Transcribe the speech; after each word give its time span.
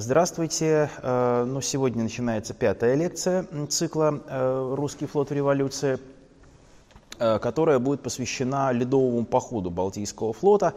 Здравствуйте. 0.00 0.88
Э, 1.02 1.44
ну, 1.44 1.60
сегодня 1.60 2.04
начинается 2.04 2.54
пятая 2.54 2.94
лекция 2.94 3.44
цикла 3.68 4.22
э, 4.28 4.74
«Русский 4.76 5.06
флот 5.06 5.30
в 5.30 5.32
революции», 5.32 5.98
э, 7.18 7.40
которая 7.40 7.80
будет 7.80 8.00
посвящена 8.00 8.70
ледовому 8.70 9.24
походу 9.24 9.70
Балтийского 9.70 10.32
флота 10.32 10.74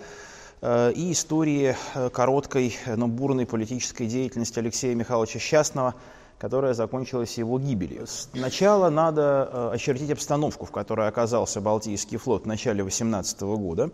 и 0.63 1.11
истории 1.11 1.75
короткой, 2.13 2.75
но 2.87 3.07
бурной 3.07 3.45
политической 3.45 4.07
деятельности 4.07 4.57
Алексея 4.57 4.95
Михайловича 4.95 5.39
Счастного, 5.39 5.95
которая 6.39 6.73
закончилась 6.73 7.37
его 7.37 7.59
гибелью. 7.59 8.05
Сначала 8.07 8.89
надо 8.89 9.71
очертить 9.71 10.11
обстановку, 10.11 10.65
в 10.65 10.71
которой 10.71 11.07
оказался 11.07 11.61
Балтийский 11.61 12.17
флот 12.17 12.43
в 12.43 12.47
начале 12.47 12.83
18 12.83 13.41
года 13.41 13.91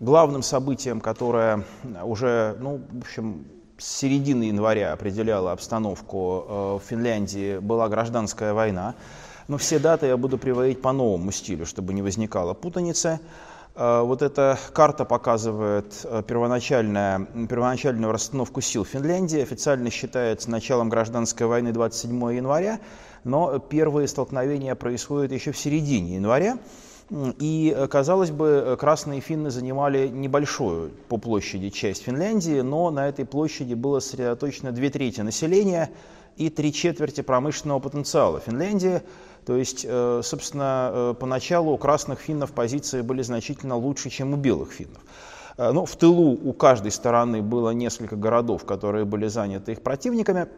главным 0.00 0.42
событием, 0.42 1.00
которое 1.00 1.64
уже, 2.02 2.56
ну, 2.60 2.80
в 2.90 2.98
общем, 2.98 3.46
с 3.78 3.86
середины 3.98 4.44
января 4.44 4.92
определяло 4.92 5.52
обстановку 5.52 6.44
э, 6.46 6.78
в 6.78 6.88
Финляндии, 6.88 7.58
была 7.58 7.88
гражданская 7.88 8.54
война. 8.54 8.94
Но 9.48 9.58
все 9.58 9.78
даты 9.78 10.06
я 10.06 10.16
буду 10.16 10.38
приводить 10.38 10.80
по 10.80 10.92
новому 10.92 11.32
стилю, 11.32 11.66
чтобы 11.66 11.92
не 11.92 12.00
возникало 12.00 12.54
путаницы. 12.54 13.20
Э, 13.74 14.02
вот 14.02 14.22
эта 14.22 14.58
карта 14.72 15.04
показывает 15.04 16.00
э, 16.04 16.22
первоначальную, 16.26 17.26
первоначальную 17.48 18.12
расстановку 18.12 18.60
сил 18.60 18.84
Финляндии. 18.84 19.40
Официально 19.40 19.90
считается 19.90 20.50
началом 20.50 20.88
гражданской 20.88 21.46
войны 21.46 21.72
27 21.72 22.36
января, 22.36 22.78
но 23.24 23.58
первые 23.58 24.06
столкновения 24.06 24.74
происходят 24.76 25.32
еще 25.32 25.50
в 25.50 25.58
середине 25.58 26.14
января. 26.14 26.58
И, 27.10 27.74
э, 27.76 27.86
казалось 27.86 28.30
бы, 28.30 28.46
э, 28.64 28.76
красные 28.76 29.20
финны 29.20 29.50
занимали 29.50 30.08
небольшую 30.08 30.90
по 31.08 31.18
площади 31.18 31.68
часть 31.68 32.04
Финляндии, 32.04 32.60
но 32.60 32.90
на 32.90 33.08
этой 33.08 33.26
площади 33.26 33.74
было 33.74 34.00
сосредоточено 34.00 34.72
две 34.72 34.88
трети 34.88 35.20
населения 35.20 35.90
и 36.36 36.48
три 36.48 36.72
четверти 36.72 37.20
промышленного 37.20 37.78
потенциала 37.78 38.40
Финляндии. 38.40 39.02
То 39.44 39.56
есть, 39.56 39.84
э, 39.86 40.22
собственно, 40.24 41.14
поначалу 41.20 41.72
у 41.72 41.76
красных 41.76 42.20
финнов 42.20 42.52
позиции 42.52 43.02
были 43.02 43.20
значительно 43.20 43.76
лучше, 43.76 44.08
чем 44.08 44.32
у 44.32 44.36
белых 44.36 44.72
финнов. 44.72 45.02
Но 45.56 45.84
в 45.84 45.94
тылу 45.94 46.32
у 46.32 46.52
каждой 46.52 46.90
стороны 46.90 47.40
было 47.40 47.70
несколько 47.70 48.16
городов, 48.16 48.64
которые 48.64 49.04
были 49.04 49.28
заняты 49.28 49.72
их 49.72 49.82
противниками– 49.82 50.48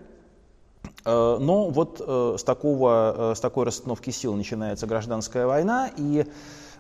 но 1.07 1.69
вот 1.69 2.03
э, 2.05 2.37
с, 2.37 2.43
такого, 2.43 3.33
э, 3.33 3.35
с 3.37 3.41
такой 3.41 3.65
расстановки 3.65 4.11
сил 4.11 4.35
начинается 4.35 4.87
гражданская 4.87 5.47
война, 5.47 5.91
и 5.97 6.27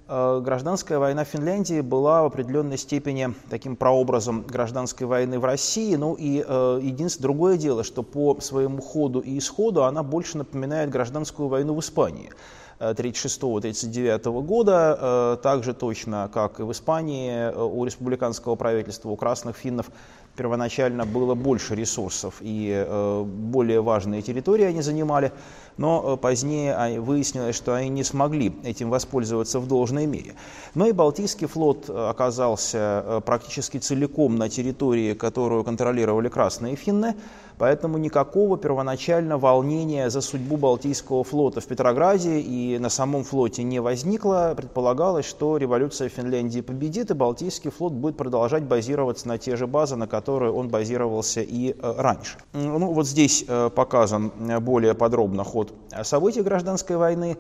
гражданская 0.08 1.00
война 1.00 1.24
в 1.24 1.28
Финляндии 1.28 1.80
была 1.80 2.22
в 2.22 2.27
определенной 2.27 2.78
степени 2.78 3.34
таким 3.50 3.74
прообразом 3.74 4.42
гражданской 4.42 5.04
войны 5.04 5.41
в 5.41 5.44
России. 5.44 5.97
Ну 5.97 6.14
и 6.14 6.34
единственное 6.36 7.24
другое 7.24 7.56
дело, 7.56 7.82
что 7.82 8.04
по 8.04 8.41
своему 8.41 8.80
ходу 8.80 9.19
и 9.19 9.36
исходу 9.36 9.82
она 9.82 10.04
больше 10.04 10.38
напоминает 10.38 10.91
гражданскую 10.91 11.48
войну 11.48 11.74
в 11.74 11.80
Испании. 11.80 12.30
1936-1939 12.78 14.42
года, 14.42 15.41
так 15.42 15.64
же 15.64 15.74
точно, 15.74 16.30
как 16.32 16.60
и 16.60 16.62
в 16.62 16.70
Испании, 16.70 17.52
у 17.52 17.84
республиканского 17.84 18.54
правительства, 18.54 19.08
у 19.08 19.16
красных 19.16 19.56
финнов 19.56 19.91
первоначально 20.37 21.05
было 21.05 21.34
больше 21.34 21.75
ресурсов 21.75 22.37
и 22.41 22.70
э, 22.73 23.23
более 23.25 23.81
важные 23.81 24.23
территории 24.23 24.65
они 24.65 24.83
занимали, 24.83 25.33
но 25.77 26.14
э, 26.14 26.16
позднее 26.16 27.00
выяснилось, 27.00 27.56
что 27.56 27.74
они 27.74 27.88
не 27.88 28.05
смогли 28.05 28.55
этим 28.64 28.91
воспользоваться 28.91 29.60
в 29.60 29.66
должной 29.66 30.06
мере. 30.06 30.34
Но 30.74 30.86
и 30.86 30.92
Балтийский 30.92 31.46
флот 31.46 31.88
э, 31.88 32.08
оказался 32.08 33.22
практически 33.24 33.78
целиком 33.78 34.36
на 34.36 34.48
территории, 34.48 35.14
которую 35.14 35.64
контролировали 35.64 36.28
красные 36.28 36.76
финны, 36.76 37.15
Поэтому 37.59 37.97
никакого 37.97 38.59
первоначально 38.59 39.38
волнения 39.38 40.10
за 40.10 40.20
судьбу 40.20 40.56
Балтийского 40.56 41.25
флота 41.25 41.60
в 41.60 41.66
Петрограде 41.66 42.41
и 42.41 42.78
на 42.78 42.91
самом 42.91 43.25
флоте 43.25 43.62
не 43.62 43.81
возникло. 43.81 44.53
Предполагалось, 44.56 45.25
что 45.25 45.56
революция 45.56 46.10
в 46.10 46.12
Финляндии 46.12 46.60
победит, 46.60 47.10
и 47.10 47.15
Балтийский 47.15 47.70
флот 47.70 47.92
будет 47.92 48.16
продолжать 48.16 48.65
базироваться 48.65 49.28
на 49.28 49.38
те 49.38 49.56
же 49.56 49.66
базы, 49.66 49.97
на 49.97 50.06
которые 50.06 50.53
он 50.53 50.69
базировался 50.69 51.41
и 51.41 51.72
э, 51.72 51.94
раньше. 51.97 52.36
Ну, 52.53 52.92
вот 52.92 53.06
здесь 53.06 53.44
э, 53.48 53.70
показан 53.75 54.31
более 54.60 54.94
подробно 54.94 55.42
ход 55.44 55.66
событий 56.03 56.43
гражданской 56.43 56.97
войны. 56.97 57.38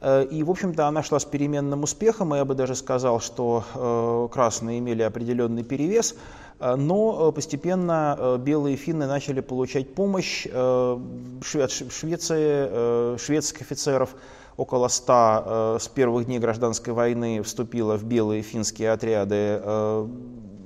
Э, 0.00 0.24
и, 0.24 0.42
в 0.42 0.50
общем-то, 0.50 0.86
она 0.86 1.02
шла 1.02 1.18
с 1.18 1.24
переменным 1.24 1.82
успехом, 1.82 2.34
я 2.34 2.44
бы 2.44 2.54
даже 2.54 2.74
сказал, 2.74 3.20
что 3.20 4.28
красные 4.32 4.78
имели 4.78 5.02
определенный 5.02 5.64
перевес. 5.64 6.14
Э, 6.60 6.76
но 6.76 7.28
э, 7.28 7.32
постепенно 7.32 8.16
э, 8.18 8.38
белые 8.38 8.76
финны 8.76 9.06
начали 9.06 9.40
получать 9.40 9.94
помощь 9.94 10.46
от 10.46 11.00
Швеции, 11.42 13.18
шведских 13.18 13.62
офицеров. 13.62 14.14
Около 14.56 14.86
ста 14.86 15.78
с 15.80 15.88
первых 15.88 16.26
дней 16.26 16.38
гражданской 16.38 16.92
войны 16.92 17.42
вступило 17.42 17.96
в 17.96 18.04
белые 18.04 18.42
финские 18.42 18.92
отряды 18.92 19.60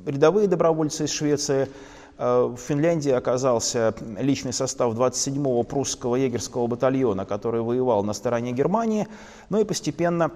рядовые 0.04 0.46
добровольцы 0.46 1.04
из 1.04 1.10
Швеции. 1.10 1.68
В 2.18 2.56
Финляндии 2.56 3.12
оказался 3.12 3.94
личный 4.18 4.52
состав 4.52 4.92
27-го 4.94 5.62
прусского 5.62 6.16
егерского 6.16 6.66
батальона, 6.66 7.24
который 7.24 7.60
воевал 7.60 8.02
на 8.02 8.12
стороне 8.12 8.50
Германии. 8.50 9.06
Ну 9.50 9.60
и 9.60 9.64
постепенно 9.64 10.32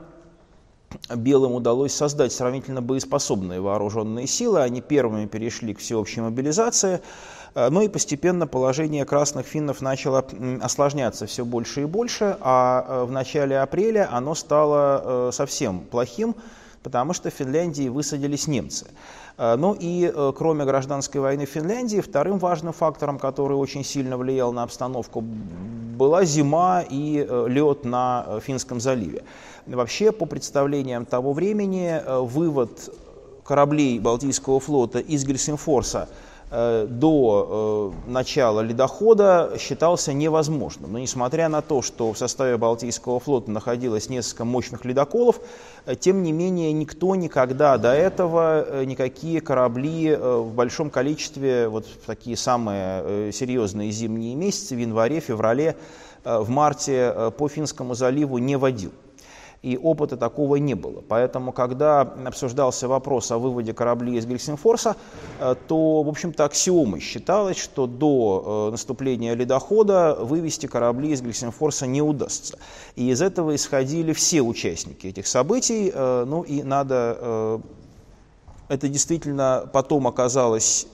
белым 1.15 1.53
удалось 1.53 1.92
создать 1.92 2.32
сравнительно 2.32 2.82
боеспособные 2.82 3.60
вооруженные 3.60 4.26
силы. 4.26 4.60
Они 4.60 4.81
первыми 4.81 5.26
перешли 5.26 5.75
к 5.75 5.78
всеобщей 5.78 6.21
мобилизации. 6.21 7.00
Э, 7.54 7.69
ну 7.71 7.82
и 7.82 7.88
постепенно 7.88 8.47
положение 8.47 9.04
красных 9.04 9.47
финнов 9.47 9.81
начало 9.81 10.25
осложняться 10.60 11.26
все 11.26 11.44
больше 11.44 11.82
и 11.82 11.84
больше, 11.84 12.37
а 12.41 12.84
э, 12.87 13.04
в 13.04 13.12
начале 13.12 13.59
апреля 13.60 14.09
оно 14.10 14.34
стало 14.34 15.28
э, 15.28 15.31
совсем 15.32 15.81
плохим, 15.81 16.34
потому 16.82 17.12
что 17.12 17.31
в 17.31 17.34
Финляндии 17.34 17.88
высадились 17.88 18.47
немцы. 18.47 18.87
Ну 19.38 19.76
и 19.78 20.12
кроме 20.37 20.65
гражданской 20.65 21.20
войны 21.20 21.47
в 21.47 21.48
Финляндии, 21.48 22.00
вторым 22.00 22.38
важным 22.38 22.72
фактором, 22.72 23.19
который 23.19 23.56
очень 23.56 23.84
сильно 23.84 24.16
влиял 24.16 24.53
на 24.53 24.62
обстановку, 24.62 25.22
была 25.22 26.25
зима 26.25 26.84
и 26.88 27.26
лед 27.48 27.84
на 27.84 28.41
Финском 28.41 28.81
заливе. 28.81 29.25
Вообще, 29.66 30.10
по 30.10 30.26
представлениям 30.26 31.06
того 31.06 31.32
времени, 31.32 31.88
э, 31.88 32.19
вывод 32.19 32.92
кораблей 33.44 33.98
Балтийского 34.00 34.59
флота 34.59 34.98
из 34.98 35.25
Гельсинфорса 35.25 36.09
э, 36.09 36.31
до 36.53 37.95
э, 38.07 38.11
начала 38.11 38.61
ледохода 38.61 39.53
считался 39.59 40.13
невозможным. 40.13 40.93
Но 40.93 40.99
несмотря 40.99 41.49
на 41.49 41.63
то, 41.63 41.81
что 41.81 42.13
в 42.13 42.19
составе 42.19 42.59
Балтийского 42.59 43.21
флота 43.21 43.51
находилось 43.51 44.11
несколько 44.11 44.45
мощных 44.45 44.85
ледоколов, 44.85 45.41
тем 46.01 46.23
не 46.23 46.33
менее 46.33 46.73
никто 46.73 47.15
никогда 47.15 47.79
до 47.79 47.95
этого 47.95 48.85
никакие 48.85 49.41
корабли 49.41 50.15
в 50.15 50.53
большом 50.53 50.91
количестве, 50.91 51.69
вот 51.69 51.87
в 51.87 52.07
такие 52.07 52.37
самые 52.37 53.33
серьезные 53.33 53.91
зимние 53.91 54.34
месяцы, 54.34 54.77
в 54.77 54.79
январе, 54.79 55.21
феврале, 55.21 55.77
в 56.25 56.51
марте 56.51 57.33
по 57.39 57.49
Финскому 57.49 57.95
заливу 57.95 58.37
не 58.39 58.57
водил 58.57 58.93
и 59.62 59.77
опыта 59.77 60.17
такого 60.17 60.56
не 60.56 60.75
было. 60.75 61.03
Поэтому, 61.09 61.53
когда 61.53 62.00
обсуждался 62.00 62.89
вопрос 62.89 63.31
о 63.31 63.39
выводе 63.39 63.73
кораблей 63.73 64.19
из 64.19 64.27
Гельсинфорса, 64.27 64.97
э, 65.39 65.55
то, 65.69 66.03
в 66.03 66.09
общем-то, 66.09 66.45
аксиомой 66.45 67.00
считалось, 67.00 67.59
что 67.59 67.87
до 67.87 68.67
э, 68.69 68.71
наступления 68.72 69.34
ледохода 69.34 70.17
вывести 70.19 70.67
корабли 70.67 71.12
из 71.12 71.22
Гельсинфорса 71.22 71.87
не 71.87 72.03
удастся. 72.03 72.59
И 72.97 73.09
из 73.11 73.22
этого 73.22 73.55
исходили 73.55 74.12
все 74.12 74.43
участники 74.43 75.07
этих 75.07 75.28
событий. 75.28 75.92
Э, 75.95 76.25
ну 76.27 76.42
и 76.42 76.63
надо... 76.63 77.60
Это 78.69 78.89
действительно 78.89 79.69
потом 79.71 80.07
оказалось 80.07 80.86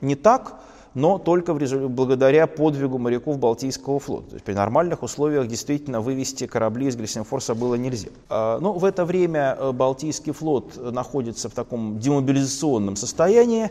не 0.00 0.14
так, 0.14 0.60
но 0.94 1.18
только 1.18 1.54
благодаря 1.54 2.46
подвигу 2.46 2.98
моряков 2.98 3.38
Балтийского 3.38 3.98
флота. 3.98 4.30
То 4.30 4.34
есть 4.34 4.44
при 4.44 4.54
нормальных 4.54 5.02
условиях 5.02 5.46
действительно 5.46 6.00
вывести 6.00 6.46
корабли 6.46 6.86
из 6.88 6.96
Гельсинфорса 6.96 7.54
было 7.54 7.74
нельзя. 7.74 8.08
А, 8.28 8.58
но 8.60 8.72
в 8.72 8.84
это 8.84 9.04
время 9.04 9.56
э, 9.58 9.72
Балтийский 9.72 10.32
флот 10.32 10.76
находится 10.92 11.48
в 11.48 11.52
таком 11.52 11.98
демобилизационном 11.98 12.96
состоянии, 12.96 13.70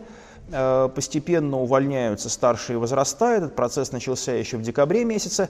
э, 0.51 0.89
постепенно 0.93 1.59
увольняются 1.59 2.29
старшие 2.29 2.77
возраста, 2.77 3.25
этот 3.25 3.55
процесс 3.55 3.91
начался 3.91 4.33
еще 4.33 4.57
в 4.57 4.61
декабре 4.61 5.03
месяце, 5.03 5.49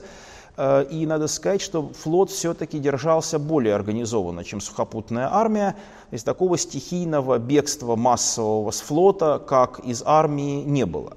э, 0.56 0.86
и 0.90 1.06
надо 1.06 1.28
сказать, 1.28 1.60
что 1.60 1.90
флот 1.90 2.30
все-таки 2.30 2.78
держался 2.78 3.38
более 3.38 3.74
организованно, 3.74 4.42
чем 4.42 4.60
сухопутная 4.60 5.28
армия. 5.32 5.76
Есть 6.10 6.24
такого 6.24 6.56
стихийного 6.56 7.38
бегства 7.38 7.94
массового 7.94 8.70
с 8.70 8.80
флота, 8.80 9.38
как 9.38 9.80
из 9.80 10.02
армии, 10.04 10.62
не 10.62 10.86
было. 10.86 11.12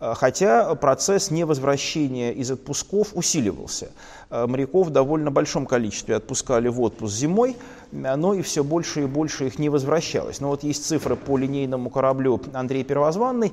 Э, 0.00 0.14
хотя 0.14 0.74
процесс 0.74 1.30
невозвращения 1.30 2.32
из 2.32 2.50
отпусков 2.50 3.08
усиливался. 3.14 3.90
Э, 4.30 4.46
моряков 4.46 4.88
в 4.88 4.90
довольно 4.90 5.30
большом 5.30 5.66
количестве 5.66 6.16
отпускали 6.16 6.68
в 6.68 6.80
отпуск 6.80 7.14
зимой, 7.14 7.56
но 7.92 8.34
и 8.34 8.42
все 8.42 8.62
больше 8.64 9.02
и 9.02 9.06
больше 9.06 9.46
их 9.46 9.58
не 9.58 9.68
возвращалось. 9.68 10.40
Но 10.40 10.48
вот 10.48 10.64
есть 10.64 10.84
цифры 10.84 11.16
по 11.16 11.38
линейному 11.38 11.90
кораблю 11.90 12.40
Андрей 12.52 12.84
Первозванный. 12.84 13.52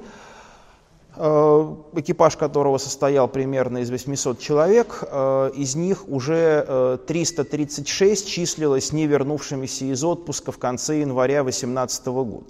э, 1.16 1.76
экипаж 1.94 2.36
которого 2.38 2.80
состоял 2.80 3.28
примерно 3.28 3.80
из 3.80 3.92
800 3.92 4.40
человек, 4.40 5.04
из 5.56 5.76
них 5.76 6.10
уже 6.10 7.00
336 7.06 8.28
числилось 8.28 8.92
не 8.92 9.06
вернувшимися 9.06 9.86
из 9.86 10.04
отпуска 10.04 10.52
в 10.52 10.58
конце 10.58 11.02
января 11.02 11.44
2018 11.44 12.06
года 12.08 12.48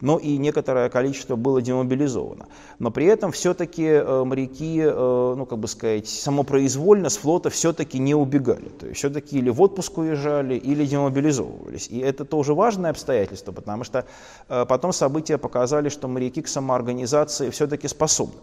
но 0.00 0.18
и 0.18 0.36
некоторое 0.36 0.88
количество 0.88 1.36
было 1.36 1.62
демобилизовано. 1.62 2.46
Но 2.78 2.90
при 2.90 3.06
этом 3.06 3.32
все-таки 3.32 3.84
э, 3.84 4.24
моряки, 4.24 4.80
э, 4.80 5.34
ну 5.36 5.46
как 5.46 5.58
бы 5.58 5.68
сказать, 5.68 6.08
самопроизвольно 6.08 7.08
с 7.08 7.16
флота 7.16 7.50
все-таки 7.50 7.98
не 7.98 8.14
убегали. 8.14 8.68
То 8.68 8.86
есть 8.86 8.98
все-таки 8.98 9.38
или 9.38 9.50
в 9.50 9.60
отпуск 9.60 9.98
уезжали, 9.98 10.54
или 10.54 10.86
демобилизовывались. 10.86 11.88
И 11.88 11.98
это 11.98 12.24
тоже 12.24 12.54
важное 12.54 12.90
обстоятельство, 12.90 13.52
потому 13.52 13.84
что 13.84 14.04
э, 14.48 14.64
потом 14.66 14.92
события 14.92 15.38
показали, 15.38 15.88
что 15.88 16.08
моряки 16.08 16.42
к 16.42 16.48
самоорганизации 16.48 17.50
все-таки 17.50 17.88
способны. 17.88 18.40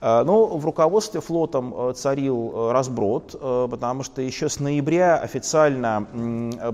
Но 0.00 0.58
в 0.58 0.66
руководстве 0.66 1.22
флотом 1.22 1.94
царил 1.94 2.72
разброд, 2.72 3.38
потому 3.40 4.02
что 4.02 4.20
еще 4.20 4.50
с 4.50 4.60
ноября 4.60 5.16
официально 5.16 6.06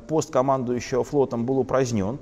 пост 0.09 0.33
командующего 0.33 1.05
флотом 1.05 1.45
был 1.45 1.59
упразднен. 1.59 2.19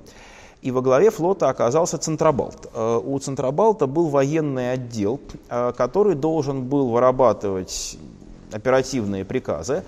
И 0.60 0.72
во 0.72 0.80
главе 0.82 1.10
флота 1.10 1.48
оказался 1.48 1.98
Центробалт. 1.98 2.68
Э, 2.74 3.00
у 3.04 3.18
Центробалта 3.18 3.86
был 3.86 4.08
военный 4.08 4.72
отдел, 4.72 5.20
э, 5.48 5.72
который 5.76 6.16
должен 6.16 6.64
был 6.64 6.88
вырабатывать 6.88 7.96
оперативные 8.52 9.24
приказы. 9.24 9.84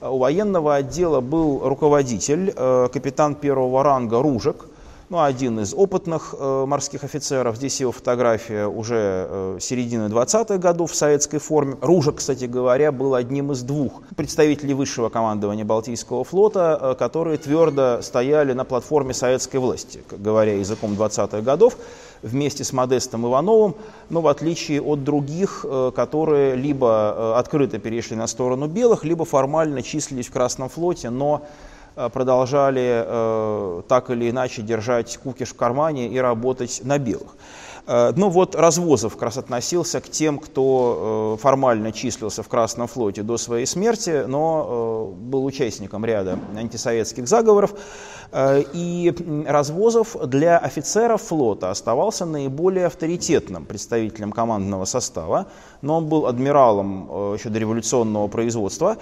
Э, 0.00 0.08
у 0.08 0.18
военного 0.18 0.76
отдела 0.76 1.20
был 1.20 1.68
руководитель, 1.68 2.52
капитан 2.52 3.34
первого 3.34 3.82
ранга 3.82 4.22
Ружек, 4.22 4.66
ну, 5.12 5.20
один 5.20 5.60
из 5.60 5.74
опытных 5.74 6.34
э, 6.38 6.64
морских 6.66 7.04
офицеров, 7.04 7.56
здесь 7.56 7.78
его 7.80 7.92
фотография 7.92 8.66
уже 8.66 9.26
э, 9.28 9.58
середины 9.60 10.04
20-х 10.04 10.56
годов 10.56 10.92
в 10.92 10.94
советской 10.94 11.36
форме. 11.36 11.76
Ружа, 11.82 12.12
кстати 12.12 12.46
говоря, 12.46 12.92
был 12.92 13.14
одним 13.14 13.52
из 13.52 13.60
двух 13.60 14.00
представителей 14.16 14.72
высшего 14.72 15.10
командования 15.10 15.66
Балтийского 15.66 16.24
флота, 16.24 16.78
э, 16.80 16.94
которые 16.98 17.36
твердо 17.36 18.00
стояли 18.00 18.54
на 18.54 18.64
платформе 18.64 19.12
советской 19.12 19.58
власти, 19.58 20.02
говоря 20.10 20.54
языком 20.54 20.94
20-х 20.94 21.42
годов, 21.42 21.76
вместе 22.22 22.64
с 22.64 22.72
Модестом 22.72 23.26
Ивановым, 23.26 23.74
но 24.08 24.22
в 24.22 24.28
отличие 24.28 24.80
от 24.80 25.04
других, 25.04 25.66
э, 25.68 25.92
которые 25.94 26.56
либо 26.56 27.14
э, 27.14 27.38
открыто 27.38 27.78
перешли 27.78 28.16
на 28.16 28.26
сторону 28.26 28.66
белых, 28.66 29.04
либо 29.04 29.26
формально 29.26 29.82
числились 29.82 30.28
в 30.28 30.32
Красном 30.32 30.70
флоте, 30.70 31.10
но 31.10 31.42
продолжали 31.94 33.04
э, 33.04 33.82
так 33.88 34.10
или 34.10 34.30
иначе 34.30 34.62
держать 34.62 35.16
кукиш 35.18 35.50
в 35.50 35.56
кармане 35.56 36.08
и 36.08 36.18
работать 36.18 36.80
на 36.84 36.98
белых. 36.98 37.36
Э, 37.86 38.12
ну 38.16 38.28
вот 38.28 38.54
Развозов 38.54 39.14
как 39.14 39.22
раз 39.22 39.36
относился 39.36 40.00
к 40.00 40.08
тем, 40.08 40.38
кто 40.38 41.38
формально 41.40 41.92
числился 41.92 42.42
в 42.42 42.48
Красном 42.48 42.86
флоте 42.86 43.22
до 43.22 43.36
своей 43.36 43.66
смерти, 43.66 44.24
но 44.26 45.12
был 45.16 45.44
участником 45.44 46.04
ряда 46.04 46.38
антисоветских 46.56 47.28
заговоров. 47.28 47.74
И 48.72 49.14
Развозов 49.46 50.16
для 50.26 50.56
офицеров 50.56 51.20
флота 51.20 51.70
оставался 51.70 52.24
наиболее 52.24 52.86
авторитетным 52.86 53.66
представителем 53.66 54.32
командного 54.32 54.86
состава, 54.86 55.48
но 55.82 55.98
он 55.98 56.06
был 56.06 56.26
адмиралом 56.26 57.34
еще 57.34 57.50
до 57.50 57.58
революционного 57.58 58.28
производства. 58.28 58.96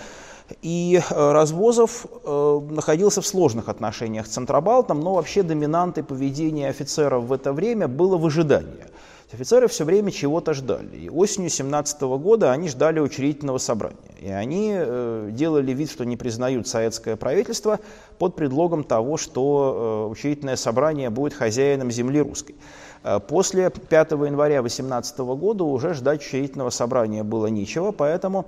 И 0.63 1.01
э, 1.01 1.33
Развозов 1.33 2.07
э, 2.25 2.61
находился 2.71 3.21
в 3.21 3.27
сложных 3.27 3.69
отношениях 3.69 4.27
с 4.27 4.31
Центробалтом, 4.31 5.01
но 5.01 5.15
вообще 5.15 5.43
доминантой 5.43 6.05
поведения 6.05 6.69
офицеров 6.69 7.25
в 7.25 7.33
это 7.33 7.53
время 7.53 7.89
было 7.89 8.17
выжидание. 8.17 8.89
Офицеры 9.33 9.69
все 9.69 9.85
время 9.85 10.11
чего-то 10.11 10.55
ждали. 10.55 10.97
И 10.97 11.09
осенью 11.09 11.51
17 11.51 12.01
года 12.03 12.51
они 12.51 12.69
ждали 12.69 12.99
учредительного 12.99 13.59
собрания. 13.59 13.97
И 14.21 14.29
они 14.29 14.73
э, 14.75 15.31
делали 15.33 15.73
вид, 15.73 15.91
что 15.91 16.05
не 16.05 16.17
признают 16.17 16.67
советское 16.67 17.17
правительство 17.17 17.79
под 18.19 18.35
предлогом 18.35 18.83
того, 18.83 19.17
что 19.17 20.09
учредительное 20.11 20.57
собрание 20.57 21.11
будет 21.11 21.35
хозяином 21.35 21.93
земли 21.93 22.21
русской. 22.21 22.57
После 23.29 23.71
5 23.71 24.11
января 24.11 24.61
18 24.61 25.19
года 25.19 25.65
уже 25.65 25.95
ждать 25.95 26.21
учредительного 26.21 26.69
собрания 26.69 27.23
было 27.23 27.47
нечего, 27.47 27.93
поэтому 27.93 28.45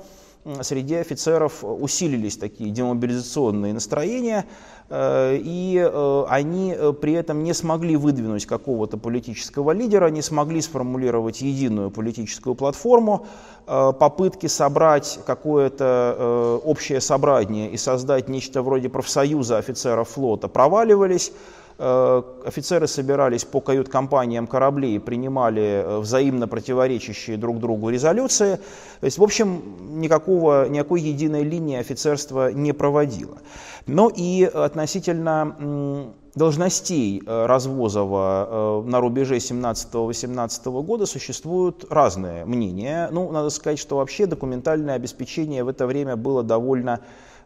среди 0.63 0.97
офицеров 0.97 1.63
усилились 1.63 2.37
такие 2.37 2.71
демобилизационные 2.71 3.73
настроения, 3.73 4.45
э, 4.89 5.39
и 5.41 5.79
э, 5.79 6.25
они 6.29 6.75
э, 6.77 6.93
при 6.93 7.13
этом 7.13 7.45
не 7.45 7.55
смогли 7.55 7.97
выдвинуть 7.97 8.47
какого-то 8.47 8.97
политического 8.97 9.71
лидера, 9.71 10.09
не 10.09 10.23
смогли 10.23 10.61
сформулировать 10.61 11.41
единую 11.43 11.91
политическую 11.91 12.55
платформу. 12.55 13.27
Попытки 13.65 14.49
собрать 14.49 15.21
какое-то 15.25 16.61
общее 16.65 17.01
собрание 17.01 17.71
и 17.71 17.77
создать 17.77 18.29
нечто 18.29 18.61
вроде 18.61 18.89
профсоюза 18.89 19.59
офицеров 19.59 20.09
флота 20.09 20.49
проваливались. 20.49 21.33
Э, 21.79 22.23
офицеры 22.45 22.87
собирались 22.87 23.45
по 23.45 23.61
кают-компаниям 23.61 24.47
кораблей 24.47 24.97
и 24.97 24.99
принимали 24.99 25.83
э, 25.85 25.99
взаимно 25.99 26.47
противоречащие 26.47 27.37
друг 27.37 27.61
другу 27.61 27.89
резолюции. 27.89 28.57
То 29.01 29.07
есть, 29.07 29.19
в 29.19 29.23
общем, 29.23 30.01
никакого, 30.01 30.69
никакой 30.69 31.01
единой 31.01 31.45
линии 31.45 31.79
офицерства 31.79 32.53
не 32.53 32.73
проводило. 32.73 33.39
Но 33.87 34.11
и 34.15 34.45
относительно 34.45 36.13
должностей 36.35 37.23
э, 37.25 37.47
Развозова 37.47 38.85
на 38.87 39.01
рубеже 39.01 39.37
17-18 39.37 40.83
года 40.83 41.07
существуют 41.07 41.87
разные 41.91 42.45
мнения. 42.45 43.09
Ну, 43.11 43.31
надо 43.33 43.51
сказать, 43.51 43.79
что 43.79 43.97
вообще 43.97 44.27
документальное 44.27 44.95
обеспечение 44.95 45.65
в 45.65 45.69
это 45.69 45.87
время 45.87 46.17
было 46.17 46.43
довольно 46.43 47.01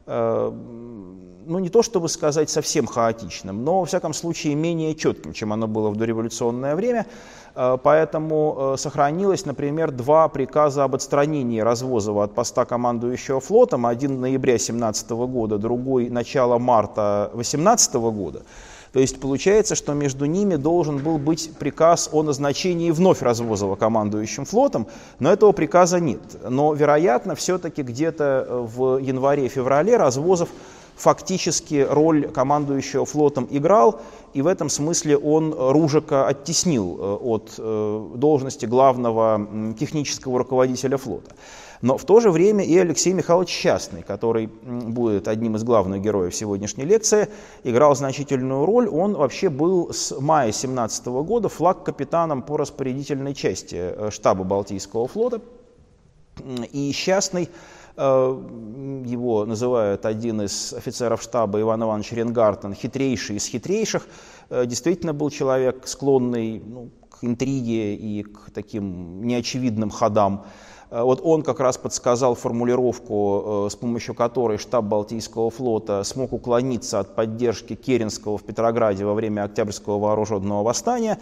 ну 0.06 1.58
не 1.61 1.69
то 1.69 1.82
чтобы 1.82 2.08
сказать 2.08 2.50
совсем 2.50 2.87
хаотичным, 2.87 3.64
но 3.64 3.81
во 3.81 3.87
всяком 3.87 4.12
случае 4.12 4.55
менее 4.55 4.94
четким, 4.94 5.32
чем 5.32 5.53
оно 5.53 5.67
было 5.69 5.91
в 5.91 5.97
дореволюционное 5.97 6.75
время. 6.75 7.06
Э, 7.55 7.79
поэтому 7.82 8.75
э, 8.75 8.76
сохранилось, 8.76 9.47
например, 9.47 9.91
два 9.91 10.29
приказа 10.29 10.85
об 10.85 10.94
отстранении 10.94 11.61
Развозова 11.61 12.25
от 12.25 12.35
поста 12.35 12.64
командующего 12.64 13.41
флотом, 13.41 13.87
один 13.87 14.20
ноября 14.20 14.58
17 14.58 15.11
года, 15.11 15.58
другой 15.58 16.11
начало 16.11 16.59
марта 16.59 17.31
18 17.35 17.94
года. 17.94 18.42
То 18.93 19.00
есть 19.00 19.21
получается, 19.21 19.75
что 19.75 19.93
между 19.93 20.25
ними 20.26 20.57
должен 20.57 20.99
был 20.99 21.19
быть 21.19 21.50
приказ 21.59 22.09
о 22.12 22.23
назначении 22.23 22.90
вновь 22.90 23.23
Развозова 23.23 23.76
командующим 23.76 24.45
флотом, 24.45 24.87
но 25.19 25.33
этого 25.33 25.52
приказа 25.52 26.00
нет. 26.00 26.21
Но, 26.49 26.73
вероятно, 26.73 27.35
все-таки 27.35 27.83
где-то 27.83 28.47
в 28.75 28.99
январе-феврале 28.99 29.97
Развозов 29.97 30.49
фактически 30.97 31.87
роль 31.88 32.28
командующего 32.28 33.05
флотом 33.05 33.47
играл, 33.50 34.00
и 34.33 34.43
в 34.43 34.47
этом 34.47 34.69
смысле 34.69 35.16
он 35.16 35.55
Ружика 35.57 36.26
оттеснил 36.26 36.97
э, 36.99 37.14
от 37.16 37.55
э, 37.59 38.09
должности 38.14 38.66
главного 38.66 39.75
технического 39.78 40.38
руководителя 40.38 40.97
флота. 40.97 41.33
Но 41.83 41.97
в 41.99 42.04
то 42.04 42.21
же 42.21 42.30
время 42.30 42.64
и 42.64 42.76
Алексей 42.78 43.12
Михайлович 43.12 43.50
Счастный, 43.50 44.02
который 44.02 44.47
будет 44.47 45.28
одним 45.28 45.56
из 45.56 45.64
главных 45.64 46.02
героев 46.02 46.35
сегодняшней 46.35 46.85
лекции, 46.85 47.28
играл 47.64 47.95
значительную 47.95 48.64
роль. 48.64 48.88
Он 48.88 49.14
вообще 49.14 49.49
был 49.49 49.92
с 49.92 50.18
мая 50.21 50.52
17 50.52 51.06
года 51.06 51.49
флаг-капитаном 51.49 52.42
по 52.42 52.56
распорядительной 52.56 53.35
части 53.35 53.76
э, 53.76 54.11
штаба 54.11 54.45
Балтийского 54.45 55.06
флота. 55.06 55.40
И 56.73 56.92
Счастный 56.92 57.49
Э, 57.97 59.02
его 59.06 59.47
называют 59.47 60.04
один 60.04 60.42
из 60.42 60.75
офицеров 60.75 61.23
штаба 61.23 61.61
Иван 61.61 61.83
Иванович 61.83 62.12
Ренгартен 62.12 62.75
хитрейший 62.75 63.37
из 63.37 63.47
хитрейших. 63.47 64.06
Э, 64.50 64.66
действительно 64.66 65.14
был 65.14 65.30
человек, 65.30 65.87
склонный 65.87 66.62
ну, 66.64 66.90
к 67.09 67.25
интриге 67.25 67.95
и 67.95 68.23
к 68.23 68.50
таким 68.52 69.26
неочевидным 69.26 69.90
ходам. 69.90 70.45
Э, 70.90 71.02
вот 71.02 71.21
он 71.23 71.43
как 71.43 71.61
раз 71.61 71.78
подсказал 71.78 72.35
формулировку, 72.35 73.69
с 73.71 73.76
помощью 73.76 74.14
которой 74.14 74.59
штаб 74.59 74.85
Балтийского 74.85 75.50
флота 75.50 76.05
смог 76.05 76.33
уклониться 76.33 77.00
от 77.00 77.14
поддержки 77.14 77.75
Керенского 77.75 78.38
в 78.38 78.45
Петрограде 78.45 79.05
во 79.05 79.14
время 79.14 79.45
Октябрьского 79.45 79.99
вооруженного 79.99 80.62
восстания. 80.62 81.19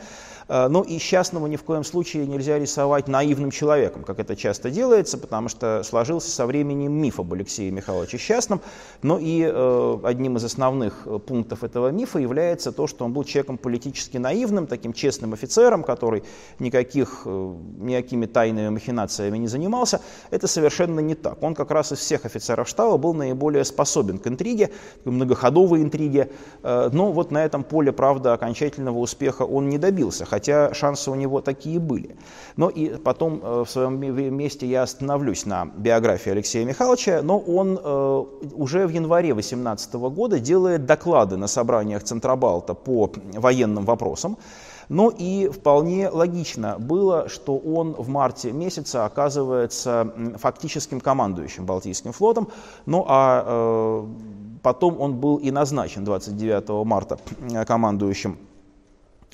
Э, 0.48 0.68
ну 0.68 0.82
и 0.82 0.98
счастного 0.98 1.46
ни 1.46 1.56
в 1.56 1.62
коем 1.62 1.84
случае 1.84 2.26
нельзя 2.26 2.58
рисовать 2.58 3.08
наивным 3.08 3.50
человеком, 3.50 4.04
как 4.04 4.18
это 4.18 4.36
часто 4.36 4.70
делается, 4.70 5.18
потому 5.18 5.48
что 5.48 5.82
сложился 5.84 6.30
со 6.30 6.46
временем 6.46 6.92
миф 6.92 7.20
об 7.20 7.32
Алексее 7.32 7.70
Михайловиче 7.70 8.18
Счастном. 8.18 8.60
Но 9.02 9.18
и 9.18 9.42
э, 9.42 9.98
одним 10.04 10.36
из 10.36 10.44
основных 10.44 11.06
э, 11.06 11.18
пунктов 11.18 11.64
этого 11.64 11.88
мифа 11.88 12.18
является 12.18 12.72
то, 12.72 12.86
что 12.86 13.04
он 13.04 13.12
был 13.12 13.24
человеком 13.24 13.58
политически 13.58 14.18
наивным, 14.18 14.66
таким 14.66 14.92
честным 14.92 15.32
офицером, 15.32 15.82
который 15.82 16.24
никаких, 16.58 17.26
никакими 17.26 18.26
тайными 18.26 18.68
махинациями 18.68 19.38
не 19.38 19.48
занимался. 19.48 20.00
Это 20.30 20.46
совершенно 20.46 21.00
не 21.00 21.14
так. 21.14 21.42
Он 21.42 21.54
как 21.54 21.70
раз 21.70 21.92
из 21.92 21.98
всех 21.98 22.24
офицеров 22.24 22.68
штаба 22.68 22.96
был 22.96 23.14
наиболее 23.14 23.64
способен 23.64 24.18
к 24.18 24.26
интриге, 24.26 24.70
к 25.04 25.06
многоходовой 25.06 25.82
интриге. 25.82 26.30
Но 26.62 27.12
вот 27.12 27.30
на 27.30 27.44
этом 27.44 27.64
поле, 27.64 27.92
правда, 27.92 28.32
окончательного 28.32 28.98
успеха 28.98 29.42
он 29.42 29.68
не 29.68 29.78
добился 29.78 30.24
хотя 30.35 30.75
шансы 30.75 31.11
у 31.12 31.14
него 31.14 31.41
такие 31.41 31.79
были. 31.79 32.17
Но 32.57 32.69
и 32.69 32.97
потом 32.97 33.41
в 33.41 33.67
своем 33.67 34.00
месте 34.37 34.67
я 34.67 34.83
остановлюсь 34.83 35.47
на 35.47 35.67
биографии 35.67 36.33
Алексея 36.33 36.64
Михайловича, 36.64 37.23
но 37.23 37.38
он 37.38 37.79
уже 38.55 38.87
в 38.87 38.91
январе 38.91 39.33
2018 39.33 39.95
года 39.95 40.41
делает 40.41 40.87
доклады 40.87 41.37
на 41.37 41.47
собраниях 41.47 42.03
Центробалта 42.03 42.75
по 42.75 43.12
военным 43.35 43.85
вопросам, 43.85 44.37
но 44.88 45.12
и 45.17 45.49
вполне 45.49 46.09
логично 46.09 46.76
было, 46.81 47.29
что 47.29 47.57
он 47.57 47.93
в 47.93 48.09
марте 48.09 48.50
месяце 48.50 48.97
оказывается 48.97 50.12
фактическим 50.38 51.00
командующим 51.00 51.64
Балтийским 51.64 52.12
флотом, 52.12 52.49
ну 52.87 53.05
а 53.07 53.45
э, 53.47 54.07
потом 54.62 55.00
он 55.00 55.14
был 55.14 55.37
и 55.37 55.53
назначен 55.53 56.05
29 56.05 56.85
марта 56.85 57.19
командующим 57.67 58.37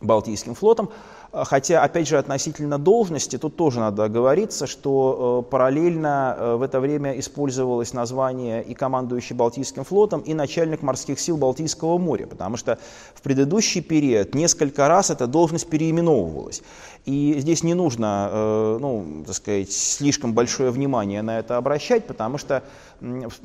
Балтийским 0.01 0.55
флотом. 0.55 0.91
А, 1.33 1.45
хотя, 1.45 1.83
опять 1.83 2.09
же, 2.09 2.19
относительно 2.19 2.79
должности, 2.79 3.39
тут 3.39 3.57
тоже 3.57 3.79
надо 3.79 4.05
оговориться, 4.05 4.67
что 4.67 5.45
э, 5.47 5.51
параллельно 5.51 6.37
э, 6.37 6.55
в 6.57 6.63
это 6.63 6.81
время 6.81 7.19
использовалось 7.21 7.93
название 7.93 8.65
и 8.65 8.75
командующий 8.75 9.37
Балтийским 9.37 9.85
флотом, 9.85 10.21
и 10.23 10.35
начальник 10.35 10.83
морских 10.83 11.21
сил 11.21 11.37
Балтийского 11.37 11.99
моря, 11.99 12.27
потому 12.27 12.57
что 12.57 12.79
в 13.15 13.23
предыдущий 13.23 13.81
период 13.81 14.35
несколько 14.35 14.89
раз 14.89 15.11
эта 15.11 15.29
должность 15.29 15.71
переименовывалась. 15.71 16.63
И 17.07 17.37
здесь 17.39 17.63
не 17.63 17.75
нужно, 17.75 18.29
э, 18.33 18.79
ну, 18.81 19.23
так 19.25 19.37
сказать, 19.37 19.73
слишком 19.73 20.35
большое 20.35 20.71
внимание 20.71 21.23
на 21.23 21.39
это 21.39 21.57
обращать, 21.57 22.07
потому 22.07 22.39
что 22.39 22.65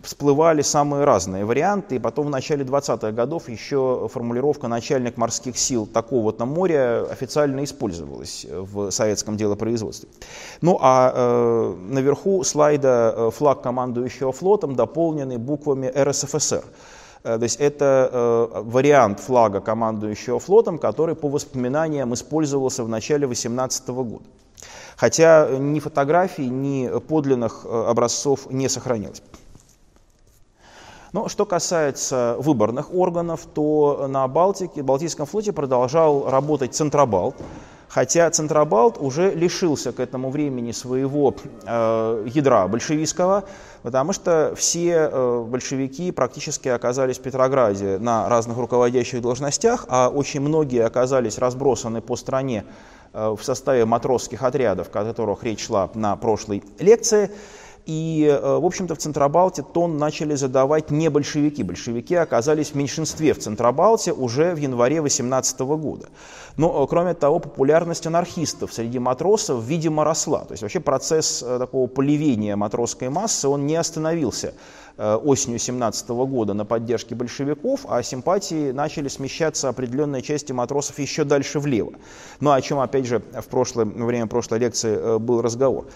всплывали 0.04 0.62
самые 0.64 1.06
разные 1.06 1.46
варианты, 1.46 1.96
и 1.96 2.00
потом 2.00 2.28
в 2.28 2.30
начале 2.30 2.66
20-х 2.66 3.12
годов 3.12 3.48
еще 3.48 4.10
формулировка 4.12 4.68
«начальник 4.68 5.18
морских 5.18 5.58
сил 5.58 5.86
такого-то 5.86 6.46
моря» 6.46 7.06
официально 7.10 7.64
использовалась 7.64 7.75
в 8.52 8.92
советском 8.92 9.38
делопроизводстве. 9.38 10.10
Ну 10.62 10.78
а 10.82 11.12
э, 11.16 11.76
наверху 11.94 12.44
слайда 12.44 13.14
э, 13.16 13.32
флаг 13.32 13.62
командующего 13.62 14.32
флотом, 14.32 14.76
дополненный 14.76 15.38
буквами 15.38 15.88
РСФСР. 15.88 16.64
Э, 17.24 17.38
то 17.38 17.44
есть 17.44 17.60
это 17.60 18.10
э, 18.12 18.62
вариант 18.62 19.20
флага 19.20 19.60
командующего 19.60 20.40
флотом, 20.40 20.78
который 20.78 21.16
по 21.16 21.28
воспоминаниям 21.28 22.14
использовался 22.14 22.84
в 22.84 22.90
начале 22.90 23.28
18 23.28 23.88
года. 23.90 24.24
Хотя 24.96 25.50
ни 25.58 25.80
фотографий, 25.80 26.48
ни 26.48 27.00
подлинных 27.00 27.66
э, 27.66 27.86
образцов 27.90 28.50
не 28.52 28.70
сохранилось. 28.70 29.22
Но 31.16 31.30
что 31.30 31.46
касается 31.46 32.36
выборных 32.40 32.94
органов, 32.94 33.48
то 33.54 34.06
на 34.10 34.28
Балтике, 34.28 34.84
Балтийском 34.84 35.26
флоте 35.26 35.54
продолжал 35.54 36.30
работать 36.30 36.76
Центробалт, 36.76 37.38
хотя 37.88 38.30
Центробалт 38.30 38.98
уже 39.00 39.34
лишился 39.34 39.94
к 39.94 40.02
этому 40.02 40.30
времени 40.30 40.74
своего 40.74 41.34
э, 41.64 42.28
ядра 42.28 42.68
большевистского, 42.68 43.46
потому 43.82 44.12
что 44.12 44.56
все 44.58 45.10
э, 45.10 45.46
большевики 45.48 46.12
практически 46.12 46.68
оказались 46.68 47.18
в 47.18 47.22
Петрограде 47.22 47.98
на 47.98 48.28
разных 48.28 48.58
руководящих 48.58 49.22
должностях, 49.22 49.86
а 49.88 50.10
очень 50.10 50.42
многие 50.42 50.84
оказались 50.84 51.38
разбросаны 51.38 52.02
по 52.02 52.18
стране 52.18 52.66
э, 53.14 53.34
в 53.40 53.42
составе 53.42 53.86
матросских 53.86 54.44
отрядов, 54.44 54.90
о 54.92 55.06
которых 55.06 55.46
речь 55.46 55.66
шла 55.66 55.90
на 55.94 56.18
прошлой 56.18 56.62
лекции. 56.78 57.32
И, 57.86 58.26
э, 58.28 58.58
в 58.58 58.66
общем-то, 58.66 58.96
в 58.96 58.98
Центробалте 58.98 59.62
тон 59.62 59.98
начали 59.98 60.34
задавать 60.34 60.90
не 60.90 61.10
большевики. 61.10 61.62
Большевики 61.62 62.16
оказались 62.16 62.72
в 62.72 62.76
меньшинстве 62.76 63.34
в 63.34 63.40
Центробалте 63.40 64.12
уже 64.12 64.56
в 64.56 64.58
январе 64.58 65.02
18 65.02 65.78
года. 65.78 66.08
Но, 66.58 66.84
э, 66.84 66.88
кроме 66.90 67.14
того, 67.14 67.40
популярность 67.40 68.08
анархистов 68.08 68.74
среди 68.74 68.98
матросов, 68.98 69.64
видимо, 69.64 70.04
росла. 70.04 70.46
То 70.46 70.54
есть 70.54 70.64
вообще 70.64 70.80
процесс 70.80 71.44
э, 71.44 71.60
такого 71.60 71.86
поливения 71.86 72.56
матросской 72.56 73.10
массы, 73.10 73.48
он 73.48 73.68
не 73.68 73.76
остановился 73.76 74.54
осенью 74.98 75.60
17 75.60 76.08
года 76.08 76.54
на 76.54 76.64
поддержке 76.64 77.16
большевиков, 77.16 77.82
а 77.90 78.02
симпатии 78.02 78.72
начали 78.72 79.10
смещаться 79.10 79.68
определенной 79.68 80.22
части 80.22 80.54
матросов 80.54 80.98
еще 81.00 81.26
дальше 81.26 81.60
влево. 81.60 81.92
Ну, 82.40 82.54
о 82.54 82.62
чем, 82.62 82.80
опять 82.80 83.06
же, 83.06 83.20
в 83.20 83.46
прошлое, 83.48 83.84
время 83.84 84.28
прошлой 84.28 84.60
лекции 84.60 85.18
был 85.18 85.42
разговор. 85.42 85.88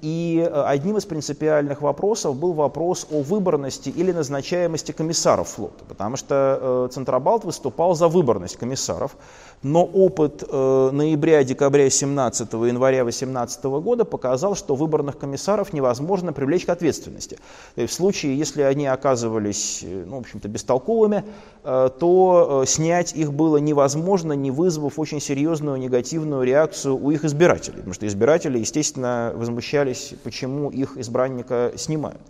И 0.00 0.48
э, 0.48 0.62
одним 0.62 0.96
из 0.96 1.04
принципиальных 1.06 1.82
вопросов 1.82 2.36
был 2.36 2.52
вопрос 2.52 3.06
о 3.10 3.22
выборности 3.22 3.88
или 3.88 4.12
назначаемости 4.12 4.92
комиссаров 4.92 5.48
флота, 5.48 5.84
потому 5.88 6.16
что 6.16 6.58
э, 6.60 6.88
Центробалт 6.92 7.44
выступал 7.44 7.94
за 7.96 8.06
выборность 8.06 8.56
комиссаров, 8.56 9.16
но 9.62 9.84
опыт 9.84 10.44
э, 10.48 10.90
ноября-декабря 10.92 11.90
17 11.90 12.52
января 12.52 13.04
18 13.04 13.64
года 13.64 14.04
показал, 14.04 14.54
что 14.54 14.74
выборных 14.74 15.18
комиссаров 15.18 15.72
невозможно 15.72 16.32
привлечь 16.32 16.64
к 16.64 16.68
ответственности. 16.68 17.38
Есть 17.76 17.92
в 17.92 17.96
случае, 17.96 18.38
если 18.38 18.62
они 18.62 18.86
оказывались, 18.86 19.84
ну, 19.84 20.16
в 20.16 20.20
общем-то, 20.20 20.48
бестолковыми, 20.48 21.24
то 21.62 22.64
снять 22.66 23.14
их 23.14 23.32
было 23.32 23.56
невозможно, 23.56 24.32
не 24.32 24.50
вызвав 24.50 24.98
очень 24.98 25.20
серьезную 25.20 25.78
негативную 25.78 26.42
реакцию 26.42 26.96
у 26.96 27.10
их 27.10 27.24
избирателей, 27.24 27.78
потому 27.78 27.94
что 27.94 28.06
избиратели, 28.06 28.58
естественно, 28.58 29.32
возмущались 29.34 30.14
почему 30.22 30.70
их 30.70 30.96
избранника 30.96 31.72
снимают. 31.76 32.20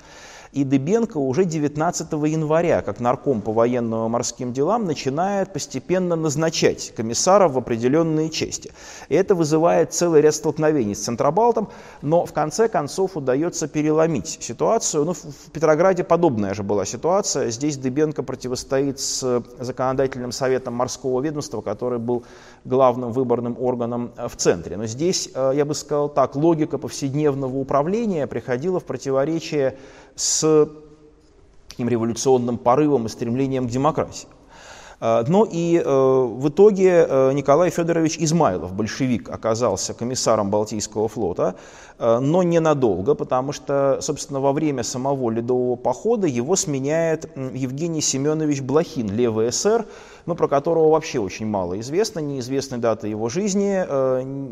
И 0.52 0.64
Дыбенко 0.64 1.19
уже 1.19 1.45
19 1.45 2.12
января, 2.12 2.83
как 2.83 3.00
нарком 3.00 3.40
по 3.40 3.52
военно-морским 3.52 4.52
делам, 4.52 4.85
начинает 4.85 5.52
постепенно 5.52 6.17
назначать 6.17 6.93
комиссаров 6.97 7.52
в 7.52 7.59
определенные 7.59 8.31
части. 8.31 8.73
И 9.09 9.14
это 9.14 9.35
вызывает 9.35 9.93
целый 9.93 10.23
ряд 10.23 10.35
столкновений 10.35 10.95
с 10.95 11.05
Центробалтом, 11.05 11.69
но 12.02 12.25
в 12.25 12.33
конце 12.33 12.69
концов 12.69 13.17
удается 13.17 13.69
переломить 13.69 14.38
ситуацию. 14.40 15.05
Ну, 15.05 15.12
в 15.14 15.50
Петрограде 15.52 16.05
подобная 16.05 16.55
же 16.55 16.62
была 16.62 16.85
ситуация. 16.85 17.50
Здесь 17.50 17.76
Дыбенко 17.76 18.23
противостоит 18.23 19.00
с 19.00 19.43
законодательным 19.59 20.33
советом 20.33 20.75
морского 20.75 21.21
ведомства, 21.21 21.61
который 21.61 21.99
был 21.99 22.25
главным 22.64 23.12
выборным 23.12 23.57
органом 23.59 24.12
в 24.17 24.37
центре. 24.37 24.76
Но 24.76 24.87
здесь, 24.87 25.31
э, 25.35 25.52
я 25.55 25.64
бы 25.64 25.75
сказал 25.75 26.09
так, 26.09 26.37
логика 26.37 26.78
повседневного 26.78 27.57
управления 27.57 28.26
приходила 28.26 28.81
в 28.81 28.85
противоречие 28.85 29.76
с 30.19 30.69
таким 31.69 31.89
революционным 31.89 32.59
порывом 32.59 33.07
и 33.07 33.09
стремлением 33.09 33.69
к 33.69 33.71
демократии. 33.71 34.29
А, 35.01 35.25
но 35.29 35.47
и 35.49 35.77
э, 35.77 35.83
в 35.85 36.49
итоге 36.49 37.07
э, 37.09 37.33
Николай 37.33 37.71
Федорович 37.71 38.17
Измайлов, 38.19 38.73
большевик, 38.73 39.31
оказался 39.31 39.95
комиссаром 39.95 40.51
Балтийского 40.51 41.07
флота, 41.07 41.55
э, 42.01 42.19
но 42.19 42.43
ненадолго, 42.43 43.15
потому 43.15 43.53
что, 43.53 43.99
собственно, 44.01 44.41
во 44.41 44.53
время 44.53 44.83
самого 44.83 45.31
ледового 45.31 45.77
похода 45.77 46.27
его 46.27 46.57
сменяет 46.57 47.31
Евгений 47.37 48.01
Семенович 48.01 48.61
Блохин, 48.61 49.09
левый 49.15 49.51
эсер, 49.51 49.87
но 50.27 50.35
про 50.35 50.49
которого 50.49 50.91
вообще 50.91 51.21
очень 51.21 51.47
мало 51.47 51.79
известно, 51.79 52.19
неизвестны 52.19 52.79
даты 52.79 53.07
его 53.07 53.29
жизни, 53.29 53.77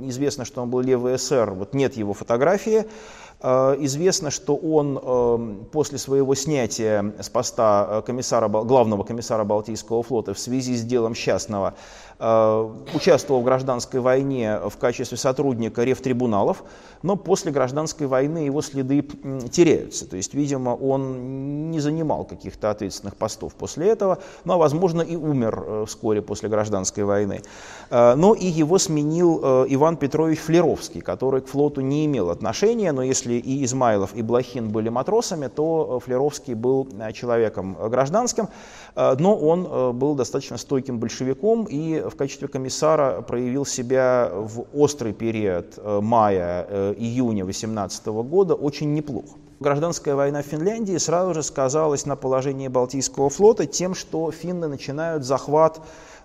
известно, 0.08 0.44
что 0.44 0.62
он 0.62 0.70
был 0.70 0.80
левый 0.80 1.16
эсер, 1.16 1.50
вот 1.50 1.74
нет 1.74 1.96
его 1.96 2.14
фотографии, 2.14 2.86
Э, 2.86 3.25
известно, 3.42 4.30
что 4.30 4.56
он 4.56 4.98
эм, 4.98 5.66
после 5.70 5.98
своего 5.98 6.34
снятия 6.34 7.14
с 7.20 7.28
поста 7.28 7.86
э, 7.90 8.02
комиссара, 8.02 8.48
главного 8.48 9.04
комиссара 9.04 9.44
Балтийского 9.44 10.02
флота 10.02 10.32
в 10.32 10.38
связи 10.38 10.74
с 10.76 10.82
делом 10.82 11.14
Счастного 11.14 11.74
Э, 11.74 12.05
участвовал 12.18 13.42
в 13.42 13.44
гражданской 13.44 14.00
войне 14.00 14.58
в 14.68 14.76
качестве 14.78 15.18
сотрудника 15.18 15.84
рефтрибуналов, 15.84 16.64
но 17.02 17.16
после 17.16 17.52
гражданской 17.52 18.06
войны 18.06 18.38
его 18.38 18.62
следы 18.62 19.02
теряются. 19.50 20.08
То 20.08 20.16
есть, 20.16 20.32
видимо, 20.34 20.70
он 20.70 21.70
не 21.70 21.80
занимал 21.80 22.24
каких-то 22.24 22.70
ответственных 22.70 23.16
постов 23.16 23.54
после 23.54 23.88
этого, 23.88 24.18
ну, 24.44 24.54
а, 24.54 24.56
возможно, 24.56 25.02
и 25.02 25.14
умер 25.14 25.64
э, 25.66 25.84
вскоре 25.86 26.22
после 26.22 26.48
гражданской 26.48 27.04
войны. 27.04 27.42
Э, 27.90 28.14
но 28.14 28.34
и 28.34 28.46
его 28.46 28.78
сменил 28.78 29.66
Иван 29.68 29.96
Петрович 29.96 30.38
Флеровский, 30.38 31.02
который 31.02 31.42
к 31.42 31.48
флоту 31.48 31.82
не 31.82 32.06
имел 32.06 32.30
отношения, 32.30 32.92
но 32.92 33.02
если 33.02 33.34
и 33.34 33.64
Измайлов, 33.64 34.14
и 34.14 34.22
Блохин 34.22 34.70
были 34.70 34.88
матросами, 34.88 35.48
то 35.48 36.00
Флеровский 36.00 36.54
был 36.54 36.88
человеком 37.12 37.76
гражданским, 37.90 38.48
но 38.94 39.36
он 39.36 39.96
был 39.96 40.14
достаточно 40.14 40.56
стойким 40.56 40.98
большевиком 40.98 41.66
и 41.68 42.05
в 42.10 42.16
качестве 42.16 42.48
комиссара 42.48 43.20
проявил 43.22 43.64
себя 43.64 44.30
в 44.32 44.66
острый 44.72 45.12
период 45.12 45.74
э, 45.76 46.00
мая-июня 46.02 47.42
э, 47.42 47.46
2018 47.46 48.06
года 48.06 48.54
очень 48.54 48.94
неплохо. 48.94 49.36
Гражданская 49.58 50.14
война 50.14 50.42
в 50.42 50.46
Финляндии 50.46 50.96
сразу 50.98 51.32
же 51.34 51.42
сказалась 51.42 52.04
на 52.04 52.16
положении 52.16 52.68
Балтийского 52.68 53.30
флота 53.30 53.66
тем, 53.66 53.94
что 53.94 54.30
финны 54.30 54.68
начинают 54.68 55.24
захват 55.24 55.80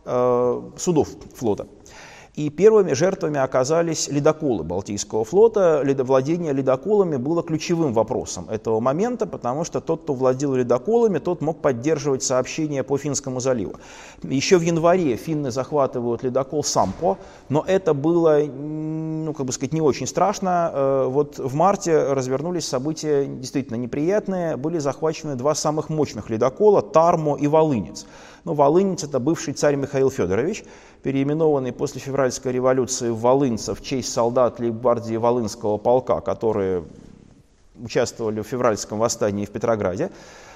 э, 0.06 0.62
судов 0.78 1.10
флота. 1.34 1.68
И 2.36 2.50
первыми 2.50 2.94
жертвами 2.94 3.40
оказались 3.40 4.08
ледоколы 4.08 4.64
Балтийского 4.64 5.26
флота. 5.26 5.84
Владение 6.02 6.54
ледоколами 6.54 7.18
было 7.18 7.44
ключевым 7.44 7.94
вопросом 7.94 8.48
этого 8.50 8.80
момента, 8.80 9.28
потому 9.28 9.66
что 9.66 9.82
тот, 9.82 10.04
кто 10.04 10.14
владел 10.14 10.54
ледоколами, 10.56 11.20
тот 11.20 11.42
мог 11.42 11.62
поддерживать 11.62 12.24
сообщения 12.24 12.84
по 12.84 12.98
Финскому 12.98 13.42
заливу. 13.42 13.74
Еще 14.24 14.58
в 14.58 14.62
январе 14.62 15.18
финны 15.18 15.52
захватывают 15.52 16.24
ледокол 16.24 16.64
Сампо, 16.64 17.18
но 17.50 17.66
это 17.68 17.94
было, 17.94 18.40
ну, 18.42 19.34
как 19.34 19.46
бы 19.46 19.52
сказать, 19.52 19.74
не 19.74 19.82
очень 19.82 20.08
страшно. 20.08 20.72
Э, 20.74 21.06
вот 21.10 21.38
в 21.38 21.54
марте 21.54 22.14
развернулись 22.14 22.66
события 22.66 23.26
действительно 23.26 23.76
неприятные. 23.76 24.56
Были 24.56 24.78
захвачены 24.78 25.36
два 25.36 25.54
самых 25.54 25.90
мощных 25.90 26.30
ледокола– 26.30 26.82
Тармо 26.94 27.36
и 27.36 27.48
Волынец. 27.48 28.06
Ну, 28.44 28.54
Волынец– 28.54 29.04
это 29.06 29.20
бывший 29.20 29.54
царь 29.54 29.76
Михаил 29.76 30.10
Федорович, 30.10 30.64
переименованный 31.04 31.72
после 31.72 32.02
февральской 32.02 32.52
революции 32.52 33.10
в 33.10 33.20
Волынца 33.20 33.76
в 33.76 33.82
честь 33.82 34.12
солдат 34.12 34.60
лейбгвардии 34.60 35.16
Волынского 35.16 35.78
полка, 35.78 36.22
которые 36.22 36.84
участвовали 37.80 38.42
в 38.42 38.48
февральском 38.48 38.98
восстании 38.98 39.46
в 39.46 39.52
Петрограде. 39.52 40.10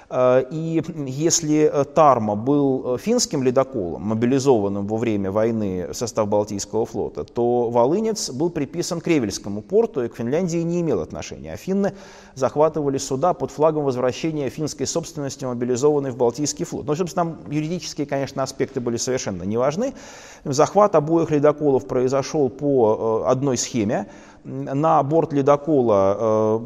Э, 0.10 0.44
и 0.50 0.82
если 1.08 1.70
э, 1.72 1.84
Тарма 1.84 2.36
был 2.36 2.96
э, 2.96 2.98
финским 2.98 3.44
ледоколом, 3.44 4.04
мобилизованным 4.04 4.88
во 4.88 4.98
время 4.98 5.32
войны 5.32 5.88
в 5.92 5.94
состав 5.94 6.28
Балтийского 6.28 6.86
флота, 6.86 7.24
то 7.24 7.70
Волынец 7.70 8.30
был 8.30 8.50
приписан 8.50 9.02
к 9.02 9.08
Ревельскому 9.08 9.62
порту 9.62 10.04
и 10.04 10.08
к 10.08 10.16
Финляндии 10.16 10.60
не 10.60 10.82
имел 10.82 11.02
отношения. 11.02 11.54
А 11.54 11.58
финны 11.58 11.94
захватывали 12.36 12.98
суда 12.98 13.34
под 13.34 13.52
флагом 13.52 13.84
возвращения 13.84 14.50
финской 14.50 14.88
собственности, 14.88 15.46
мобилизованной 15.46 16.12
в 16.12 16.18
Балтийский 16.18 16.66
флот. 16.66 16.86
Но, 16.86 16.96
собственно, 16.96 17.26
там 17.26 17.52
юридические, 17.52 18.08
конечно, 18.08 18.44
аспекты 18.44 18.80
были 18.80 18.98
совершенно 18.98 19.44
не 19.44 19.58
важны. 19.58 19.94
Захват 20.44 20.96
обоих 20.96 21.32
ледоколов 21.32 21.88
произошел 21.88 22.50
по 22.50 23.26
одной 23.28 23.58
схеме 23.58 24.08
на 24.46 25.02
борт 25.02 25.34
ледокола 25.34 26.18
э, 26.18 26.60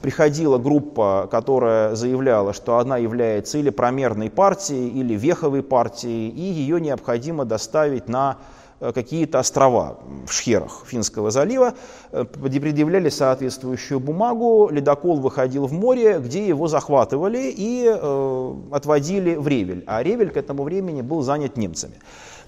приходила 0.00 0.58
группа, 0.58 1.28
которая 1.30 1.94
заявляла, 1.96 2.52
что 2.52 2.78
она 2.78 2.96
является 2.96 3.58
или 3.58 3.70
промерной 3.70 4.30
партией, 4.30 4.88
или 4.88 5.14
веховой 5.14 5.62
партией, 5.62 6.28
и 6.28 6.42
ее 6.42 6.80
необходимо 6.80 7.44
доставить 7.44 8.08
на 8.08 8.38
э, 8.78 8.92
какие-то 8.92 9.40
острова 9.40 9.98
в 10.26 10.32
шхерах 10.32 10.84
Финского 10.86 11.32
залива, 11.32 11.74
э, 12.12 12.24
предъявляли 12.24 13.08
соответствующую 13.08 13.98
бумагу, 13.98 14.68
ледокол 14.70 15.18
выходил 15.18 15.66
в 15.66 15.72
море, 15.72 16.20
где 16.20 16.46
его 16.46 16.68
захватывали 16.68 17.52
и 17.56 17.84
э, 17.86 18.54
отводили 18.70 19.34
в 19.34 19.48
Ревель, 19.48 19.82
а 19.88 20.04
Ревель 20.04 20.30
к 20.30 20.36
этому 20.36 20.62
времени 20.62 21.02
был 21.02 21.22
занят 21.22 21.56
немцами. 21.56 21.96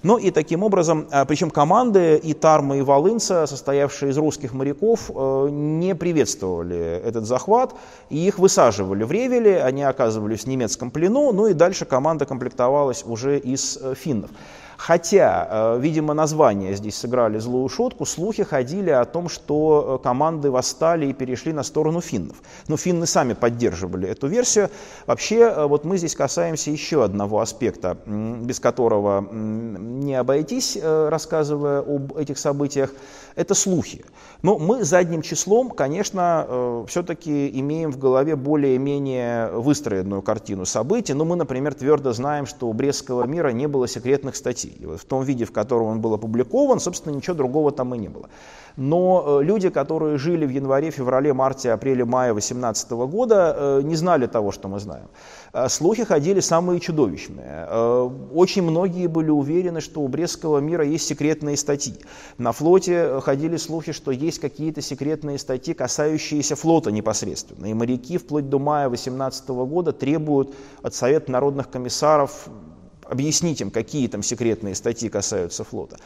Ну 0.03 0.17
и 0.17 0.31
таким 0.31 0.63
образом, 0.63 1.07
а, 1.11 1.25
причем 1.25 1.49
команды 1.49 2.17
и 2.17 2.33
Тарма, 2.33 2.77
и 2.77 2.81
Волынца, 2.81 3.47
состоявшие 3.47 4.11
из 4.11 4.17
русских 4.17 4.53
моряков, 4.53 5.09
э, 5.13 5.47
не 5.49 5.95
приветствовали 5.95 7.01
этот 7.03 7.25
захват, 7.25 7.73
и 8.09 8.27
их 8.27 8.37
высаживали 8.39 9.03
в 9.03 9.11
Ревеле, 9.11 9.63
они 9.63 9.83
оказывались 9.83 10.41
в 10.41 10.47
немецком 10.47 10.91
плену, 10.91 11.31
ну 11.31 11.47
и 11.47 11.53
дальше 11.53 11.85
команда 11.85 12.25
комплектовалась 12.25 13.03
уже 13.05 13.39
из 13.39 13.77
э, 13.81 13.95
финнов. 13.95 14.29
Хотя, 14.77 15.47
э, 15.49 15.79
видимо, 15.79 16.13
названия 16.13 16.75
здесь 16.75 16.95
сыграли 16.95 17.39
злую 17.39 17.67
шутку, 17.67 18.05
слухи 18.05 18.43
ходили 18.43 18.91
о 18.91 19.05
том, 19.05 19.27
что 19.27 19.99
команды 20.03 20.51
восстали 20.51 21.07
и 21.07 21.13
перешли 21.13 21.51
на 21.51 21.63
сторону 21.63 21.99
финнов. 21.99 22.37
Но 22.67 22.77
финны 22.77 23.07
сами 23.07 23.33
поддерживали 23.33 24.07
эту 24.07 24.27
версию. 24.27 24.69
Вообще, 25.07 25.67
вот 25.67 25.83
мы 25.83 25.97
здесь 25.97 26.15
касаемся 26.15 26.71
еще 26.71 27.03
одного 27.03 27.39
аспекта, 27.41 27.97
без 28.05 28.59
которого 28.59 29.21
не 29.31 30.15
обойтись, 30.15 30.77
э, 30.81 31.09
рассказывая 31.09 31.79
об 31.79 32.15
этих 32.15 32.37
событиях, 32.37 32.91
это 33.35 33.53
слухи. 33.53 34.03
Но 34.41 34.57
мы 34.57 34.83
задним 34.83 35.21
числом, 35.21 35.69
конечно, 35.69 36.45
э, 36.47 36.85
все-таки 36.87 37.49
имеем 37.59 37.91
в 37.91 37.99
голове 37.99 38.35
более-менее 38.35 39.51
выстроенную 39.51 40.21
картину 40.21 40.65
событий. 40.65 41.13
Но 41.13 41.23
мы, 41.23 41.35
например, 41.35 41.73
твердо 41.73 42.13
знаем, 42.13 42.45
что 42.45 42.67
у 42.67 42.73
Брестского 42.73 43.25
мира 43.25 43.49
не 43.49 43.67
было 43.67 43.87
секретных 43.87 44.35
статей. 44.35 44.66
И 44.69 44.85
вот 44.85 44.99
в 44.99 45.05
том 45.05 45.23
виде, 45.23 45.45
в 45.45 45.51
котором 45.51 45.87
он 45.87 46.01
был 46.01 46.13
опубликован, 46.13 46.79
собственно, 46.79 47.15
ничего 47.15 47.35
другого 47.35 47.71
там 47.71 47.93
и 47.95 47.97
не 47.97 48.09
было. 48.09 48.29
Но 48.77 49.39
э, 49.41 49.43
люди, 49.43 49.69
которые 49.69 50.17
жили 50.17 50.45
в 50.45 50.49
январе, 50.49 50.91
феврале, 50.91 51.33
марте, 51.33 51.71
апреле, 51.71 52.05
мае 52.05 52.33
2018 52.33 52.91
года, 52.91 53.81
не 53.83 53.95
знали 53.95 54.27
того, 54.27 54.51
что 54.51 54.67
мы 54.67 54.79
знаем. 54.79 55.07
Э, 55.53 55.69
слухи 55.69 56.03
ходили 56.03 56.39
самые 56.39 56.79
чудовищные. 56.79 57.67
Э, 57.69 58.09
очень 58.33 58.61
многие 58.61 59.07
были 59.07 59.29
уверены, 59.29 59.81
что 59.81 60.01
у 60.01 60.07
Брестского 60.07 60.59
мира 60.59 60.85
есть 60.85 61.07
секретные 61.07 61.57
статьи. 61.57 61.95
На 62.37 62.51
флоте 62.51 63.19
ходили 63.21 63.57
слухи, 63.57 63.91
что 63.91 64.11
есть 64.11 64.39
какие-то 64.39 64.81
секретные 64.81 65.39
статьи, 65.39 65.73
касающиеся 65.73 66.55
флота 66.55 66.91
непосредственно. 66.91 67.65
И 67.65 67.73
моряки 67.73 68.17
вплоть 68.17 68.49
до 68.49 68.59
мая 68.59 68.89
2018 68.89 69.49
года 69.49 69.91
требуют 69.91 70.53
от 70.83 70.93
Совета 70.93 71.31
народных 71.31 71.69
комиссаров 71.69 72.47
объяснить 73.09 73.61
им, 73.61 73.71
какие 73.71 74.07
там 74.07 74.23
секретные 74.23 74.75
статьи 74.75 75.09
касаются 75.09 75.63
флота. 75.63 75.97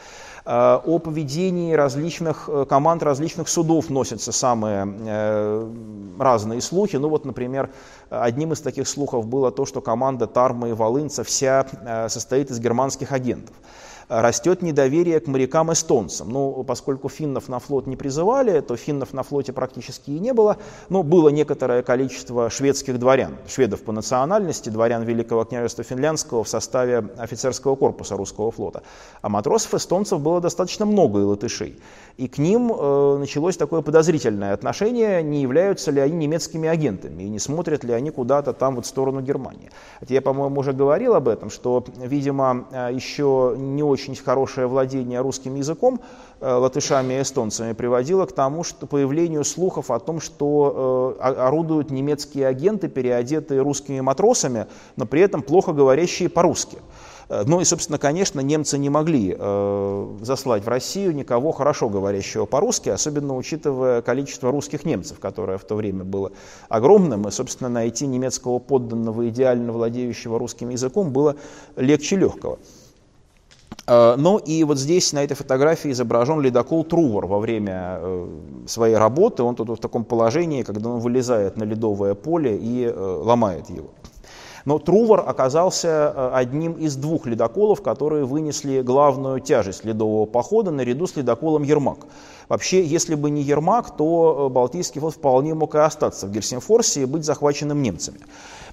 Э, 0.44 0.80
о 0.84 0.98
поведении 0.98 1.72
различных 1.72 2.48
э, 2.48 2.66
команд 2.68 3.02
различных 3.02 3.48
судов 3.48 3.90
носятся 3.90 4.32
самые 4.32 4.86
э, 4.86 5.70
разные 6.18 6.60
слухи. 6.60 6.96
Ну 6.96 7.08
вот, 7.08 7.24
например, 7.24 7.70
одним 8.10 8.52
из 8.52 8.60
таких 8.60 8.88
слухов 8.88 9.26
было 9.26 9.50
то, 9.50 9.66
что 9.66 9.80
команда 9.80 10.26
Тарма 10.26 10.68
и 10.68 10.72
Волынца 10.72 11.24
вся 11.24 11.66
состоит 12.08 12.50
из 12.50 12.58
германских 12.58 13.12
агентов 13.12 13.54
растет 14.20 14.60
недоверие 14.60 15.20
к 15.20 15.26
морякам-эстонцам. 15.26 16.28
Ну, 16.28 16.64
поскольку 16.64 17.08
финнов 17.08 17.48
на 17.48 17.58
флот 17.58 17.86
не 17.86 17.96
призывали, 17.96 18.60
то 18.60 18.76
финнов 18.76 19.14
на 19.14 19.22
флоте 19.22 19.52
практически 19.52 20.10
и 20.10 20.18
не 20.18 20.34
было, 20.34 20.58
но 20.90 21.02
было 21.02 21.30
некоторое 21.30 21.82
количество 21.82 22.50
шведских 22.50 22.98
дворян, 22.98 23.36
шведов 23.48 23.82
по 23.82 23.92
национальности, 23.92 24.68
дворян 24.68 25.02
Великого 25.02 25.44
княжества 25.44 25.84
Финляндского 25.84 26.44
в 26.44 26.48
составе 26.48 27.04
офицерского 27.16 27.74
корпуса 27.76 28.16
русского 28.16 28.50
флота. 28.50 28.82
А 29.22 29.28
матросов-эстонцев 29.28 30.20
было 30.20 30.40
достаточно 30.40 30.84
много 30.84 31.20
и 31.20 31.22
латышей. 31.22 31.80
И 32.18 32.28
к 32.28 32.36
ним 32.36 32.70
э, 32.72 33.16
началось 33.18 33.56
такое 33.56 33.80
подозрительное 33.80 34.52
отношение, 34.52 35.22
не 35.22 35.40
являются 35.40 35.90
ли 35.90 36.00
они 36.00 36.16
немецкими 36.16 36.68
агентами, 36.68 37.22
и 37.22 37.28
не 37.28 37.38
смотрят 37.38 37.84
ли 37.84 37.92
они 37.94 38.10
куда-то 38.10 38.52
там 38.52 38.76
вот 38.76 38.84
в 38.84 38.88
сторону 38.88 39.22
Германии. 39.22 39.70
Это 40.00 40.12
я, 40.12 40.20
по-моему, 40.20 40.60
уже 40.60 40.72
говорил 40.72 41.14
об 41.14 41.28
этом, 41.28 41.48
что, 41.48 41.84
видимо, 41.96 42.66
э, 42.70 42.90
еще 42.92 43.54
не 43.56 43.82
очень 43.82 44.01
хорошее 44.24 44.66
владение 44.66 45.20
русским 45.20 45.54
языком 45.54 46.00
э, 46.40 46.52
латышами 46.52 47.14
и 47.14 47.22
эстонцами 47.22 47.72
приводило 47.72 48.26
к 48.26 48.32
тому, 48.32 48.64
что 48.64 48.86
появлению 48.86 49.44
слухов 49.44 49.90
о 49.90 49.98
том, 49.98 50.20
что 50.20 51.16
э, 51.18 51.22
орудуют 51.22 51.90
немецкие 51.90 52.46
агенты, 52.46 52.88
переодетые 52.88 53.62
русскими 53.62 54.00
матросами, 54.00 54.66
но 54.96 55.06
при 55.06 55.22
этом 55.22 55.42
плохо 55.42 55.72
говорящие 55.72 56.28
по-русски. 56.28 56.78
Э, 57.32 57.44
ну 57.46 57.60
и, 57.60 57.64
собственно, 57.64 57.98
конечно, 57.98 58.40
немцы 58.40 58.76
не 58.78 58.90
могли 58.90 59.34
э, 59.38 60.16
заслать 60.20 60.64
в 60.64 60.68
Россию 60.68 61.14
никого 61.14 61.52
хорошо 61.52 61.88
говорящего 61.88 62.44
по-русски, 62.44 62.90
особенно 62.90 63.36
учитывая 63.36 64.02
количество 64.02 64.50
русских 64.50 64.84
немцев, 64.84 65.18
которое 65.18 65.56
в 65.56 65.64
то 65.64 65.74
время 65.74 66.04
было 66.04 66.32
огромным, 66.68 67.26
и, 67.26 67.30
собственно, 67.30 67.70
найти 67.70 68.06
немецкого 68.06 68.58
подданного, 68.58 69.28
идеально 69.28 69.72
владеющего 69.72 70.38
русским 70.38 70.68
языком, 70.68 71.10
было 71.12 71.36
легче 71.76 72.16
легкого. 72.16 72.58
Э, 73.86 74.16
ну 74.16 74.38
и 74.38 74.64
вот 74.64 74.78
здесь 74.78 75.12
на 75.12 75.24
этой 75.24 75.34
фотографии 75.34 75.90
изображен 75.90 76.40
ледокол 76.40 76.84
Трувор 76.84 77.26
во 77.26 77.38
время 77.38 77.98
э, 77.98 78.28
своей 78.66 78.96
работы. 78.96 79.42
Он 79.42 79.54
тут 79.54 79.68
в 79.68 79.76
таком 79.76 80.04
положении, 80.04 80.62
когда 80.62 80.88
он 80.90 81.00
вылезает 81.00 81.56
на 81.56 81.64
ледовое 81.64 82.14
поле 82.14 82.56
и 82.56 82.84
э, 82.84 83.22
ломает 83.24 83.70
его. 83.70 83.90
Но 84.64 84.78
Трувор 84.78 85.24
оказался 85.26 86.34
одним 86.34 86.72
из 86.72 86.96
двух 86.96 87.26
ледоколов, 87.26 87.82
которые 87.82 88.24
вынесли 88.24 88.82
главную 88.82 89.40
тяжесть 89.40 89.84
ледового 89.84 90.26
похода 90.26 90.70
наряду 90.70 91.06
с 91.06 91.16
ледоколом 91.16 91.62
Ермак. 91.62 91.98
Вообще, 92.48 92.84
если 92.84 93.14
бы 93.14 93.30
не 93.30 93.42
Ермак, 93.42 93.96
то 93.96 94.50
Балтийский 94.52 95.00
флот 95.00 95.14
вполне 95.14 95.54
мог 95.54 95.74
и 95.74 95.78
остаться 95.78 96.26
в 96.26 96.32
Гельсинфорсе 96.32 97.02
и 97.02 97.04
быть 97.06 97.24
захваченным 97.24 97.82
немцами. 97.82 98.18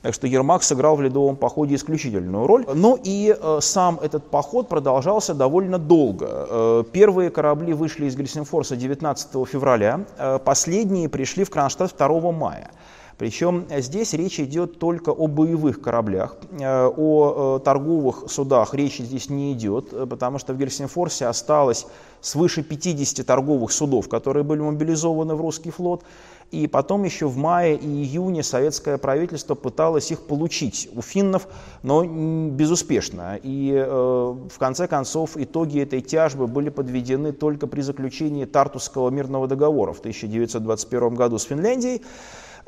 Так 0.02 0.13
что 0.13 0.28
Ермак 0.28 0.63
сыграл 0.63 0.95
в 0.95 1.02
ледовом 1.02 1.36
походе 1.36 1.75
исключительную 1.75 2.47
роль. 2.47 2.65
Но 2.73 2.97
и 3.02 3.36
э, 3.38 3.60
сам 3.62 3.99
этот 4.02 4.30
поход 4.30 4.69
продолжался 4.69 5.34
довольно 5.34 5.78
долго. 5.78 6.28
Э, 6.30 6.84
первые 6.91 7.30
корабли 7.30 7.73
вышли 7.73 8.06
из 8.06 8.15
Гельсинфорса 8.15 8.75
19 8.75 9.47
февраля, 9.47 10.06
э, 10.17 10.39
последние 10.43 11.10
пришли 11.10 11.43
в 11.43 11.49
Кронштадт 11.49 11.95
2 11.97 12.32
мая. 12.32 12.71
Причем 13.19 13.65
здесь 13.69 14.13
речь 14.13 14.39
идет 14.39 14.79
только 14.79 15.10
о 15.10 15.27
боевых 15.27 15.82
кораблях, 15.82 16.38
э, 16.51 16.86
о 16.86 17.58
э, 17.58 17.65
торговых 17.65 18.23
судах 18.27 18.73
речи 18.73 19.01
здесь 19.01 19.29
не 19.29 19.51
идет, 19.51 19.91
э, 19.91 20.08
потому 20.10 20.39
что 20.39 20.53
в 20.53 20.58
Гельсинфорсе 20.58 21.25
осталось 21.25 21.86
свыше 22.21 22.63
50 22.63 23.25
торговых 23.25 23.73
судов, 23.73 24.08
которые 24.08 24.45
были 24.45 24.62
мобилизованы 24.62 25.36
в 25.36 25.41
русский 25.41 25.69
флот, 25.69 26.03
И 26.51 26.65
потом 26.67 27.03
еще 27.03 27.27
в 27.27 27.36
мае 27.38 27.75
и 27.75 27.88
июне 27.88 28.41
советское 28.41 28.97
правительство 28.97 29.53
пыталось 29.53 30.12
их 30.12 30.21
получить 30.21 30.89
у 30.95 31.01
финнов, 31.01 31.47
но 31.84 32.05
безуспешно. 32.05 33.38
И 33.43 33.73
э, 33.73 33.86
в 33.86 34.58
конце 34.58 34.88
концов 34.88 35.36
итоги 35.36 35.82
этой 35.82 35.99
тяжбы 36.01 36.47
были 36.47 36.69
подведены 36.69 37.34
только 37.34 37.67
при 37.67 37.82
заключении 37.82 38.45
Тартусского 38.45 39.10
мирного 39.10 39.47
договора 39.47 39.91
в 39.91 39.99
1921 39.99 41.15
году 41.15 41.38
с 41.38 41.43
Финляндией. 41.43 42.01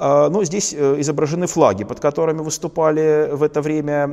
А, 0.03 0.29
Но 0.29 0.39
ну, 0.39 0.43
здесь 0.43 0.73
э, 0.73 0.95
изображены 0.99 1.45
флаги, 1.45 1.83
под 1.83 1.99
которыми 1.99 2.39
выступали 2.39 3.29
в 3.31 3.43
это 3.43 3.61
время 3.61 4.07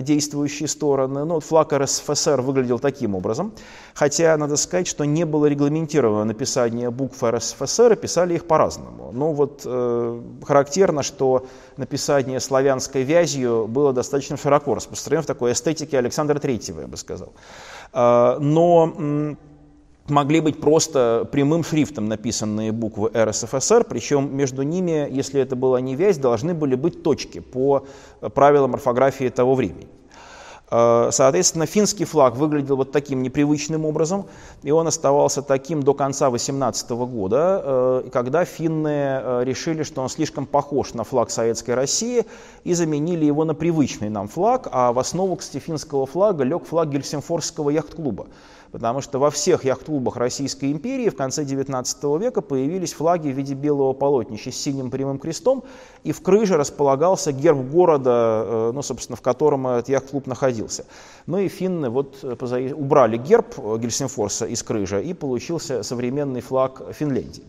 действующие 0.00 0.66
стороны. 0.68 1.26
Ну, 1.26 1.40
флаг 1.40 1.74
РСФСР 1.74 2.40
выглядел 2.40 2.78
таким 2.78 3.14
образом. 3.14 3.52
Хотя, 3.92 4.38
надо 4.38 4.56
сказать, 4.56 4.86
что 4.86 5.04
не 5.04 5.26
было 5.26 5.44
регламентировано 5.44 6.24
написание 6.24 6.90
букв 6.90 7.22
РСФСР, 7.22 7.92
и 7.92 7.96
писали 7.96 8.34
их 8.34 8.46
по-разному. 8.46 9.10
Но 9.12 9.34
вот 9.34 9.62
э, 9.66 10.22
характерно, 10.46 11.02
что 11.02 11.46
написание 11.76 12.40
славянской 12.40 13.02
вязью 13.02 13.66
было 13.68 13.92
достаточно 13.92 14.38
широко 14.38 14.74
распространено 14.74 15.24
в 15.24 15.26
такой 15.26 15.52
эстетике 15.52 15.98
Александра 15.98 16.38
Третьего, 16.38 16.80
я 16.80 16.86
бы 16.86 16.96
сказал. 16.96 17.34
Э, 17.92 18.38
но 18.40 19.36
могли 20.08 20.40
быть 20.40 20.60
просто 20.60 21.28
прямым 21.30 21.64
шрифтом 21.64 22.08
написанные 22.08 22.72
буквы 22.72 23.10
РСФСР, 23.14 23.84
причем 23.84 24.36
между 24.36 24.62
ними, 24.62 25.08
если 25.10 25.40
это 25.40 25.56
была 25.56 25.80
не 25.80 25.94
вязь, 25.96 26.18
должны 26.18 26.54
были 26.54 26.74
быть 26.74 27.02
точки 27.02 27.40
по 27.40 27.86
правилам 28.34 28.74
орфографии 28.74 29.28
того 29.28 29.54
времени. 29.54 29.88
Э, 30.70 31.10
соответственно, 31.12 31.66
финский 31.66 32.04
флаг 32.04 32.36
выглядел 32.36 32.76
вот 32.76 32.90
таким 32.90 33.22
непривычным 33.22 33.84
образом, 33.84 34.26
и 34.62 34.70
он 34.70 34.86
оставался 34.86 35.42
таким 35.42 35.82
до 35.82 35.94
конца 35.94 36.30
18 36.30 36.90
года, 36.90 37.62
э, 37.64 38.08
когда 38.12 38.44
финны 38.44 38.88
э, 38.88 39.42
решили, 39.44 39.82
что 39.82 40.02
он 40.02 40.08
слишком 40.08 40.46
похож 40.46 40.94
на 40.94 41.04
флаг 41.04 41.30
Советской 41.30 41.74
России, 41.74 42.24
и 42.64 42.74
заменили 42.74 43.24
его 43.24 43.44
на 43.44 43.54
привычный 43.54 44.08
нам 44.08 44.26
флаг, 44.26 44.68
а 44.72 44.92
в 44.92 44.98
основу, 44.98 45.36
кстати, 45.36 45.62
финского 45.62 46.06
флага 46.06 46.44
лег 46.44 46.64
флаг 46.64 46.88
Гельсинфорского 46.88 47.70
яхт-клуба 47.70 48.26
потому 48.74 49.00
что 49.00 49.20
во 49.20 49.30
всех 49.30 49.64
яхт-клубах 49.64 50.16
Российской 50.16 50.72
империи 50.72 51.08
в 51.08 51.14
конце 51.14 51.44
XIX 51.44 52.18
века 52.18 52.40
появились 52.40 52.92
флаги 52.92 53.28
в 53.28 53.36
виде 53.36 53.54
белого 53.54 53.92
полотнища 53.92 54.50
с 54.50 54.56
синим 54.56 54.90
прямым 54.90 55.20
крестом, 55.20 55.62
и 56.02 56.10
в 56.10 56.20
крыже 56.22 56.56
располагался 56.56 57.30
герб 57.30 57.70
города, 57.70 58.42
э, 58.44 58.72
ну, 58.74 58.82
собственно, 58.82 59.14
в 59.14 59.20
котором 59.20 59.68
этот 59.68 59.88
яхт-клуб 59.90 60.26
находился. 60.26 60.86
Ну 61.26 61.38
и 61.38 61.46
финны 61.46 61.88
вот 61.88 62.18
э, 62.24 62.74
убрали 62.74 63.16
герб 63.16 63.56
Гельсинфорса 63.78 64.46
из 64.46 64.64
крыжа, 64.64 64.98
и 64.98 65.14
получился 65.14 65.84
современный 65.84 66.40
флаг 66.40 66.82
Финляндии. 66.94 67.44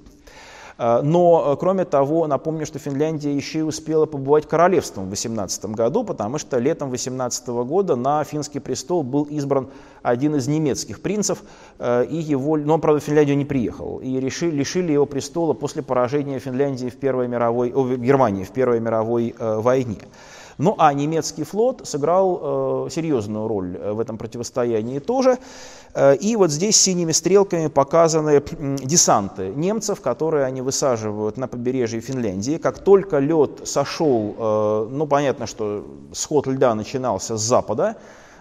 Э, 0.77 1.01
но, 1.01 1.53
э, 1.53 1.55
кроме 1.59 1.85
того, 1.85 2.27
напомню, 2.27 2.65
что 2.65 2.79
Финляндия 2.79 3.33
еще 3.33 3.59
и 3.59 3.61
успела 3.61 4.05
побывать 4.05 4.47
королевством 4.47 5.05
в 5.05 5.09
18 5.09 5.65
году, 5.73 6.03
потому 6.03 6.38
что 6.38 6.57
летом 6.59 6.89
18 6.89 7.47
года 7.63 7.95
на 7.95 8.23
финский 8.23 8.59
престол 8.59 9.03
был 9.03 9.23
избран 9.23 9.69
один 10.03 10.35
из 10.35 10.47
немецких 10.47 11.01
принцев, 11.01 11.43
э, 11.79 12.05
и 12.05 12.17
его, 12.17 12.57
но 12.57 12.75
он, 12.75 12.81
правда, 12.81 12.99
в 12.99 13.03
Финляндию 13.03 13.38
не 13.38 13.45
приехал, 13.45 13.99
и 13.99 14.19
решили, 14.19 14.51
лишили 14.51 14.91
его 14.91 15.05
престола 15.05 15.53
после 15.53 15.81
поражения 15.81 16.39
Финляндии 16.39 16.89
в 16.89 16.97
Первой 16.97 17.27
мировой, 17.27 17.71
о, 17.73 17.95
Германии 17.95 18.43
в 18.43 18.51
Первой 18.51 18.79
мировой 18.79 19.35
войне. 19.39 19.97
Ну 20.58 20.76
а 20.78 20.94
немецкий 20.94 21.44
флот 21.44 21.82
сыграл 21.84 22.86
э, 22.88 22.89
серьезную 22.89 23.48
роль 23.48 23.78
э, 23.78 23.91
в 23.91 24.00
этом 24.00 24.18
противостоянии 24.18 25.00
тоже. 25.00 25.38
Э, 25.94 26.15
и 26.15 26.36
вот 26.38 26.50
здесь 26.50 26.78
синими 26.78 27.12
стрелками 27.12 27.68
показаны 27.68 28.41
десанты 28.84 29.50
немцев, 29.56 30.00
которые 30.00 30.46
они 30.46 30.62
высаживают 30.62 31.38
на 31.38 31.48
побережье 31.48 32.00
Финляндии. 32.00 32.58
Как 32.58 32.80
только 32.80 33.20
лед 33.20 33.68
сошел, 33.68 34.36
э, 34.38 34.88
ну 34.91 35.08
понятно, 35.08 35.46
что 35.46 35.86
сход 36.13 36.48
льда 36.48 36.74
начинался 36.74 37.38
с 37.38 37.41
запада, 37.41 37.98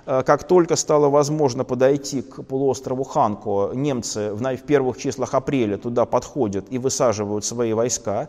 э, 0.06 0.22
как 0.24 0.44
только 0.44 0.76
стало 0.76 1.08
возможно 1.08 1.64
подойти 1.64 2.22
к 2.22 2.44
полуострову 2.44 3.02
Ханко, 3.02 3.72
немцы 3.74 4.32
в, 4.32 4.40
в 4.40 4.62
первых 4.62 4.98
числах 4.98 5.34
апреля 5.34 5.78
туда 5.78 6.04
подходят 6.04 6.66
и 6.70 6.78
высаживают 6.78 7.44
свои 7.44 7.72
войска. 7.72 8.28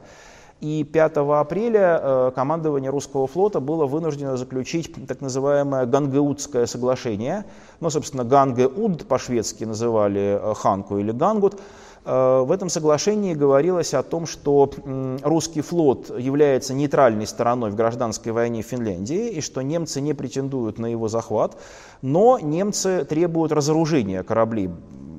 И 0.62 0.86
5 0.86 1.18
апреля 1.18 2.00
э, 2.02 2.32
командование 2.34 2.90
русского 2.90 3.28
флота 3.28 3.60
было 3.60 3.86
вынуждено 3.86 4.38
заключить 4.38 4.94
так 5.06 5.20
называемое 5.20 5.86
Гангеутское 5.86 6.66
соглашение. 6.66 7.44
Ну, 7.82 7.90
собственно, 7.90 8.24
Гангеуд 8.24 9.06
по-шведски 9.06 9.66
называли 9.66 10.40
э, 10.42 10.54
Ханку 10.56 10.98
или 10.98 11.12
Гангут. 11.12 11.60
Э, 12.06 12.44
в 12.46 12.52
этом 12.52 12.70
соглашении 12.70 13.34
говорилось 13.34 13.94
о 13.94 14.02
том, 14.02 14.26
что 14.26 14.72
русский 15.24 15.60
флот 15.60 16.18
является 16.18 16.74
нейтральной 16.74 17.28
стороной 17.28 17.72
в 17.72 17.76
гражданской 17.76 18.32
войне 18.32 18.64
в 18.64 18.66
Финляндии 18.66 19.32
и 19.32 19.42
что 19.42 19.62
немцы 19.62 20.00
не 20.00 20.14
претендуют 20.14 20.80
на 20.80 20.86
его 20.86 21.10
захват, 21.10 21.58
но 22.06 22.38
немцы 22.38 23.04
требуют 23.04 23.52
разоружения 23.52 24.22
кораблей 24.22 24.70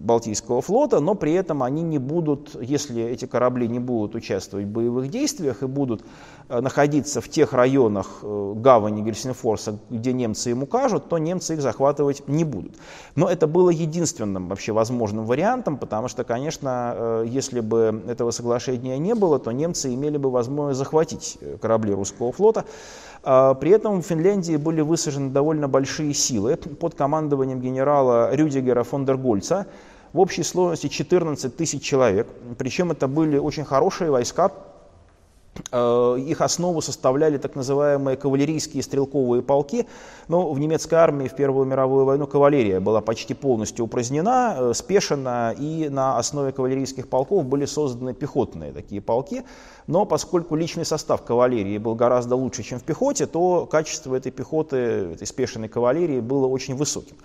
Балтийского 0.06 0.62
флота, 0.62 1.00
но 1.00 1.16
при 1.16 1.32
этом 1.32 1.64
они 1.64 1.82
не 1.82 1.98
будут, 1.98 2.56
если 2.62 3.02
эти 3.02 3.24
корабли 3.24 3.66
не 3.66 3.80
будут 3.80 4.14
участвовать 4.14 4.66
в 4.66 4.68
боевых 4.68 5.10
действиях 5.10 5.64
и 5.64 5.66
будут 5.66 6.04
э, 6.48 6.60
находиться 6.60 7.20
в 7.20 7.28
тех 7.28 7.52
районах 7.52 8.20
э, 8.22 8.52
гавани 8.54 9.02
Гельсинфорса, 9.02 9.80
где 9.90 10.12
немцы 10.12 10.52
им 10.52 10.62
укажут, 10.62 11.08
то 11.08 11.18
немцы 11.18 11.54
их 11.54 11.60
захватывать 11.60 12.28
не 12.28 12.44
будут. 12.44 12.76
Но 13.16 13.28
это 13.28 13.48
было 13.48 13.70
единственным 13.70 14.46
вообще 14.46 14.70
возможным 14.70 15.26
вариантом, 15.26 15.78
потому 15.78 16.06
что, 16.06 16.22
конечно, 16.22 16.94
э, 16.96 17.24
если 17.28 17.58
бы 17.58 18.04
этого 18.06 18.30
соглашения 18.30 18.96
не 18.98 19.16
было, 19.16 19.40
то 19.40 19.50
немцы 19.50 19.92
имели 19.92 20.18
бы 20.18 20.30
возможность 20.30 20.78
захватить 20.78 21.36
корабли 21.60 21.92
русского 21.92 22.30
флота. 22.30 22.64
А, 23.28 23.54
при 23.54 23.72
этом 23.72 24.02
в 24.02 24.06
Финляндии 24.06 24.56
были 24.56 24.82
высажены 24.82 25.30
довольно 25.30 25.66
большие 25.66 26.14
силы 26.14 26.56
под 26.56 26.94
командованием 26.94 27.60
генерала 27.60 28.32
Рюдигера 28.32 28.84
фон 28.84 29.04
дер 29.04 29.16
Гольца, 29.16 29.66
в 30.12 30.20
общей 30.20 30.44
сложности 30.44 30.86
14 30.86 31.56
тысяч 31.56 31.82
человек. 31.82 32.28
Причем 32.56 32.92
это 32.92 33.08
были 33.08 33.36
очень 33.36 33.64
хорошие 33.64 34.12
войска, 34.12 34.52
э, 35.72 36.16
их 36.20 36.40
основу 36.40 36.80
составляли 36.80 37.38
так 37.38 37.56
называемые 37.56 38.16
кавалерийские 38.16 38.84
стрелковые 38.84 39.42
полки. 39.42 39.88
Но 40.28 40.52
в 40.52 40.60
немецкой 40.60 40.94
армии 40.94 41.26
в 41.26 41.34
Первую 41.34 41.66
мировую 41.66 42.04
войну 42.04 42.28
кавалерия 42.28 42.78
была 42.78 43.00
почти 43.00 43.34
полностью 43.34 43.86
упразднена, 43.86 44.54
э, 44.56 44.72
спешена, 44.72 45.52
и 45.58 45.88
на 45.88 46.16
основе 46.16 46.52
кавалерийских 46.52 47.08
полков 47.08 47.44
были 47.44 47.64
созданы 47.64 48.14
пехотные 48.14 48.72
такие 48.72 49.00
полки. 49.00 49.42
Но 49.86 50.04
поскольку 50.04 50.56
личный 50.56 50.84
состав 50.84 51.22
кавалерии 51.22 51.78
был 51.78 51.94
гораздо 51.94 52.36
лучше, 52.36 52.62
чем 52.62 52.78
в 52.78 52.82
пехоте, 52.82 53.26
то 53.26 53.66
качество 53.66 54.14
этой 54.14 54.32
пехоты, 54.32 54.76
этой 54.76 55.26
спешенной 55.26 55.68
кавалерии 55.68 56.20
было 56.20 56.46
очень 56.46 56.74
высоким. 56.74 57.16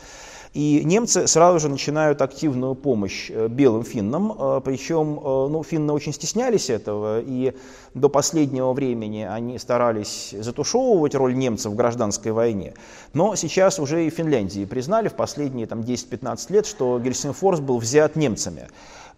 И 0.53 0.81
немцы 0.83 1.27
сразу 1.27 1.59
же 1.59 1.69
начинают 1.69 2.21
активную 2.21 2.75
помощь 2.75 3.31
э, 3.31 3.47
белым 3.47 3.85
финнам, 3.85 4.33
э, 4.37 4.61
причем 4.65 5.17
э, 5.17 5.47
ну, 5.49 5.63
финны 5.63 5.93
очень 5.93 6.11
стеснялись 6.11 6.69
этого, 6.69 7.21
и 7.21 7.53
до 7.93 8.09
последнего 8.09 8.73
времени 8.73 9.21
они 9.21 9.57
старались 9.59 10.35
затушевывать 10.37 11.15
роль 11.15 11.35
немцев 11.35 11.71
в 11.71 11.75
гражданской 11.75 12.33
войне. 12.33 12.73
Но 13.13 13.35
сейчас 13.37 13.79
уже 13.79 14.05
и 14.05 14.09
Финляндии 14.09 14.65
признали 14.65 15.07
в 15.07 15.13
последние 15.13 15.67
там, 15.67 15.81
10-15 15.81 16.51
лет, 16.51 16.65
что 16.65 16.99
Гельсинфорс 16.99 17.61
был 17.61 17.77
взят 17.77 18.17
немцами 18.17 18.67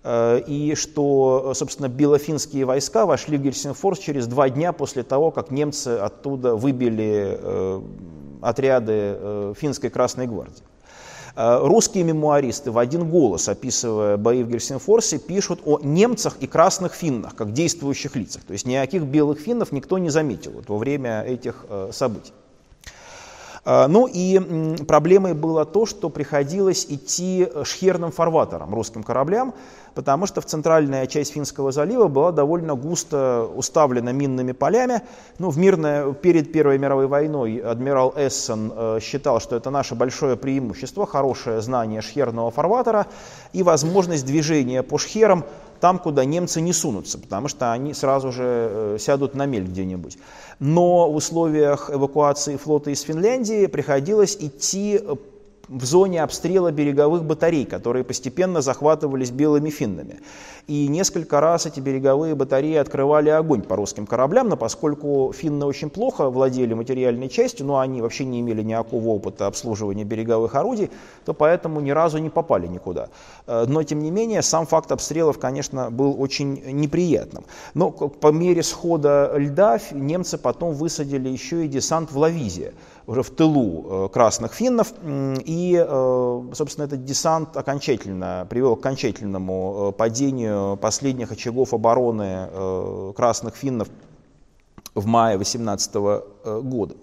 и 0.06 0.74
что, 0.76 1.54
собственно, 1.56 1.88
белофинские 1.88 2.66
войска 2.66 3.06
вошли 3.06 3.38
в 3.38 3.42
Гельсинфорс 3.42 4.00
через 4.00 4.28
два 4.28 4.50
дня 4.50 4.74
после 4.74 5.04
того, 5.04 5.32
как 5.32 5.50
немцы 5.50 5.90
оттуда 5.90 6.56
выбили 6.56 7.40
отряды 8.42 9.54
финской 9.58 9.90
Красной 9.90 10.28
Гвардии. 10.28 10.64
Э, 11.36 11.60
русские 11.64 12.04
мемуаристы 12.04 12.72
в 12.72 12.78
один 12.78 13.10
голос, 13.10 13.50
описывая 13.50 14.18
бои 14.18 14.44
в 14.44 14.50
Гельсинфорсе, 14.50 15.18
пишут 15.18 15.62
о 15.66 15.80
немцах 15.80 16.38
и 16.40 16.48
красных 16.48 16.94
финнах, 16.94 17.36
как 17.36 17.54
действующих 17.54 18.16
лицах. 18.16 18.44
То 18.44 18.54
есть 18.54 18.68
никаких 18.68 19.04
белых 19.04 19.40
финнов 19.40 19.72
никто 19.72 19.98
не 19.98 20.10
заметил 20.10 20.64
во 20.68 20.78
время 20.78 21.24
этих 21.24 21.66
э, 21.70 21.90
событий. 21.92 22.34
Э, 23.66 23.88
ну 23.88 24.08
и 24.12 24.40
проблемой 24.86 25.34
было 25.34 25.66
то, 25.66 25.86
что 25.86 26.10
приходилось 26.10 26.86
идти 26.90 27.48
шхерным 27.64 28.12
фарватером 28.12 28.74
русским 28.74 29.04
кораблям, 29.04 29.54
потому 29.94 30.26
что 30.26 30.42
в 30.42 30.46
центральная 30.46 31.08
часть 31.08 31.34
Финского 31.34 31.72
залива 31.72 32.08
была 32.08 32.32
довольно 32.32 32.76
густо 32.76 33.48
уставлена 33.56 34.12
минными 34.12 34.52
полями. 34.52 35.02
Ну, 35.40 35.50
в 35.50 35.58
мирное, 35.58 36.14
перед 36.14 36.52
Первой 36.52 36.78
мировой 36.78 37.08
войной 37.08 37.58
адмирал 37.58 38.14
Эссен 38.16 38.72
э, 38.76 39.00
считал, 39.02 39.40
что 39.40 39.56
это 39.56 39.70
наше 39.70 39.96
большое 39.96 40.36
преимущество, 40.36 41.06
хорошее 41.06 41.62
знание 41.62 42.02
шхерного 42.02 42.52
фарватера 42.52 43.08
и 43.54 43.64
возможность 43.64 44.26
движения 44.26 44.84
по 44.84 44.98
шхерам 44.98 45.46
там, 45.84 46.00
куда 46.00 46.24
немцы 46.24 46.62
не 46.62 46.72
сунутся, 46.72 47.18
потому 47.18 47.50
что 47.50 47.74
они 47.74 47.94
сразу 47.94 48.32
же 48.32 48.44
э, 48.46 48.98
сядут 49.02 49.36
на 49.36 49.46
мель 49.46 49.66
где-нибудь. 49.66 50.18
Но 50.60 51.12
в 51.12 51.16
условиях 51.18 51.90
эвакуации 51.94 52.56
флота 52.56 52.90
из 52.90 53.02
Финляндии 53.02 53.66
приходилось 53.66 54.38
идти 54.40 55.02
в 55.70 55.86
зоне 55.86 56.24
обстрела 56.24 56.72
береговых 56.72 57.24
батарей, 57.24 57.66
которые 57.66 58.04
постепенно 58.04 58.62
захватывались 58.62 59.32
белыми 59.32 59.70
финнами. 59.70 60.20
И 60.68 60.88
несколько 60.88 61.40
раз 61.42 61.66
эти 61.66 61.80
береговые 61.80 62.36
батареи 62.36 62.76
открывали 62.76 63.30
огонь 63.30 63.62
по 63.62 63.76
русским 63.76 64.06
кораблям, 64.06 64.48
но 64.48 64.56
поскольку 64.56 65.34
финны 65.34 65.66
очень 65.66 65.90
плохо 65.90 66.30
владели 66.30 66.74
материальной 66.74 67.28
частью, 67.28 67.66
но 67.66 67.80
они 67.80 68.02
вообще 68.02 68.24
не 68.24 68.40
имели 68.40 68.62
никакого 68.62 69.10
опыта 69.10 69.48
обслуживания 69.48 70.06
береговых 70.06 70.56
орудий, 70.56 70.90
то 71.26 71.34
поэтому 71.34 71.82
ни 71.82 71.92
разу 71.92 72.18
не 72.18 72.30
попали 72.30 72.68
никуда. 72.68 73.10
Э, 73.46 73.66
но, 73.68 73.84
тем 73.84 74.00
не 74.00 74.12
менее, 74.12 74.42
сам 74.42 74.66
факт 74.66 74.92
обстрелов, 74.92 75.38
конечно, 75.38 75.92
был 75.92 76.16
очень 76.22 76.62
неприятным. 76.72 77.44
Но 77.74 77.92
по 77.92 78.32
мере 78.32 78.64
схода 78.64 79.34
льда 79.36 79.80
немцы 79.92 80.38
потом 80.38 80.74
высадили 80.74 81.28
еще 81.28 81.66
и 81.66 81.68
десант 81.68 82.12
в 82.12 82.18
Лавизе 82.18 82.74
уже 83.08 83.22
в 83.22 83.30
тылу 83.30 84.06
э, 84.06 84.10
красных 84.10 84.54
финнов. 84.54 84.94
И, 85.04 85.86
э, 85.86 86.42
собственно, 86.54 86.86
этот 86.86 87.06
десант 87.06 87.58
окончательно 87.58 88.48
привел 88.50 88.76
к 88.76 88.80
окончательному 88.80 89.90
э, 89.90 89.98
падению 89.98 90.78
последних 90.78 91.32
очагов 91.32 91.74
обороны 91.74 93.14
красных 93.16 93.56
финнов 93.56 93.90
в 94.96 95.06
мае 95.06 95.38
18 95.38 95.96
года. 96.64 96.96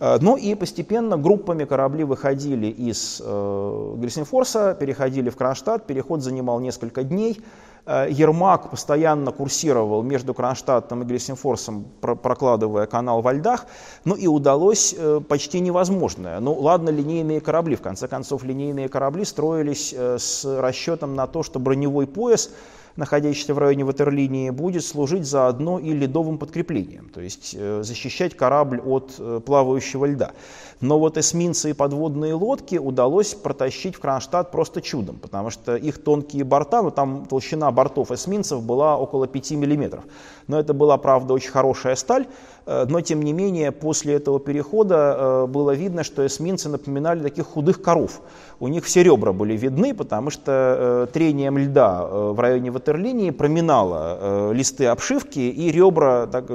Ну 0.00 0.36
и 0.36 0.54
постепенно 0.54 1.18
группами 1.18 1.64
корабли 1.64 2.04
выходили 2.04 2.68
из 2.68 3.20
Гельсинфорса, 3.20 4.74
переходили 4.78 5.28
в 5.28 5.36
Кронштадт, 5.36 5.86
переход 5.86 6.22
занимал 6.22 6.60
несколько 6.60 7.02
дней. 7.02 7.42
Э, 7.86 8.06
Ермак 8.10 8.70
постоянно 8.70 9.32
курсировал 9.32 10.02
между 10.02 10.34
Кронштадтом 10.34 11.02
и 11.02 11.06
Гельсинфорсом, 11.06 11.86
прокладывая 12.00 12.86
канал 12.86 13.22
во 13.22 13.32
льдах, 13.32 13.66
ну 14.04 14.14
и 14.14 14.26
удалось 14.26 14.94
э, 14.96 15.20
почти 15.26 15.60
невозможное. 15.60 16.40
Ну 16.40 16.52
ладно, 16.54 16.90
линейные 16.90 17.40
корабли, 17.40 17.76
в 17.76 17.82
конце 17.82 18.08
концов, 18.08 18.44
линейные 18.44 18.88
корабли 18.88 19.24
строились 19.24 19.94
э, 19.96 20.18
с 20.18 20.44
расчетом 20.44 21.14
на 21.14 21.26
то, 21.26 21.42
что 21.42 21.58
броневой 21.58 22.06
пояс 22.06 22.50
находящийся 22.96 23.54
в 23.54 23.58
районе 23.58 23.84
ватерлинии, 23.84 24.50
будет 24.50 24.84
служить 24.84 25.24
заодно 25.24 25.78
и 25.78 25.92
ледовым 25.92 26.38
подкреплением, 26.38 27.08
то 27.08 27.20
есть 27.20 27.56
защищать 27.82 28.36
корабль 28.36 28.80
от 28.80 29.44
плавающего 29.44 30.06
льда. 30.06 30.32
Но 30.80 30.98
вот 30.98 31.18
эсминцы 31.18 31.70
и 31.70 31.72
подводные 31.74 32.32
лодки 32.32 32.76
удалось 32.76 33.34
протащить 33.34 33.96
в 33.96 34.00
Кронштадт 34.00 34.50
просто 34.50 34.80
чудом, 34.80 35.18
потому 35.18 35.50
что 35.50 35.76
их 35.76 36.02
тонкие 36.02 36.44
борта, 36.44 36.82
ну 36.82 36.90
там 36.90 37.26
толщина 37.26 37.70
бортов 37.70 38.10
эсминцев 38.10 38.62
была 38.62 38.96
около 38.96 39.26
5 39.26 39.50
миллиметров. 39.52 40.04
Но 40.46 40.58
это 40.58 40.72
была, 40.72 40.96
правда, 40.96 41.34
очень 41.34 41.50
хорошая 41.50 41.96
сталь, 41.96 42.22
э, 42.22 42.59
но 42.88 43.00
тем 43.00 43.22
не 43.22 43.32
менее 43.32 43.72
после 43.72 44.14
этого 44.14 44.38
перехода 44.38 45.16
э, 45.18 45.46
было 45.46 45.72
видно, 45.72 46.04
что 46.04 46.26
эсминцы 46.26 46.68
напоминали 46.68 47.22
таких 47.22 47.46
худых 47.46 47.82
коров. 47.82 48.20
У 48.60 48.68
них 48.68 48.84
все 48.84 49.02
ребра 49.02 49.32
были 49.32 49.56
видны, 49.56 49.94
потому 49.94 50.30
что 50.30 51.06
э, 51.06 51.06
трением 51.12 51.58
льда 51.58 52.06
в 52.06 52.38
районе 52.38 52.70
ватерлинии 52.70 53.30
проминало 53.30 54.52
листы 54.52 54.86
обшивки, 54.86 55.38
и 55.38 55.70
ребра 55.72 56.26
так, 56.26 56.50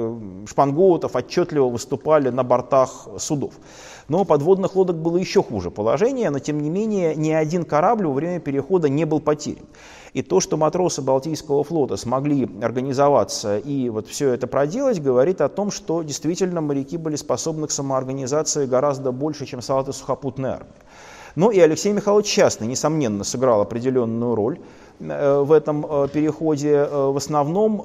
шпангоутов 0.48 1.16
отчетливо 1.16 1.68
выступали 1.68 2.30
на 2.30 2.44
бортах 2.44 3.08
судов. 3.18 3.54
Но 4.08 4.24
подводных 4.24 4.76
лодок 4.76 4.96
было 4.96 5.16
еще 5.16 5.42
хуже 5.42 5.70
положение, 5.70 6.30
но 6.30 6.38
тем 6.38 6.60
не 6.60 6.70
менее 6.70 7.14
ни 7.16 7.30
один 7.30 7.64
корабль 7.64 8.06
во 8.06 8.12
время 8.12 8.40
перехода 8.40 8.88
не 8.88 9.04
был 9.04 9.20
потерян. 9.20 9.64
И 10.16 10.22
то, 10.22 10.40
что 10.40 10.56
матросы 10.56 11.02
Балтийского 11.02 11.62
флота 11.62 11.98
смогли 11.98 12.48
организоваться 12.62 13.58
и 13.58 13.90
вот 13.90 14.08
все 14.08 14.30
это 14.30 14.46
проделать, 14.46 14.98
говорит 14.98 15.42
о 15.42 15.50
том, 15.50 15.70
что 15.70 16.02
действительно 16.02 16.62
моряки 16.62 16.96
были 16.96 17.16
способны 17.16 17.66
к 17.66 17.70
самоорганизации 17.70 18.64
гораздо 18.64 19.12
больше, 19.12 19.44
чем 19.44 19.60
солдаты 19.60 19.92
сухопутной 19.92 20.52
армии. 20.52 20.72
Ну 21.34 21.50
и 21.50 21.60
Алексей 21.60 21.92
Михайлович 21.92 22.28
Частный, 22.28 22.66
несомненно, 22.66 23.24
сыграл 23.24 23.60
определенную 23.60 24.34
роль 24.34 24.58
э, 25.00 25.40
в 25.40 25.52
этом 25.52 25.84
э, 25.84 26.08
переходе. 26.08 26.70
Э, 26.70 27.10
в 27.10 27.18
основном 27.18 27.76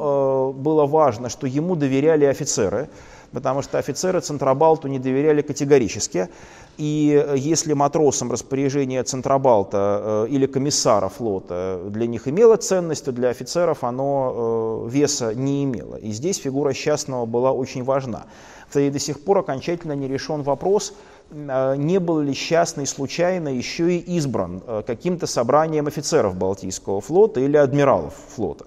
было 0.54 0.86
важно, 0.86 1.28
что 1.28 1.48
ему 1.48 1.76
доверяли 1.76 2.24
офицеры, 2.24 2.88
потому 3.32 3.62
что 3.62 3.78
офицеры 3.78 4.22
Центробалту 4.22 4.88
не 4.88 5.00
доверяли 5.00 5.42
категорически. 5.42 6.30
И 6.78 7.24
э, 7.28 7.36
если 7.38 7.74
матросам 7.74 8.32
распоряжение 8.32 9.04
Центробалта 9.04 10.26
э, 10.28 10.28
или 10.30 10.46
комиссара 10.46 11.10
флота 11.10 11.82
для 11.90 12.08
них 12.08 12.28
имело 12.28 12.56
ценность, 12.58 13.06
то 13.06 13.12
для 13.12 13.30
офицеров 13.30 13.84
оно 13.84 14.86
э, 14.86 14.90
веса 14.90 15.34
не 15.34 15.64
имело. 15.64 15.96
И 15.96 16.12
здесь 16.12 16.38
фигура 16.38 16.74
Счастного 16.74 17.26
была 17.26 17.52
очень 17.52 17.84
важна. 17.84 18.26
И 18.74 18.90
до 18.90 19.00
сих 19.00 19.24
пор 19.24 19.40
окончательно 19.40 19.94
не 19.94 20.08
решен 20.08 20.44
вопрос, 20.44 20.94
не 21.30 22.00
был 22.00 22.22
ли 22.22 22.34
Счастный 22.34 22.88
случайно 22.88 23.50
еще 23.50 23.98
и 23.98 24.18
избран 24.18 24.62
каким-то 24.88 25.28
собранием 25.28 25.88
офицеров 25.88 26.38
Балтийского 26.38 27.02
флота 27.02 27.42
или 27.42 27.58
адмиралов 27.58 28.14
флота. 28.34 28.66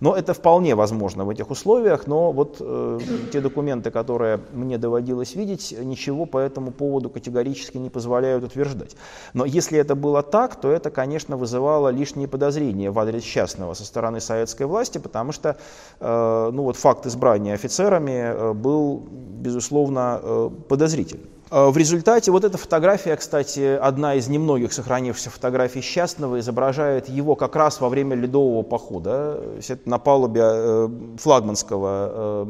Но 0.00 0.14
это 0.14 0.34
вполне 0.34 0.74
возможно 0.74 1.24
в 1.24 1.30
этих 1.30 1.50
условиях, 1.50 2.06
но 2.06 2.32
вот 2.32 2.56
э, 2.60 2.98
те 3.32 3.40
документы, 3.40 3.90
которые 3.90 4.40
мне 4.52 4.78
доводилось 4.78 5.34
видеть, 5.34 5.74
ничего 5.78 6.26
по 6.26 6.38
этому 6.38 6.70
поводу 6.70 7.10
категорически 7.10 7.78
не 7.78 7.90
позволяют 7.90 8.44
утверждать. 8.44 8.96
Но 9.34 9.44
если 9.44 9.78
это 9.78 9.94
было 9.94 10.22
так, 10.22 10.56
то 10.60 10.70
это, 10.70 10.90
конечно, 10.90 11.36
вызывало 11.36 11.88
лишние 11.88 12.28
подозрения 12.28 12.90
в 12.90 12.98
адрес 12.98 13.22
частного 13.22 13.74
со 13.74 13.84
стороны 13.84 14.20
советской 14.20 14.66
власти, 14.66 14.98
потому 14.98 15.32
что 15.32 15.56
э, 16.00 16.50
ну 16.52 16.62
вот 16.62 16.76
факт 16.76 17.06
избрания 17.06 17.54
офицерами 17.54 18.12
э, 18.12 18.52
был, 18.52 19.02
безусловно, 19.10 20.20
э, 20.22 20.50
подозрительным. 20.68 21.28
Э, 21.50 21.68
в 21.68 21.76
результате 21.76 22.30
вот 22.30 22.44
эта 22.44 22.58
фотография, 22.58 23.16
кстати, 23.16 23.76
одна 23.76 24.14
из 24.14 24.28
немногих 24.28 24.72
сохранившихся 24.72 25.30
фотографий 25.30 25.80
Счастного, 25.80 26.40
изображает 26.40 27.08
его 27.08 27.36
как 27.36 27.56
раз 27.56 27.80
во 27.80 27.88
время 27.88 28.16
ледового 28.16 28.62
похода. 28.62 29.40
На 29.84 29.98
палубе 29.98 30.42
э, 30.44 30.88
флагманского 31.18 32.46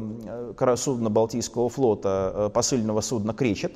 э, 0.59 0.75
судна 0.77 1.09
Балтийского 1.09 1.69
флота, 1.69 2.51
посыльного 2.53 3.01
судна 3.01 3.33
«Кречет». 3.33 3.73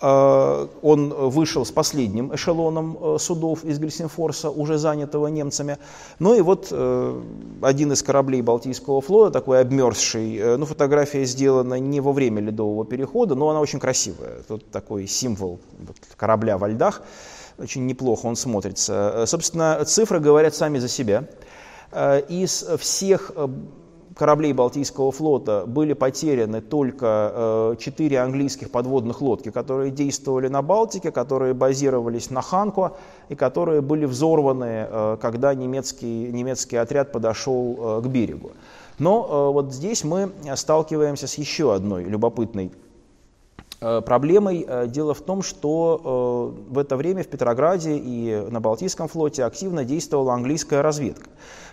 Э, 0.00 0.66
он 0.82 1.10
вышел 1.10 1.64
с 1.64 1.70
последним 1.70 2.34
эшелоном 2.34 2.98
э, 3.00 3.16
судов 3.18 3.64
из 3.64 3.78
Гельсинфорса, 3.78 4.50
уже 4.50 4.78
занятого 4.78 5.28
немцами. 5.28 5.78
Ну 6.18 6.34
и 6.34 6.40
вот 6.40 6.68
э, 6.70 7.22
один 7.62 7.92
из 7.92 8.02
кораблей 8.02 8.42
Балтийского 8.42 9.00
флота, 9.00 9.30
такой 9.30 9.60
обмерзший, 9.60 10.58
ну 10.58 10.66
фотография 10.66 11.24
сделана 11.24 11.78
не 11.78 12.00
во 12.00 12.12
время 12.12 12.42
ледового 12.42 12.84
перехода, 12.84 13.34
но 13.34 13.48
она 13.50 13.60
очень 13.60 13.78
красивая. 13.80 14.42
Тут 14.48 14.70
такой 14.70 15.06
символ 15.06 15.60
корабля 16.16 16.58
во 16.58 16.68
льдах, 16.68 17.02
очень 17.58 17.86
неплохо 17.86 18.26
он 18.26 18.36
смотрится. 18.36 19.24
Собственно, 19.26 19.84
цифры 19.84 20.18
говорят 20.18 20.54
сами 20.54 20.78
за 20.78 20.88
себя. 20.88 21.24
Из 22.28 22.64
всех 22.78 23.30
кораблей 24.14 24.52
Балтийского 24.52 25.12
флота 25.12 25.64
были 25.66 25.92
потеряны 25.92 26.60
только 26.60 27.32
э, 27.34 27.76
четыре 27.78 28.20
английских 28.20 28.70
подводных 28.70 29.20
лодки, 29.20 29.50
которые 29.50 29.90
действовали 29.90 30.48
на 30.48 30.62
Балтике, 30.62 31.10
которые 31.10 31.54
базировались 31.54 32.30
на 32.30 32.40
Ханко 32.40 32.92
и 33.28 33.34
которые 33.34 33.80
были 33.80 34.04
взорваны, 34.06 34.86
э, 34.88 35.16
когда 35.20 35.54
немецкий, 35.54 36.30
немецкий 36.32 36.76
отряд 36.76 37.12
подошел 37.12 37.76
э, 37.78 38.02
к 38.02 38.06
берегу. 38.06 38.52
Но 39.00 39.52
вот 39.52 39.72
здесь 39.72 40.04
мы 40.04 40.30
сталкиваемся 40.54 41.26
с 41.26 41.34
еще 41.34 41.74
одной 41.74 42.04
любопытной 42.04 42.70
проблемой. 43.80 44.64
Дело 44.86 45.14
в 45.14 45.20
том, 45.20 45.42
что 45.42 46.54
в 46.68 46.78
это 46.78 46.96
время 46.96 47.24
в 47.24 47.26
Петрограде 47.26 47.96
и 47.96 48.46
на 48.50 48.60
Балтийском 48.60 49.08
флоте 49.08 49.42
активно 49.42 49.84
действовала 49.84 50.34
английская 50.34 50.80
разведка. 50.80 51.28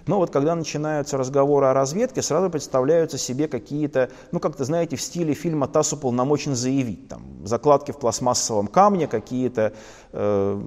Но 0.07 0.17
вот 0.17 0.31
когда 0.31 0.55
начинаются 0.55 1.17
разговоры 1.17 1.67
о 1.67 1.73
разведке, 1.73 2.21
сразу 2.21 2.49
представляются 2.49 3.17
себе 3.17 3.47
какие-то, 3.47 4.09
ну 4.31 4.39
как-то, 4.39 4.63
знаете, 4.65 4.95
в 4.95 5.01
стиле 5.01 5.33
фильма 5.33 5.67
«ТАСС 5.67 5.93
уполномочен 5.93 6.55
заявить». 6.55 7.07
Там, 7.07 7.45
закладки 7.45 7.91
в 7.91 7.97
пластмассовом 7.97 8.67
камне, 8.67 9.07
какие-то 9.07 9.73
э, 10.11 10.61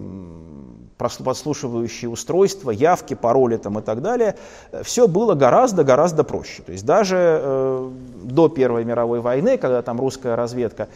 подслушивающие 0.96 2.08
устройства, 2.08 2.70
явки, 2.70 3.14
пароли 3.14 3.56
там, 3.56 3.78
и 3.78 3.82
так 3.82 4.02
далее. 4.02 4.36
Все 4.82 5.08
было 5.08 5.34
гораздо-гораздо 5.34 6.24
проще. 6.24 6.62
То 6.62 6.72
есть 6.72 6.84
даже 6.84 7.16
э, 7.42 7.90
до 8.22 8.48
Первой 8.48 8.84
мировой 8.84 9.20
войны, 9.20 9.58
когда 9.58 9.82
там 9.82 10.00
русская 10.00 10.36
разведка 10.36 10.88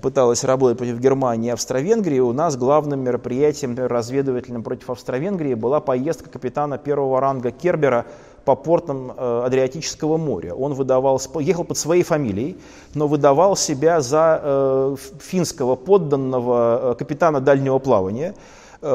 пыталась 0.00 0.44
работать 0.44 0.78
против 0.78 0.98
Германии 0.98 1.48
и 1.48 1.52
Австро-Венгрии, 1.52 2.20
у 2.20 2.32
нас 2.32 2.56
главным 2.56 3.00
мероприятием 3.00 3.76
разведывательным 3.76 4.62
против 4.62 4.90
Австро-Венгрии 4.90 5.54
была 5.54 5.80
поездка 5.80 6.30
капитана 6.30 6.78
первого 6.78 7.20
ранга 7.20 7.50
Кербера 7.50 8.06
по 8.44 8.56
портам 8.56 9.12
э, 9.16 9.42
Адриатического 9.46 10.16
моря. 10.16 10.54
Он 10.54 10.74
выдавал, 10.74 11.20
ехал 11.40 11.64
под 11.64 11.76
своей 11.76 12.02
фамилией, 12.02 12.56
но 12.94 13.06
выдавал 13.06 13.56
себя 13.56 14.00
за 14.00 14.40
э, 14.42 14.96
финского 15.20 15.76
подданного 15.76 16.94
капитана 16.98 17.40
дальнего 17.40 17.78
плавания. 17.78 18.34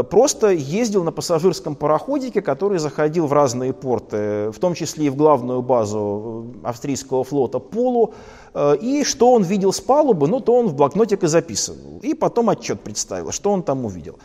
Просто 0.10 0.50
ездил 0.50 1.04
на 1.04 1.12
пассажирском 1.12 1.76
пароходике, 1.76 2.42
который 2.42 2.80
заходил 2.80 3.28
в 3.28 3.34
разные 3.34 3.72
порты, 3.72 4.50
в 4.50 4.58
том 4.60 4.74
числе 4.74 5.06
и 5.06 5.10
в 5.10 5.16
главную 5.16 5.62
базу 5.62 6.48
австрийского 6.64 7.24
флота 7.24 7.60
Полу. 7.60 8.16
И 8.82 9.04
что 9.04 9.34
он 9.34 9.44
видел 9.44 9.72
с 9.72 9.82
палубы, 9.82 10.28
ну, 10.28 10.40
то 10.40 10.56
он 10.56 10.68
в 10.68 10.76
блокнотик 10.76 11.24
и 11.24 11.28
записывал. 11.28 12.00
И 12.02 12.16
потом 12.16 12.50
отчет 12.50 12.82
представил, 12.82 13.32
что 13.32 13.52
он 13.52 13.62
там 13.62 13.86
увидел. 13.86 14.18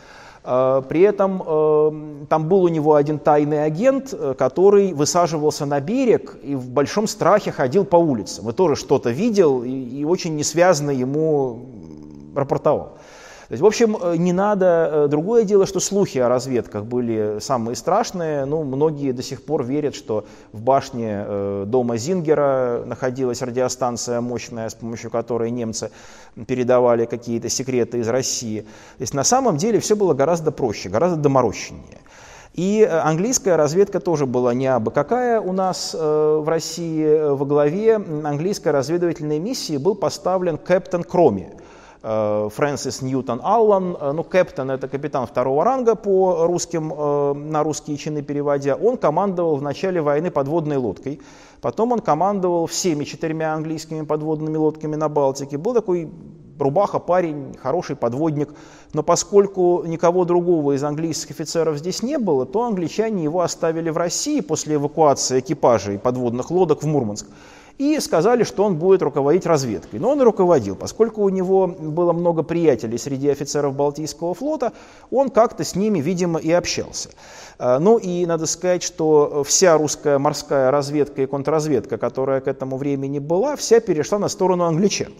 Э, 0.43 0.81
при 0.87 1.01
этом 1.01 1.43
э, 1.45 2.25
там 2.29 2.47
был 2.47 2.63
у 2.63 2.67
него 2.67 2.95
один 2.95 3.19
тайный 3.19 3.63
агент, 3.63 4.13
э, 4.13 4.33
который 4.37 4.93
высаживался 4.93 5.65
на 5.65 5.79
берег 5.79 6.37
и 6.43 6.55
в 6.55 6.69
большом 6.69 7.07
страхе 7.07 7.51
ходил 7.51 7.85
по 7.85 7.97
улицам. 7.97 8.49
И 8.49 8.53
тоже 8.53 8.75
что-то 8.75 9.11
видел 9.11 9.63
и, 9.63 9.69
и 9.69 10.03
очень 10.03 10.35
несвязно 10.35 10.91
ему 10.91 11.65
рапортовал. 12.35 12.97
То 13.51 13.53
есть, 13.55 13.63
в 13.63 13.65
общем, 13.65 13.97
э, 14.01 14.15
не 14.15 14.31
надо. 14.31 14.89
Э, 14.93 15.07
другое 15.09 15.43
дело, 15.43 15.65
что 15.65 15.81
слухи 15.81 16.17
о 16.19 16.29
разведках 16.29 16.85
были 16.85 17.39
самые 17.41 17.75
страшные. 17.75 18.45
Ну, 18.45 18.63
многие 18.63 19.11
до 19.11 19.21
сих 19.21 19.43
пор 19.43 19.65
верят, 19.65 19.93
что 19.93 20.23
в 20.53 20.61
башне 20.61 21.25
э, 21.27 21.65
дома 21.67 21.97
Зингера 21.97 22.83
находилась 22.85 23.41
радиостанция 23.41 24.21
мощная, 24.21 24.69
с 24.69 24.73
помощью 24.73 25.11
которой 25.11 25.51
немцы 25.51 25.91
передавали 26.47 27.03
какие-то 27.03 27.49
секреты 27.49 27.97
из 27.97 28.07
России. 28.07 28.61
То 28.61 29.01
есть, 29.01 29.13
на 29.13 29.25
самом 29.25 29.57
деле 29.57 29.81
все 29.81 29.97
было 29.97 30.13
гораздо 30.13 30.53
проще, 30.53 30.87
гораздо 30.87 31.17
доморощеннее. 31.17 31.99
И 32.53 32.89
английская 32.89 33.57
разведка 33.57 33.99
тоже 33.99 34.25
была 34.27 34.53
не 34.53 34.67
абы 34.67 34.91
какая 34.91 35.41
у 35.41 35.51
нас 35.51 35.93
э, 35.93 36.41
в 36.41 36.47
России. 36.47 37.33
Во 37.35 37.45
главе 37.45 37.95
английской 37.95 38.69
разведывательной 38.69 39.39
миссии 39.39 39.75
был 39.75 39.95
поставлен 39.95 40.57
капитан 40.57 41.03
Кроми. 41.03 41.51
Э, 42.03 42.49
Фрэнсис 42.51 43.03
Ньютон 43.03 43.41
Аллан, 43.43 43.95
э, 43.99 44.11
ну, 44.11 44.23
капитан 44.23 44.71
это 44.71 44.87
капитан 44.87 45.27
второго 45.27 45.63
ранга 45.63 45.93
по 45.93 46.47
русским, 46.47 46.91
э, 46.91 47.33
на 47.33 47.61
русские 47.61 47.95
чины 47.97 48.23
переводя, 48.23 48.75
он 48.75 48.97
командовал 48.97 49.57
в 49.57 49.61
начале 49.61 50.01
войны 50.01 50.31
подводной 50.31 50.77
лодкой, 50.77 51.21
потом 51.61 51.91
он 51.91 51.99
командовал 51.99 52.65
всеми 52.65 53.03
четырьмя 53.03 53.53
английскими 53.53 54.03
подводными 54.03 54.57
лодками 54.57 54.95
на 54.95 55.09
Балтике, 55.09 55.59
был 55.59 55.75
такой 55.75 56.09
рубаха, 56.57 56.97
парень, 56.97 57.55
хороший 57.61 57.95
подводник, 57.95 58.49
но 58.93 59.03
поскольку 59.03 59.83
никого 59.85 60.25
другого 60.25 60.75
из 60.75 60.83
английских 60.83 61.35
офицеров 61.35 61.77
здесь 61.77 62.01
не 62.01 62.17
было, 62.17 62.47
то 62.47 62.63
англичане 62.63 63.23
его 63.23 63.41
оставили 63.41 63.91
в 63.91 63.97
России 63.97 64.41
после 64.41 64.75
эвакуации 64.75 65.39
экипажей 65.39 65.99
подводных 65.99 66.49
лодок 66.49 66.81
в 66.81 66.87
Мурманск 66.87 67.27
и 67.81 67.99
сказали, 67.99 68.43
что 68.43 68.63
он 68.63 68.75
будет 68.75 69.01
руководить 69.01 69.47
разведкой. 69.47 69.99
Но 69.99 70.11
он 70.11 70.21
и 70.21 70.23
руководил, 70.23 70.75
поскольку 70.75 71.23
у 71.23 71.29
него 71.29 71.65
было 71.65 72.13
много 72.13 72.43
приятелей 72.43 72.99
среди 72.99 73.27
офицеров 73.27 73.73
Балтийского 73.73 74.35
флота, 74.35 74.71
он 75.09 75.31
как-то 75.31 75.63
с 75.63 75.75
ними, 75.75 75.99
видимо, 75.99 76.37
и 76.37 76.51
общался. 76.51 77.09
А, 77.57 77.79
ну 77.79 77.97
и 77.97 78.23
надо 78.27 78.45
сказать, 78.45 78.83
что 78.83 79.43
вся 79.43 79.79
русская 79.79 80.19
морская 80.19 80.69
разведка 80.69 81.23
и 81.23 81.25
контрразведка, 81.25 81.97
которая 81.97 82.39
к 82.39 82.47
этому 82.47 82.77
времени 82.77 83.17
была, 83.17 83.55
вся 83.55 83.79
перешла 83.79 84.19
на 84.19 84.27
сторону 84.27 84.65
англичан. 84.65 85.13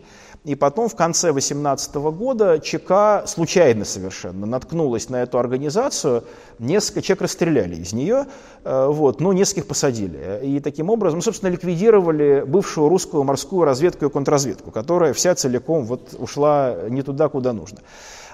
И 0.43 0.55
потом 0.55 0.89
в 0.89 0.95
конце 0.95 1.31
18 1.31 1.93
года 1.95 2.59
ЧК 2.59 3.27
случайно 3.27 3.85
совершенно 3.85 4.47
наткнулась 4.47 5.07
на 5.07 5.21
эту 5.21 5.37
организацию, 5.37 6.23
несколько 6.57 7.03
человек 7.03 7.21
расстреляли 7.21 7.75
из 7.75 7.93
нее, 7.93 8.25
э, 8.63 8.87
вот, 8.87 9.21
но 9.21 9.33
нескольких 9.33 9.67
посадили. 9.67 10.39
И 10.43 10.59
таким 10.59 10.89
образом, 10.89 11.19
ну, 11.19 11.21
собственно, 11.21 11.51
ликвидировали 11.51 12.43
бывшую 12.47 12.89
русскую 12.89 13.23
морскую 13.23 13.65
разведку 13.65 14.05
и 14.05 14.09
контрразведку, 14.09 14.71
которая 14.71 15.13
вся 15.13 15.35
целиком 15.35 15.85
вот 15.85 16.15
ушла 16.17 16.75
не 16.89 17.03
туда, 17.03 17.29
куда 17.29 17.53
нужно. 17.53 17.77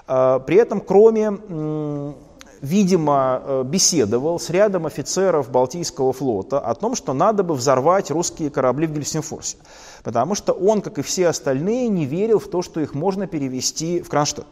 А, 0.06 0.38
при 0.38 0.56
этом, 0.56 0.80
кроме 0.80 2.14
видимо, 2.60 3.42
э, 3.44 3.62
беседовал 3.64 4.38
с 4.38 4.50
рядом 4.50 4.86
офицеров 4.86 5.50
Балтийского 5.50 6.12
флота 6.12 6.58
о 6.58 6.74
том, 6.74 6.94
что 6.94 7.12
надо 7.12 7.42
бы 7.42 7.54
взорвать 7.54 8.10
русские 8.10 8.50
корабли 8.50 8.86
в 8.86 8.92
Гельсинфорсе. 8.92 9.56
Потому 10.02 10.34
что 10.34 10.52
он, 10.52 10.80
как 10.80 10.98
и 10.98 11.02
все 11.02 11.28
остальные, 11.28 11.88
не 11.88 12.04
верил 12.04 12.38
в 12.38 12.48
то, 12.48 12.62
что 12.62 12.80
их 12.80 12.94
можно 12.94 13.26
перевести 13.26 14.00
в 14.02 14.08
Кронштадт. 14.08 14.46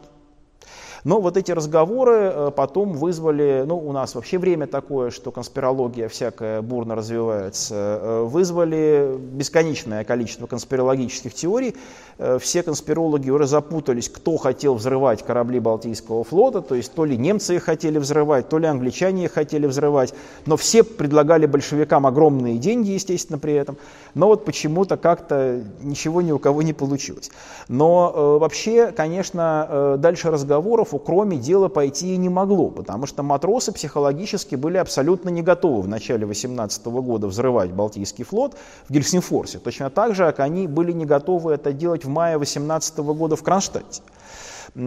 Но 1.07 1.21
вот 1.21 1.37
эти 1.37 1.53
разговоры 1.53 2.15
э, 2.15 2.51
потом 2.53 2.91
вызвали, 2.91 3.63
ну, 3.65 3.77
у 3.77 3.93
нас 3.93 4.13
вообще 4.13 4.37
время 4.37 4.67
такое, 4.67 5.09
что 5.09 5.31
конспирология 5.31 6.09
всякая 6.09 6.61
бурно 6.61 6.95
развивается, 6.95 7.75
э, 7.75 8.23
вызвали 8.23 9.17
бесконечное 9.17 10.03
количество 10.03 10.47
конспирологических 10.47 11.33
теорий. 11.33 11.77
Э, 12.17 12.39
все 12.41 12.61
конспирологи 12.61 13.29
уже 13.29 13.47
запутались, 13.47 14.09
кто 14.09 14.35
хотел 14.35 14.75
взрывать 14.75 15.23
корабли 15.23 15.61
Балтийского 15.61 16.25
флота, 16.25 16.61
то 16.61 16.75
есть 16.75 16.93
то 16.93 17.05
ли 17.05 17.15
немцы 17.15 17.55
их 17.55 17.63
хотели 17.63 17.99
взрывать, 17.99 18.49
то 18.49 18.57
ли 18.57 18.67
англичане 18.67 19.23
их 19.25 19.31
хотели 19.31 19.65
взрывать, 19.65 20.13
но 20.45 20.57
все 20.57 20.83
предлагали 20.83 21.45
большевикам 21.45 22.05
огромные 22.05 22.57
деньги, 22.57 22.89
естественно, 22.89 23.39
при 23.39 23.53
этом, 23.53 23.77
но 24.13 24.27
вот 24.27 24.43
почему-то 24.43 24.97
как-то 24.97 25.63
ничего 25.81 26.21
ни 26.21 26.33
у 26.33 26.39
кого 26.39 26.63
не 26.63 26.73
получилось. 26.73 27.31
Но 27.69 28.39
вообще, 28.41 28.91
конечно, 28.91 29.95
дальше 29.99 30.31
разговоров 30.31 30.93
кроме 30.99 31.37
дела 31.37 31.67
пойти 31.67 32.13
и 32.13 32.17
не 32.17 32.29
могло, 32.29 32.69
потому 32.69 33.05
что 33.05 33.23
матросы 33.23 33.71
психологически 33.71 34.55
были 34.55 34.77
абсолютно 34.77 35.29
не 35.29 35.41
готовы 35.41 35.81
в 35.81 35.87
начале 35.87 36.25
18 36.25 36.85
года 36.85 37.27
взрывать 37.27 37.71
Балтийский 37.71 38.23
флот 38.23 38.55
в 38.87 38.93
Гельсинфорсе, 38.93 39.59
точно 39.59 39.89
так 39.89 40.15
же, 40.15 40.23
как 40.23 40.39
они 40.39 40.67
были 40.67 40.91
не 40.91 41.05
готовы 41.05 41.53
это 41.53 41.73
делать 41.73 42.05
в 42.05 42.09
мае 42.09 42.37
18 42.37 42.97
года 42.97 43.35
в 43.35 43.43
Кронштадте. 43.43 44.01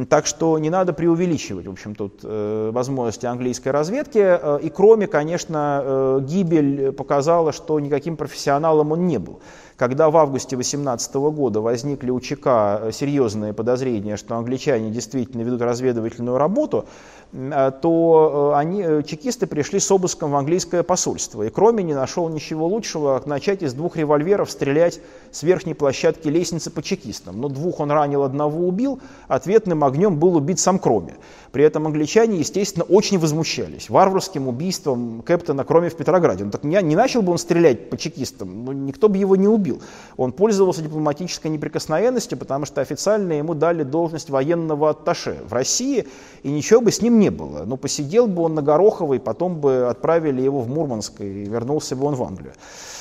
Так 0.08 0.26
что 0.26 0.56
не 0.58 0.70
надо 0.70 0.92
преувеличивать, 0.92 1.66
в 1.66 1.70
общем, 1.70 1.96
тут 1.96 2.20
э, 2.22 2.70
возможности 2.72 3.26
английской 3.26 3.70
разведки. 3.70 4.18
Э, 4.18 4.60
и 4.62 4.68
кроме, 4.68 5.08
конечно, 5.08 5.82
э, 5.82 6.20
гибель 6.22 6.92
показала, 6.92 7.52
что 7.52 7.80
никаким 7.80 8.16
профессионалом 8.16 8.92
он 8.92 9.08
не 9.08 9.18
был. 9.18 9.40
Когда 9.80 10.10
в 10.10 10.16
августе 10.18 10.56
2018 10.56 11.14
года 11.14 11.62
возникли 11.62 12.10
у 12.10 12.20
ЧК 12.20 12.80
э, 12.82 12.92
серьезные 12.92 13.54
подозрения, 13.54 14.18
что 14.18 14.36
англичане 14.36 14.90
действительно 14.90 15.40
ведут 15.40 15.62
разведывательную 15.62 16.36
работу, 16.36 16.84
э, 17.32 17.72
то 17.80 18.52
э, 18.52 18.58
они, 18.58 19.02
чекисты 19.04 19.46
пришли 19.46 19.80
с 19.80 19.90
обыском 19.90 20.32
в 20.32 20.36
английское 20.36 20.82
посольство. 20.82 21.44
И 21.44 21.48
кроме 21.48 21.82
не 21.82 21.94
нашел 21.94 22.28
ничего 22.28 22.66
лучшего, 22.66 23.16
как 23.16 23.26
начать 23.26 23.62
из 23.62 23.72
двух 23.72 23.96
револьверов 23.96 24.50
стрелять 24.50 25.00
с 25.32 25.42
верхней 25.42 25.72
площадки 25.72 26.28
лестницы 26.28 26.70
по 26.70 26.82
чекистам. 26.82 27.40
Но 27.40 27.48
двух 27.48 27.80
он 27.80 27.90
ранил, 27.90 28.22
одного 28.22 28.68
убил, 28.68 29.00
ответным 29.28 29.82
огнем 29.82 30.18
был 30.18 30.36
убит 30.36 30.60
сам 30.60 30.78
Кроме. 30.78 31.14
При 31.52 31.64
этом 31.64 31.86
англичане, 31.86 32.38
естественно, 32.38 32.84
очень 32.84 33.18
возмущались 33.18 33.90
варварским 33.90 34.46
убийством 34.46 35.22
капитана 35.22 35.64
Кроме 35.64 35.90
в 35.90 35.96
Петрограде. 35.96 36.44
Ну 36.44 36.50
так 36.50 36.62
не, 36.62 36.80
не 36.82 36.94
начал 36.94 37.22
бы 37.22 37.32
он 37.32 37.38
стрелять 37.38 37.90
по 37.90 37.96
чекистам, 37.96 38.64
ну, 38.64 38.72
никто 38.72 39.08
бы 39.08 39.18
его 39.18 39.34
не 39.36 39.48
убил. 39.48 39.82
Он 40.16 40.32
пользовался 40.32 40.82
дипломатической 40.82 41.48
неприкосновенностью, 41.48 42.38
потому 42.38 42.66
что 42.66 42.80
официально 42.80 43.32
ему 43.32 43.54
дали 43.54 43.82
должность 43.82 44.30
военного 44.30 44.90
атташе 44.90 45.38
в 45.48 45.52
России, 45.52 46.06
и 46.42 46.50
ничего 46.50 46.80
бы 46.80 46.92
с 46.92 47.02
ним 47.02 47.18
не 47.18 47.30
было. 47.30 47.64
Но 47.64 47.76
посидел 47.76 48.26
бы 48.26 48.42
он 48.42 48.54
на 48.54 48.62
Гороховой, 48.62 49.18
потом 49.18 49.56
бы 49.60 49.88
отправили 49.88 50.42
его 50.42 50.60
в 50.60 50.68
Мурманск, 50.68 51.20
и 51.20 51.44
вернулся 51.44 51.96
бы 51.96 52.06
он 52.06 52.14
в 52.14 52.22
Англию. 52.22 52.52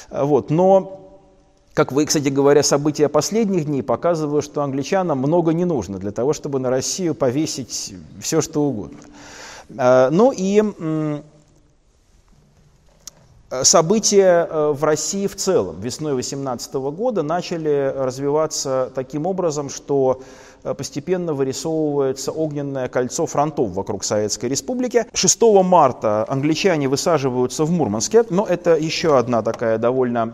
Вот. 0.09 0.49
Но 0.49 0.98
как 1.79 1.93
вы, 1.93 2.05
кстати 2.05 2.27
говоря, 2.27 2.61
события 2.61 3.07
последних 3.07 3.63
дней 3.63 3.81
показывают, 3.81 4.43
что 4.43 4.63
англичанам 4.63 5.19
много 5.19 5.53
не 5.53 5.63
нужно 5.63 5.97
для 5.97 6.11
того, 6.11 6.33
чтобы 6.33 6.59
на 6.59 6.69
Россию 6.69 7.15
повесить 7.15 7.95
все, 8.19 8.41
что 8.41 8.63
угодно. 8.63 8.97
А, 9.77 10.09
ну 10.09 10.33
и 10.33 10.61
события 13.63 14.45
э, 14.49 14.73
в 14.73 14.83
России 14.83 15.25
в 15.27 15.37
целом 15.37 15.79
весной 15.79 16.15
2018 16.15 16.73
года 16.73 17.23
начали 17.23 17.93
развиваться 17.95 18.91
таким 18.93 19.25
образом, 19.25 19.69
что 19.69 20.21
э, 20.65 20.73
постепенно 20.73 21.33
вырисовывается 21.33 22.33
огненное 22.33 22.89
кольцо 22.89 23.25
фронтов 23.25 23.69
вокруг 23.69 24.03
Советской 24.03 24.47
Республики. 24.47 25.05
6 25.13 25.41
марта 25.63 26.25
англичане 26.27 26.89
высаживаются 26.89 27.63
в 27.63 27.71
Мурманске, 27.71 28.25
но 28.29 28.45
это 28.45 28.75
еще 28.75 29.17
одна 29.17 29.41
такая 29.41 29.77
довольно 29.77 30.33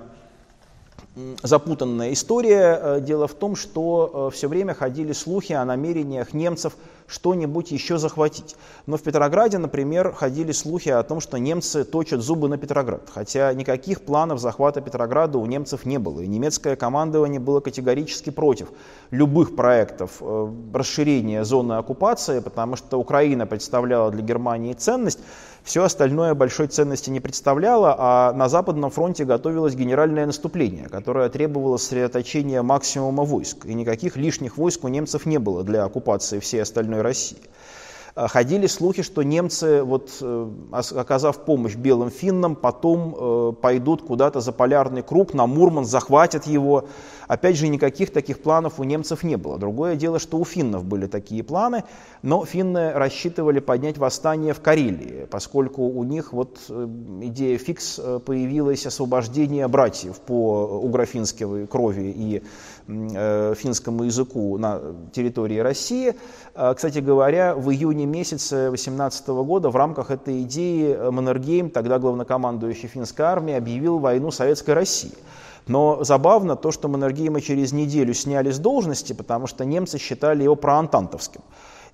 запутанная 1.43 2.13
история. 2.13 2.79
Э, 2.81 2.99
дело 3.01 3.27
в 3.27 3.33
том, 3.33 3.55
что 3.55 4.29
э, 4.31 4.35
все 4.35 4.47
время 4.47 4.73
ходили 4.73 5.13
слухи 5.13 5.53
о 5.53 5.63
намерениях 5.65 6.33
немцев 6.33 6.75
что-нибудь 7.07 7.71
еще 7.71 7.97
захватить. 7.97 8.55
Но 8.87 8.97
в 8.97 9.03
Петрограде, 9.03 9.57
например, 9.57 10.11
ходили 10.11 10.51
слухи 10.51 10.89
о 10.89 11.03
том, 11.03 11.19
что 11.19 11.37
немцы 11.37 11.83
точат 11.83 12.21
зубы 12.21 12.49
на 12.49 12.57
Петроград, 12.57 13.09
хотя 13.13 13.53
никаких 13.53 14.01
планов 14.01 14.39
захвата 14.39 14.81
Петрограда 14.81 15.37
у 15.37 15.45
немцев 15.45 15.85
не 15.85 15.99
было, 15.99 16.21
и 16.21 16.27
немецкое 16.27 16.75
командование 16.75 17.39
было 17.39 17.59
категорически 17.59 18.31
против 18.31 18.69
любых 19.11 19.55
проектов 19.55 20.17
э, 20.19 20.51
расширения 20.73 21.43
зоны 21.43 21.73
оккупации, 21.73 22.39
потому 22.39 22.75
что 22.75 22.99
Украина 22.99 23.45
представляла 23.45 24.11
для 24.11 24.23
Германии 24.23 24.73
ценность, 24.73 25.19
все 25.65 25.83
остальное 25.83 26.35
большой 26.35 26.67
ценности 26.67 27.09
не 27.09 27.19
представляло, 27.19 27.95
а 27.97 28.33
на 28.33 28.47
Западном 28.49 28.91
фронте 28.91 29.25
готовилось 29.25 29.73
генеральное 29.73 30.27
наступление, 30.27 30.87
которое 30.89 31.27
требовало 31.27 31.77
сосредоточения 31.77 32.61
максимума 32.61 33.23
войск, 33.23 33.65
и 33.65 33.73
никаких 33.73 34.15
лишних 34.15 34.57
войск 34.57 34.83
у 34.83 34.89
немцев 34.89 35.25
не 35.25 35.39
было 35.39 35.63
для 35.63 35.83
оккупации 35.83 36.39
всей 36.39 36.61
остальной 36.61 37.01
России. 37.01 37.39
А, 38.13 38.27
ходили 38.27 38.67
слухи, 38.67 39.01
что 39.01 39.23
немцы, 39.23 39.81
вот, 39.81 40.11
э, 40.21 40.49
оказав 40.71 41.43
помощь 41.45 41.75
белым 41.75 42.11
финнам, 42.11 42.55
потом 42.55 43.15
э, 43.17 43.53
пойдут 43.59 44.03
куда-то 44.03 44.41
за 44.41 44.51
полярный 44.51 45.01
круг, 45.01 45.33
на 45.33 45.47
Мурман, 45.47 45.83
захватят 45.83 46.45
его. 46.45 46.85
Опять 47.27 47.57
же, 47.57 47.67
никаких 47.67 48.11
таких 48.11 48.39
планов 48.39 48.79
у 48.79 48.83
немцев 48.83 49.23
не 49.23 49.35
было. 49.35 49.57
Другое 49.57 49.95
дело, 49.95 50.19
что 50.19 50.37
у 50.37 50.45
финнов 50.45 50.83
были 50.85 51.07
такие 51.07 51.43
планы, 51.43 51.83
но 52.21 52.45
финны 52.45 52.93
рассчитывали 52.93 53.59
поднять 53.59 53.97
восстание 53.97 54.53
в 54.53 54.61
Карелии, 54.61 55.27
поскольку 55.29 55.83
у 55.83 56.03
них 56.03 56.33
вот 56.33 56.59
э, 56.69 56.87
идея 57.23 57.57
фикс 57.57 57.99
появилась 58.25 58.85
освобождение 58.85 59.67
братьев 59.67 60.19
по 60.19 60.65
угрофинской 60.83 61.67
крови 61.67 62.13
и 62.15 62.43
э, 62.87 63.53
финскому 63.57 64.03
языку 64.03 64.57
на 64.57 64.81
территории 65.13 65.59
России. 65.59 66.15
Кстати 66.53 66.99
говоря, 66.99 67.53
в 67.55 67.69
июне 67.71 68.05
месяце 68.05 68.69
2018 68.69 69.27
года 69.27 69.69
в 69.69 69.75
рамках 69.75 70.11
этой 70.11 70.43
идеи 70.43 70.93
э, 70.93 71.11
Маннергейм, 71.11 71.69
тогда 71.69 71.99
главнокомандующий 71.99 72.87
финской 72.87 73.25
армии, 73.25 73.53
объявил 73.53 73.99
войну 73.99 74.31
Советской 74.31 74.71
России. 74.71 75.11
Но 75.67 76.03
забавно 76.03 76.55
то, 76.55 76.71
что 76.71 76.87
Маннергейма 76.87 77.41
через 77.41 77.71
неделю 77.71 78.13
сняли 78.13 78.51
с 78.51 78.59
должности, 78.59 79.13
потому 79.13 79.47
что 79.47 79.65
немцы 79.65 79.97
считали 79.97 80.43
его 80.43 80.55
проантантовским. 80.55 81.41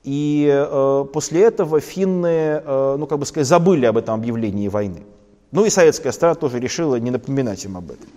И 0.04 0.50
э, 0.52 1.06
после 1.14 1.44
этого 1.44 1.80
финны, 1.80 2.62
э, 2.64 2.96
ну 2.98 3.06
как 3.08 3.20
бы 3.20 3.26
сказать, 3.26 3.48
забыли 3.48 3.86
об 3.86 3.98
этом 3.98 4.16
объявлении 4.16 4.68
войны. 4.68 5.04
Ну 5.52 5.66
и 5.66 5.70
советская 5.70 6.12
сторона 6.12 6.36
тоже 6.36 6.60
решила 6.60 6.96
не 6.96 7.12
напоминать 7.12 7.64
им 7.66 7.78
об 7.78 7.92
этом. 7.92 8.10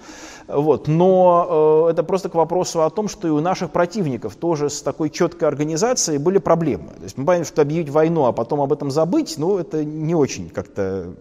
Вот. 0.49 0.89
Но 0.89 1.87
э, 1.89 1.93
это 1.93 2.03
просто 2.03 2.29
к 2.29 2.35
вопросу 2.35 2.83
о 2.83 2.91
том, 2.91 3.09
что 3.09 3.29
и 3.29 3.31
у 3.31 3.41
наших 3.41 3.71
противников 3.71 4.37
тоже 4.37 4.71
с 4.71 4.83
такой 4.83 5.11
четкой 5.11 5.49
организацией 5.49 6.19
были 6.19 6.39
проблемы. 6.39 6.89
То 6.97 7.03
есть 7.03 7.19
мы 7.19 7.25
понимаем, 7.25 7.45
что 7.45 7.63
объявить 7.63 7.91
войну, 7.91 8.25
а 8.25 8.33
потом 8.33 8.61
об 8.61 8.73
этом 8.73 8.91
забыть, 8.91 9.35
ну 9.39 9.59
это 9.59 9.85
не 9.85 10.15
очень 10.15 10.49
как-то 10.49 11.15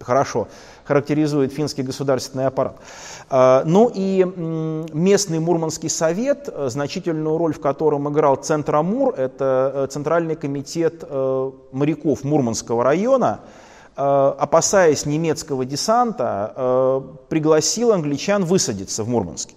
хорошо 0.00 0.48
характеризует 0.84 1.52
финский 1.52 1.82
государственный 1.82 2.46
аппарат. 2.46 2.76
Э, 3.30 3.62
ну 3.64 3.90
и 3.94 4.24
местный 4.92 5.40
Мурманский 5.40 5.88
совет, 5.88 6.48
э, 6.52 6.68
значительную 6.68 7.38
роль 7.38 7.54
в 7.54 7.60
котором 7.60 8.08
играл 8.08 8.36
Центромур, 8.36 9.14
это 9.14 9.72
э, 9.74 9.86
Центральный 9.90 10.36
комитет 10.36 11.04
моряков 11.72 12.24
Мурманского 12.24 12.84
района, 12.84 13.40
Э, 13.96 14.34
опасаясь 14.38 15.06
немецкого 15.06 15.64
десанта, 15.64 16.52
э, 16.56 17.00
пригласил 17.28 17.92
англичан 17.92 18.44
высадиться 18.44 19.04
в 19.04 19.08
Мурманске. 19.08 19.54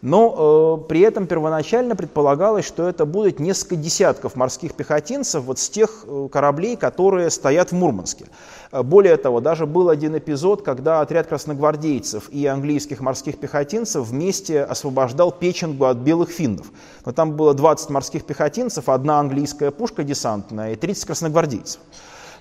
Но 0.00 0.80
э, 0.84 0.88
при 0.88 1.00
этом 1.00 1.26
первоначально 1.26 1.96
предполагалось, 1.96 2.64
что 2.64 2.88
это 2.88 3.04
будет 3.04 3.40
несколько 3.40 3.76
десятков 3.76 4.36
морских 4.36 4.74
пехотинцев 4.74 5.42
вот 5.42 5.58
с 5.58 5.68
тех 5.68 6.04
э, 6.06 6.28
кораблей, 6.30 6.76
которые 6.76 7.30
стоят 7.30 7.70
в 7.70 7.74
Мурманске. 7.74 8.26
Более 8.70 9.16
того, 9.16 9.40
даже 9.40 9.64
был 9.64 9.88
один 9.88 10.16
эпизод, 10.18 10.62
когда 10.62 11.00
отряд 11.00 11.26
красногвардейцев 11.26 12.28
и 12.28 12.46
английских 12.46 13.00
морских 13.00 13.38
пехотинцев 13.38 14.06
вместе 14.06 14.62
освобождал 14.62 15.32
Печенгу 15.32 15.86
от 15.86 15.96
белых 15.96 16.28
финнов. 16.28 16.70
Но 17.06 17.12
там 17.12 17.32
было 17.32 17.54
20 17.54 17.88
морских 17.88 18.24
пехотинцев, 18.24 18.90
одна 18.90 19.20
английская 19.20 19.70
пушка 19.70 20.04
десантная 20.04 20.72
и 20.72 20.76
30 20.76 21.06
красногвардейцев. 21.06 21.80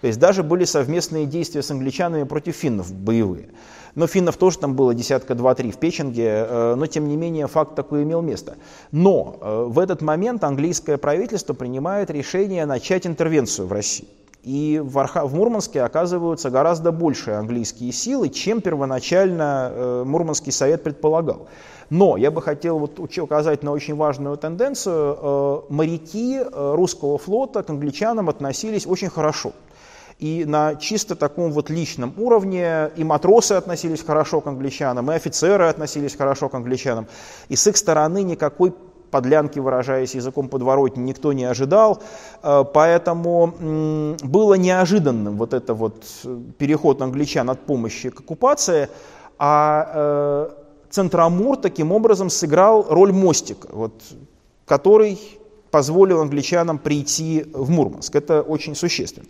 То 0.02 0.08
есть 0.08 0.20
даже 0.20 0.44
были 0.44 0.66
совместные 0.66 1.26
действия 1.26 1.64
с 1.64 1.72
англичанами 1.72 2.24
против 2.24 2.56
финнов 2.56 2.94
боевые. 2.94 3.50
Но 3.98 4.06
финнов 4.06 4.38
тоже 4.38 4.60
там 4.60 4.76
было 4.76 4.94
десятка 4.94 5.34
два-три 5.34 5.72
в 5.72 5.78
Печенге, 5.78 6.46
э, 6.48 6.76
но 6.76 6.86
тем 6.86 7.08
не 7.08 7.18
менее 7.18 7.48
факт 7.48 7.74
такой 7.74 8.04
имел 8.04 8.22
место. 8.22 8.58
Но 8.92 9.38
э, 9.42 9.66
в 9.68 9.80
этот 9.80 10.04
момент 10.04 10.44
английское 10.44 11.00
правительство 11.00 11.56
принимает 11.56 12.12
решение 12.12 12.68
начать 12.68 13.08
интервенцию 13.08 13.68
в 13.68 13.74
России. 13.74 14.08
И 14.44 14.80
в, 14.86 15.00
Арха... 15.00 15.26
в 15.26 15.34
Мурманске 15.34 15.82
оказываются 15.82 16.52
гораздо 16.52 16.92
большие 16.92 17.38
английские 17.38 17.92
силы, 17.92 18.30
чем 18.30 18.62
первоначально 18.62 19.72
э, 19.74 20.04
Мурманский 20.06 20.52
совет 20.52 20.84
предполагал. 20.84 21.48
Но 21.90 22.18
я 22.18 22.30
бы 22.30 22.44
хотел 22.44 22.78
вот 22.78 23.00
указать 23.00 23.64
на 23.64 23.72
очень 23.72 23.96
важную 23.96 24.38
тенденцию. 24.38 25.64
Моряки 25.70 26.42
русского 26.52 27.18
флота 27.18 27.64
к 27.64 27.70
англичанам 27.72 28.30
относились 28.30 28.86
очень 28.86 29.10
хорошо. 29.10 29.54
И 30.20 30.46
на 30.46 30.76
чисто 30.76 31.16
таком 31.16 31.52
вот 31.52 31.70
личном 31.70 32.14
уровне 32.18 32.90
и 32.96 33.04
матросы 33.04 33.54
относились 33.54 34.04
хорошо 34.04 34.42
к 34.42 34.48
англичанам, 34.48 35.12
и 35.12 35.16
офицеры 35.16 35.68
относились 35.68 36.16
хорошо 36.16 36.50
к 36.50 36.56
англичанам. 36.56 37.08
И 37.50 37.56
с 37.56 37.68
их 37.68 37.78
стороны 37.78 38.24
никакой 38.24 38.74
подлянки, 39.12 39.60
выражаясь 39.60 40.16
языком 40.16 40.50
подворотни, 40.50 41.02
никто 41.02 41.34
не 41.34 41.46
ожидал. 41.46 42.02
Э, 42.44 42.64
поэтому 42.74 43.54
было 44.24 44.56
неожиданным 44.56 45.38
вот 45.38 45.54
это 45.54 45.74
вот 45.74 46.04
э, 46.24 46.40
переход 46.58 47.02
англичан 47.02 47.50
от 47.50 47.60
помощи 47.60 48.10
к 48.10 48.20
оккупации, 48.20 48.90
а 49.38 49.92
э, 49.94 50.50
Центромур 50.90 51.58
таким 51.58 51.92
образом 51.92 52.30
сыграл 52.30 52.86
роль 52.90 53.12
мостика, 53.12 53.68
вот, 53.72 53.94
который 54.66 55.20
позволил 55.70 56.22
англичанам 56.22 56.80
прийти 56.80 57.46
в 57.54 57.70
Мурманск. 57.70 58.16
Это 58.16 58.42
очень 58.42 58.76
существенно. 58.76 59.28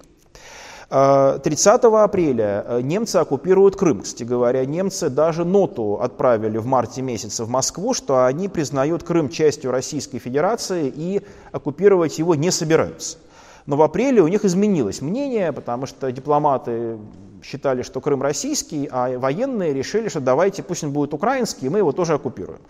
30 0.89 1.83
э, 1.83 1.87
апреля 1.87 2.63
э, 2.65 2.81
немцы 2.81 3.17
оккупируют 3.17 3.75
Крым. 3.75 4.01
Кстати 4.01 4.23
говоря, 4.23 4.65
немцы 4.65 5.09
даже 5.09 5.43
ноту 5.43 5.95
отправили 5.95 6.57
в 6.57 6.65
марте 6.65 7.01
месяце 7.01 7.43
в 7.43 7.49
Москву, 7.49 7.93
что 7.93 8.25
они 8.25 8.47
признают 8.47 9.03
Крым 9.03 9.29
частью 9.29 9.71
Российской 9.71 10.19
Федерации 10.19 10.91
и 10.95 11.21
оккупировать 11.51 12.19
его 12.19 12.35
не 12.35 12.51
собираются. 12.51 13.17
Но 13.65 13.75
в 13.75 13.81
апреле 13.81 14.21
у 14.21 14.29
них 14.29 14.45
изменилось 14.45 15.01
мнение, 15.01 15.51
потому 15.51 15.87
что 15.87 16.09
дипломаты 16.09 16.97
считали, 17.43 17.81
что 17.81 17.99
Крым 17.99 18.21
российский, 18.21 18.87
а 18.89 19.19
военные 19.19 19.73
решили, 19.73 20.07
что 20.07 20.21
давайте, 20.21 20.63
пусть 20.63 20.85
он 20.85 20.91
будет 20.91 21.13
украинский, 21.13 21.67
мы 21.67 21.79
его 21.79 21.91
тоже 21.91 22.13
оккупируем. 22.13 22.61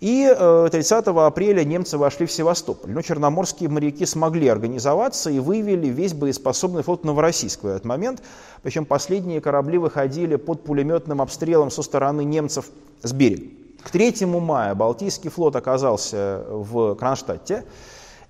И 0.00 0.26
30 0.70 1.06
э, 1.06 1.10
апреля 1.10 1.64
немцы 1.64 1.98
вошли 1.98 2.26
в 2.26 2.32
Севастополь. 2.32 2.90
Но 2.90 3.02
черноморские 3.02 3.68
моряки 3.68 4.06
смогли 4.06 4.48
организоваться 4.48 5.30
и 5.30 5.38
вывели 5.38 5.88
весь 5.88 6.14
боеспособный 6.14 6.82
флот 6.82 7.04
Новороссийск 7.04 7.62
в 7.62 7.66
этот 7.66 7.84
момент. 7.84 8.22
Причем 8.62 8.84
последние 8.84 9.40
корабли 9.40 9.78
выходили 9.78 10.36
под 10.36 10.64
пулеметным 10.64 11.22
обстрелом 11.22 11.70
со 11.70 11.82
стороны 11.82 12.24
немцев 12.24 12.66
с 13.02 13.12
берега. 13.12 13.46
К 13.82 13.90
3 13.90 14.24
мая 14.26 14.74
Балтийский 14.74 15.30
флот 15.30 15.56
оказался 15.56 16.44
в 16.48 16.94
Кронштадте. 16.94 17.64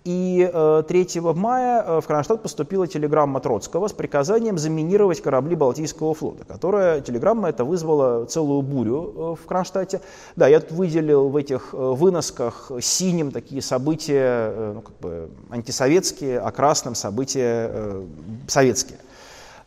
И 0.04 0.50
3 0.86 1.08
э, 1.14 1.20
мая 1.32 1.82
э, 1.82 2.00
в 2.02 2.06
Кронштадт 2.06 2.42
поступила 2.42 2.86
телеграмма 2.86 3.40
Троцкого 3.40 3.88
с 3.88 3.94
приказанием 3.94 4.58
заминировать 4.58 5.22
корабли 5.22 5.56
Балтийского 5.56 6.12
флота, 6.12 6.44
которая 6.44 7.00
телеграмма 7.00 7.48
это 7.48 7.64
вызвала 7.64 8.26
целую 8.26 8.60
бурю 8.60 9.14
э, 9.16 9.42
в 9.42 9.46
Кронштадте. 9.46 10.02
Да, 10.36 10.46
я 10.46 10.60
тут 10.60 10.72
выделил 10.72 11.30
в 11.30 11.36
этих 11.38 11.72
выносках 11.72 12.70
синим 12.82 13.30
такие 13.30 13.62
события, 13.62 14.74
ну, 14.74 14.82
как 14.82 14.98
бы 14.98 15.30
антисоветские, 15.48 16.38
а 16.38 16.50
красным 16.50 16.94
события 16.94 18.04
советские. 18.46 18.98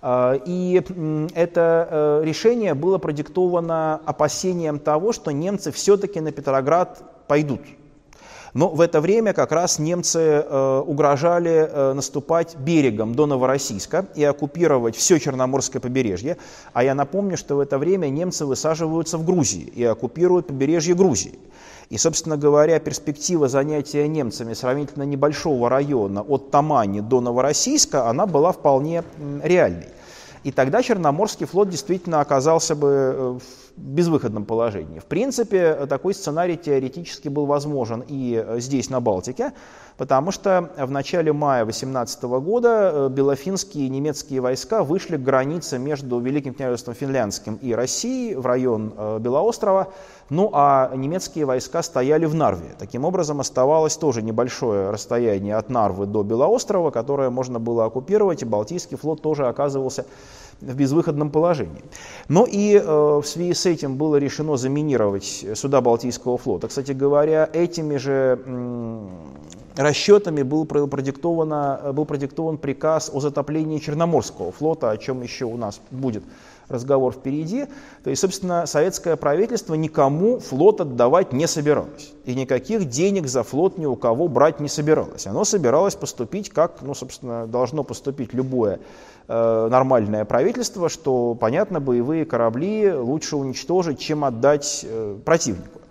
И 0.06 0.84
это 1.34 2.22
решение 2.24 2.76
было 2.76 3.00
продиктовано 3.00 4.00
опасением 4.06 4.78
того, 4.78 5.14
что 5.14 5.32
немцы 5.32 5.72
все-таки 5.72 6.20
на 6.20 6.32
Петроград 6.32 7.02
пойдут. 7.28 7.62
Но 8.58 8.70
в 8.70 8.82
это 8.82 9.02
время 9.02 9.34
как 9.34 9.52
раз 9.52 9.78
немцы 9.78 10.20
э, 10.20 10.84
угрожали 10.84 11.70
э, 11.72 11.94
наступать 11.94 12.56
берегом 12.56 13.14
до 13.14 13.28
Новороссийска 13.28 14.08
и 14.16 14.24
оккупировать 14.24 14.96
все 14.96 15.20
Черноморское 15.20 15.80
побережье. 15.80 16.38
А 16.74 16.84
я 16.84 16.96
напомню, 16.96 17.38
что 17.38 17.58
в 17.58 17.60
это 17.60 17.78
время 17.78 18.08
немцы 18.08 18.48
высаживаются 18.48 19.20
в 19.20 19.26
Грузии 19.26 19.62
и 19.62 19.84
оккупируют 19.84 20.48
побережье 20.48 20.96
Грузии. 20.96 21.38
И, 21.92 22.00
собственно 22.00 22.36
говоря, 22.36 22.80
перспектива 22.80 23.48
занятия 23.48 24.08
немцами 24.08 24.56
сравнительно 24.56 25.04
небольшого 25.04 25.70
района 25.70 26.24
от 26.24 26.50
Тамани 26.50 27.02
до 27.02 27.22
Новороссийска, 27.22 28.10
она 28.10 28.26
была 28.26 28.54
вполне 28.54 29.04
реальной. 29.44 29.90
И 30.44 30.52
тогда 30.52 30.82
Черноморский 30.82 31.46
флот 31.46 31.70
действительно 31.70 32.22
оказался 32.22 32.76
бы 32.76 32.90
э, 32.90 33.40
безвыходном 33.78 34.46
положении. 34.46 35.00
В 35.00 35.06
принципе, 35.06 35.86
такой 35.88 36.14
сценарий 36.16 36.58
теоретически 36.58 37.30
был 37.30 37.46
возможен 37.46 38.04
и 38.08 38.44
э, 38.46 38.60
здесь, 38.60 38.90
на 38.90 39.00
Балтике, 39.00 39.54
потому 39.98 40.32
что 40.32 40.72
в 40.78 40.90
начале 40.90 41.32
мая 41.32 41.64
18 41.64 42.24
года 42.24 42.92
э, 42.94 43.10
белофинские 43.10 43.90
немецкие 43.90 44.42
войска 44.42 44.84
вышли 44.84 45.18
к 45.18 45.22
границе 45.22 45.78
между 45.78 46.20
Великим 46.20 46.56
княжеством 46.56 46.96
Финляндским 46.96 47.56
и 47.62 47.74
Россией 47.74 48.36
в 48.36 48.46
район 48.48 48.94
э, 48.98 49.20
Белоострова, 49.20 49.94
ну 50.30 50.50
а 50.54 50.92
немецкие 50.96 51.46
войска 51.46 51.84
стояли 51.84 52.26
в 52.26 52.34
Нарве. 52.34 52.76
Таким 52.80 53.06
образом, 53.06 53.40
оставалось 53.40 53.96
тоже 53.96 54.24
небольшое 54.24 54.90
расстояние 54.90 55.56
от 55.56 55.70
Нарвы 55.70 56.08
до 56.08 56.24
Белоострова, 56.24 56.90
которое 56.90 57.30
можно 57.30 57.60
было 57.60 57.86
оккупировать, 57.86 58.42
и 58.42 58.46
Балтийский 58.46 58.98
флот 58.98 59.22
тоже 59.22 59.48
оказывался 59.48 60.06
в 60.62 60.76
безвыходном 60.76 61.30
положении. 61.30 61.84
Но 62.28 62.46
и 62.46 62.76
э, 62.76 62.82
в 62.84 63.24
связи 63.26 63.54
с 63.54 63.66
этим 63.66 63.98
было 63.98 64.16
решено 64.18 64.58
заминировать 64.58 65.46
суда 65.56 65.82
Балтийского 65.82 66.38
флота. 66.38 66.68
Кстати 66.68 66.92
говоря, 66.92 67.50
этими 67.52 67.98
же 67.98 68.40
расчетами 69.76 70.42
был, 70.42 70.66
продиктовано, 70.66 71.92
был 71.94 72.06
продиктован 72.06 72.58
приказ 72.58 73.12
о 73.14 73.20
затоплении 73.20 73.80
Черноморского 73.80 74.52
флота, 74.52 74.90
о 74.90 74.98
чем 74.98 75.22
еще 75.22 75.46
у 75.46 75.58
нас 75.58 75.80
будет 75.92 76.24
разговор 76.70 77.14
впереди. 77.14 77.66
То 78.04 78.10
есть, 78.10 78.22
собственно, 78.22 78.66
советское 78.66 79.16
правительство 79.16 79.74
никому 79.74 80.40
флот 80.40 80.82
отдавать 80.82 81.32
не 81.32 81.48
собиралось. 81.48 82.14
И 82.26 82.36
никаких 82.36 82.90
денег 82.90 83.28
за 83.28 83.44
флот 83.44 83.78
ни 83.78 83.86
у 83.86 83.96
кого 83.96 84.28
брать 84.28 84.60
не 84.60 84.68
собиралось. 84.68 85.28
Оно 85.28 85.46
собиралось 85.46 85.96
поступить, 85.96 86.50
как, 86.50 86.82
ну, 86.82 86.94
собственно, 86.94 87.48
должно 87.48 87.84
поступить 87.84 88.34
любое 88.34 88.80
нормальное 89.28 90.24
правительство, 90.26 90.88
что, 90.90 91.36
понятно, 91.36 91.80
боевые 91.80 92.26
корабли 92.26 92.94
лучше 92.94 93.36
уничтожить, 93.36 94.00
чем 94.00 94.24
отдать 94.24 94.86
э, 94.88 95.18
противнику. 95.26 95.82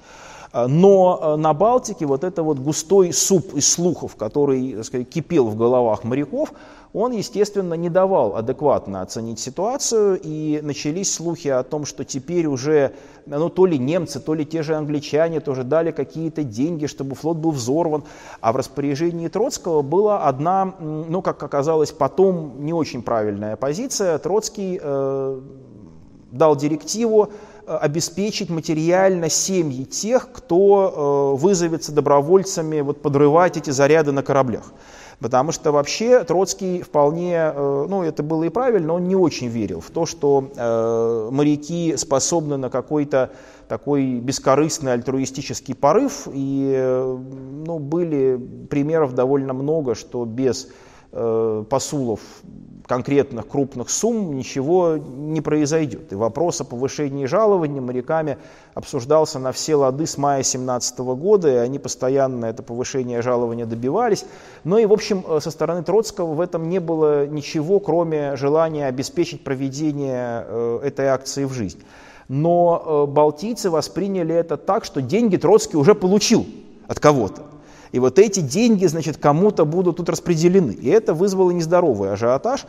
А, 0.52 0.68
но 0.68 1.36
на 1.36 1.52
Балтике 1.52 2.06
вот 2.06 2.24
это 2.24 2.42
вот 2.42 2.58
густой 2.58 3.12
суп 3.12 3.54
из 3.54 3.70
слухов, 3.70 4.16
который 4.16 4.72
так 4.74 4.84
сказать, 4.84 5.10
кипел 5.10 5.48
в 5.48 5.56
головах 5.56 6.02
моряков, 6.04 6.52
он, 6.96 7.12
естественно, 7.12 7.74
не 7.74 7.90
давал 7.90 8.36
адекватно 8.36 9.02
оценить 9.02 9.38
ситуацию, 9.38 10.18
и 10.22 10.60
начались 10.62 11.12
слухи 11.12 11.48
о 11.48 11.62
том, 11.62 11.84
что 11.84 12.06
теперь 12.06 12.46
уже 12.46 12.92
ну, 13.26 13.50
то 13.50 13.66
ли 13.66 13.78
немцы, 13.78 14.18
то 14.18 14.32
ли 14.32 14.46
те 14.46 14.62
же 14.62 14.74
англичане 14.74 15.40
тоже 15.40 15.62
дали 15.62 15.90
какие-то 15.90 16.42
деньги, 16.42 16.86
чтобы 16.86 17.14
флот 17.14 17.36
был 17.36 17.50
взорван. 17.50 18.04
А 18.40 18.50
в 18.52 18.56
распоряжении 18.56 19.28
Троцкого 19.28 19.82
была 19.82 20.26
одна, 20.26 20.74
ну, 20.80 21.20
как 21.20 21.42
оказалось 21.42 21.92
потом, 21.92 22.64
не 22.64 22.72
очень 22.72 23.02
правильная 23.02 23.56
позиция. 23.56 24.16
Троцкий 24.16 24.80
э, 24.82 25.40
дал 26.32 26.56
директиву 26.56 27.30
Э, 27.66 27.78
обеспечить 27.78 28.48
материально 28.48 29.28
семьи 29.28 29.84
тех, 29.84 30.30
кто 30.32 31.34
э, 31.34 31.40
вызовется 31.40 31.90
добровольцами 31.90 32.80
вот, 32.80 33.02
подрывать 33.02 33.56
эти 33.56 33.70
заряды 33.70 34.12
на 34.12 34.22
кораблях. 34.22 34.72
Потому 35.20 35.50
что 35.50 35.72
вообще 35.72 36.24
Троцкий 36.24 36.82
вполне, 36.82 37.34
э, 37.34 37.86
ну 37.88 38.02
это 38.02 38.22
было 38.22 38.44
и 38.44 38.50
правильно, 38.50 38.92
он 38.92 39.04
не 39.04 39.16
очень 39.16 39.48
верил 39.48 39.80
в 39.80 39.90
то, 39.90 40.04
что 40.04 40.50
э, 40.54 41.28
моряки 41.32 41.96
способны 41.96 42.58
на 42.58 42.68
какой-то 42.68 43.30
такой 43.66 44.20
бескорыстный 44.20 44.92
альтруистический 44.92 45.74
порыв. 45.74 46.28
И 46.32 46.70
э, 46.76 47.18
ну, 47.66 47.78
были 47.78 48.38
примеров 48.68 49.14
довольно 49.14 49.54
много, 49.54 49.94
что 49.94 50.26
без 50.26 50.68
э, 51.16 51.64
посулов 51.68 52.20
конкретных 52.86 53.48
крупных 53.48 53.90
сумм 53.90 54.36
ничего 54.36 54.96
не 54.96 55.40
произойдет. 55.40 56.12
И 56.12 56.14
вопрос 56.14 56.60
о 56.60 56.64
повышении 56.64 57.26
жалований 57.26 57.80
моряками 57.80 58.38
обсуждался 58.74 59.38
на 59.38 59.50
все 59.50 59.74
лады 59.74 60.06
с 60.06 60.16
мая 60.18 60.36
2017 60.36 60.98
года, 60.98 61.52
и 61.52 61.56
они 61.56 61.78
постоянно 61.78 62.46
это 62.46 62.62
повышение 62.62 63.22
жалования 63.22 63.66
добивались. 63.66 64.24
Но 64.62 64.78
и, 64.78 64.86
в 64.86 64.92
общем, 64.92 65.24
э, 65.26 65.40
со 65.40 65.50
стороны 65.50 65.82
Троцкого 65.82 66.34
в 66.34 66.40
этом 66.40 66.68
не 66.68 66.78
было 66.78 67.26
ничего, 67.26 67.80
кроме 67.80 68.36
желания 68.36 68.86
обеспечить 68.86 69.42
проведение 69.42 70.44
э, 70.46 70.80
этой 70.84 71.06
акции 71.06 71.44
в 71.44 71.52
жизнь. 71.52 71.82
Но 72.28 73.06
балтийцы 73.08 73.70
восприняли 73.70 74.34
это 74.34 74.56
так, 74.56 74.84
что 74.84 75.00
деньги 75.00 75.36
Троцкий 75.36 75.76
уже 75.76 75.94
получил 75.94 76.44
от 76.88 76.98
кого-то. 76.98 77.42
И 77.92 77.98
вот 77.98 78.18
эти 78.18 78.40
деньги, 78.40 78.86
значит, 78.86 79.16
кому-то 79.16 79.64
будут 79.64 79.96
тут 79.96 80.08
распределены. 80.08 80.72
И 80.72 80.88
это 80.88 81.14
вызвало 81.14 81.50
нездоровый 81.50 82.12
ажиотаж. 82.12 82.66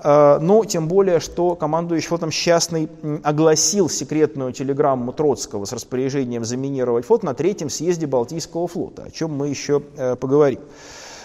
А, 0.00 0.38
но 0.38 0.64
тем 0.64 0.88
более, 0.88 1.20
что 1.20 1.56
командующий 1.56 2.08
флотом 2.08 2.30
Счастный 2.30 2.88
огласил 3.24 3.88
секретную 3.88 4.52
телеграмму 4.52 5.12
Троцкого 5.12 5.64
с 5.64 5.72
распоряжением 5.72 6.44
заминировать 6.44 7.06
флот 7.06 7.22
на 7.22 7.34
третьем 7.34 7.70
съезде 7.70 8.06
Балтийского 8.06 8.68
флота, 8.68 9.04
о 9.04 9.10
чем 9.10 9.32
мы 9.32 9.48
еще 9.48 9.82
э, 9.96 10.16
поговорим. 10.16 10.60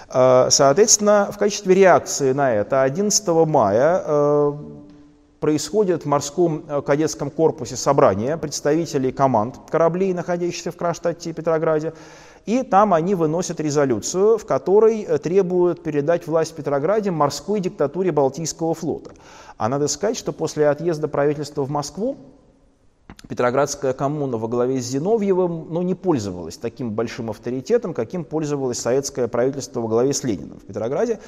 А, 0.10 0.50
соответственно, 0.50 1.30
в 1.32 1.38
качестве 1.38 1.76
реакции 1.76 2.34
на 2.34 2.54
это 2.54 2.82
11 2.84 3.28
мая 3.48 4.04
э, 4.06 4.54
происходит 5.40 6.04
в 6.04 6.06
морском 6.06 6.64
э, 6.68 6.82
кадетском 6.82 7.30
корпусе 7.30 7.76
собрание 7.76 8.38
представителей 8.38 9.12
команд 9.12 9.56
кораблей, 9.70 10.14
находящихся 10.14 10.72
в 10.72 10.78
Кронштадте 10.78 11.30
и 11.30 11.34
Петрограде, 11.34 11.94
и 12.46 12.64
там 12.64 12.94
они 12.94 13.16
выносят 13.16 13.60
резолюцию, 13.60 14.38
в 14.38 14.46
которой 14.46 15.02
э, 15.02 15.18
требуют 15.18 15.82
передать 15.82 16.28
власть 16.28 16.56
Петрограде 16.56 17.12
морской 17.12 17.60
диктатуре 17.60 18.12
Балтийского 18.12 18.74
флота. 18.74 19.12
А 19.58 19.70
надо 19.70 19.88
сказать, 19.88 20.18
что 20.18 20.34
после 20.34 20.68
отъезда 20.68 21.08
правительства 21.08 21.64
в 21.64 21.70
Москву 21.70 22.18
Петроградская 23.28 23.94
коммуна 23.94 24.38
во 24.38 24.48
главе 24.48 24.82
с 24.82 24.86
Зиновьевым 24.86 25.68
ну, 25.70 25.82
не 25.82 25.96
пользовалась 25.96 26.58
таким 26.58 26.92
большим 26.92 27.30
авторитетом, 27.30 27.94
каким 27.94 28.26
пользовалось 28.26 28.80
советское 28.80 29.28
правительство 29.28 29.80
во 29.80 29.88
главе 29.88 30.14
с 30.14 30.24
Лениным 30.24 30.60
в 30.60 30.66
Петрограде. 30.66 31.20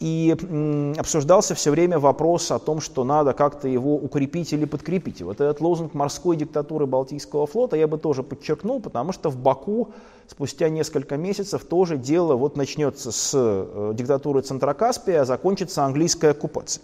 И 0.00 0.34
обсуждался 0.98 1.54
все 1.54 1.70
время 1.70 1.98
вопрос 1.98 2.50
о 2.50 2.58
том, 2.58 2.80
что 2.80 3.04
надо 3.04 3.34
как-то 3.34 3.68
его 3.68 3.96
укрепить 3.96 4.50
или 4.54 4.64
подкрепить. 4.64 5.20
И 5.20 5.24
вот 5.24 5.42
этот 5.42 5.60
лозунг 5.60 5.92
морской 5.92 6.36
диктатуры 6.36 6.86
Балтийского 6.86 7.46
флота 7.46 7.76
я 7.76 7.86
бы 7.86 7.98
тоже 7.98 8.22
подчеркнул, 8.22 8.80
потому 8.80 9.12
что 9.12 9.28
в 9.28 9.36
Баку 9.36 9.90
спустя 10.26 10.70
несколько 10.70 11.18
месяцев 11.18 11.64
тоже 11.66 11.98
дело 11.98 12.34
вот 12.34 12.56
начнется 12.56 13.12
с 13.12 13.32
э, 13.34 13.92
диктатуры 13.94 14.40
Центрокаспия, 14.40 15.20
а 15.20 15.24
закончится 15.26 15.84
английская 15.84 16.30
оккупация. 16.30 16.82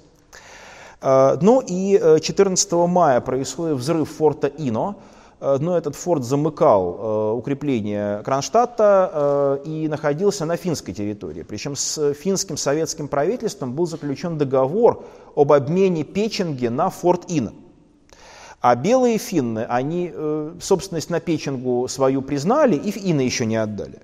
Э, 1.00 1.38
ну 1.40 1.62
и 1.66 1.98
14 2.20 2.72
э, 2.72 2.86
мая 2.86 3.22
происходит 3.22 3.78
взрыв 3.78 4.10
форта 4.10 4.48
Ино, 4.48 4.96
но 5.40 5.76
этот 5.76 5.96
форт 5.96 6.24
замыкал 6.24 6.96
э, 6.98 7.32
укрепление 7.32 8.22
Кронштадта 8.22 9.60
э, 9.64 9.68
и 9.68 9.88
находился 9.88 10.46
на 10.46 10.56
финской 10.56 10.94
территории. 10.94 11.42
Причем 11.42 11.76
с 11.76 12.14
финским 12.14 12.56
советским 12.56 13.08
правительством 13.08 13.74
был 13.74 13.86
заключен 13.86 14.38
договор 14.38 15.04
об 15.34 15.52
обмене 15.52 16.04
Печенги 16.04 16.68
на 16.68 16.88
форт 16.88 17.24
Ина. 17.28 17.52
А 18.62 18.74
белые 18.74 19.18
финны, 19.18 19.66
они 19.68 20.12
собственность 20.60 21.10
на 21.10 21.20
Печенгу 21.20 21.86
свою 21.88 22.22
признали 22.22 22.74
и 22.74 23.10
Ина 23.10 23.20
еще 23.20 23.44
не 23.44 23.56
отдали. 23.56 24.00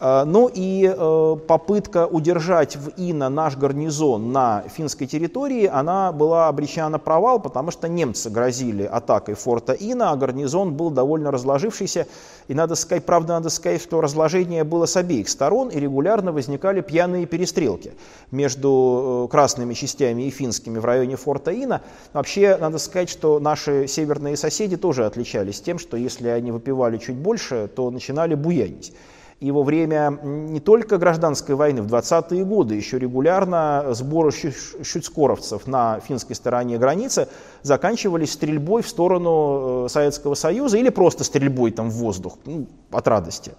А, 0.00 0.24
ну 0.24 0.50
и 0.52 0.92
э, 0.92 1.36
попытка 1.46 2.06
удержать 2.06 2.76
в 2.76 2.90
Ина 2.96 3.28
наш 3.28 3.56
гарнизон 3.56 4.32
на 4.32 4.64
финской 4.68 5.06
территории, 5.06 5.66
она 5.66 6.10
была 6.10 6.48
обречена 6.48 6.88
на 6.88 6.98
провал, 6.98 7.38
потому 7.38 7.70
что 7.70 7.88
немцы 7.88 8.28
грозили 8.28 8.82
атакой 8.82 9.34
форта 9.34 9.72
Ина, 9.72 10.10
а 10.10 10.16
гарнизон 10.16 10.74
был 10.74 10.90
довольно 10.90 11.30
разложившийся. 11.30 12.08
И 12.48 12.54
надо 12.54 12.74
сказать, 12.74 13.06
правда, 13.06 13.34
надо 13.34 13.50
сказать, 13.50 13.80
что 13.80 14.00
разложение 14.00 14.64
было 14.64 14.86
с 14.86 14.96
обеих 14.96 15.28
сторон, 15.28 15.68
и 15.68 15.78
регулярно 15.78 16.32
возникали 16.32 16.80
пьяные 16.80 17.26
перестрелки 17.26 17.92
между 18.32 19.26
э, 19.26 19.30
красными 19.30 19.74
частями 19.74 20.24
и 20.24 20.30
финскими 20.30 20.78
в 20.80 20.84
районе 20.84 21.14
форта 21.14 21.52
Ина. 21.52 21.82
Вообще, 22.12 22.56
надо 22.60 22.78
сказать, 22.78 23.08
что 23.08 23.38
наши 23.38 23.86
северные 23.86 24.36
соседи 24.36 24.76
тоже 24.76 25.06
отличались 25.06 25.60
тем, 25.60 25.78
что 25.78 25.96
если 25.96 26.28
они 26.28 26.50
выпивали 26.50 26.98
чуть 26.98 27.16
больше, 27.16 27.70
то 27.74 27.90
начинали 27.92 28.34
буянить. 28.34 28.92
И 29.40 29.50
во 29.50 29.62
время 29.62 30.18
не 30.22 30.60
только 30.60 30.96
гражданской 30.96 31.54
войны, 31.54 31.82
в 31.82 31.86
20-е 31.86 32.44
годы 32.44 32.76
еще 32.76 32.98
регулярно 32.98 33.86
сборы 33.90 34.30
щуцкоровцев 34.30 35.66
на 35.66 36.00
финской 36.00 36.36
стороне 36.36 36.78
границы 36.78 37.28
заканчивались 37.62 38.32
стрельбой 38.32 38.82
в 38.82 38.88
сторону 38.88 39.86
э, 39.86 39.88
Советского 39.88 40.34
Союза 40.34 40.78
или 40.78 40.88
просто 40.88 41.24
стрельбой 41.24 41.72
там 41.72 41.90
в 41.90 41.94
воздух 41.94 42.38
ну, 42.46 42.66
от 42.90 43.08
радости. 43.08 43.52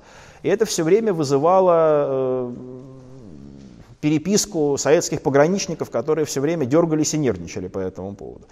И 0.44 0.48
это 0.48 0.66
все 0.66 0.84
время 0.84 1.14
вызывало 1.14 2.06
э, 2.08 2.54
переписку 4.00 4.78
советских 4.78 5.22
пограничников, 5.22 5.90
которые 5.90 6.26
все 6.26 6.40
время 6.40 6.66
дергались 6.66 7.14
и 7.14 7.18
нервничали 7.18 7.68
по 7.68 7.80
этому 7.80 8.16
поводу. 8.16 8.48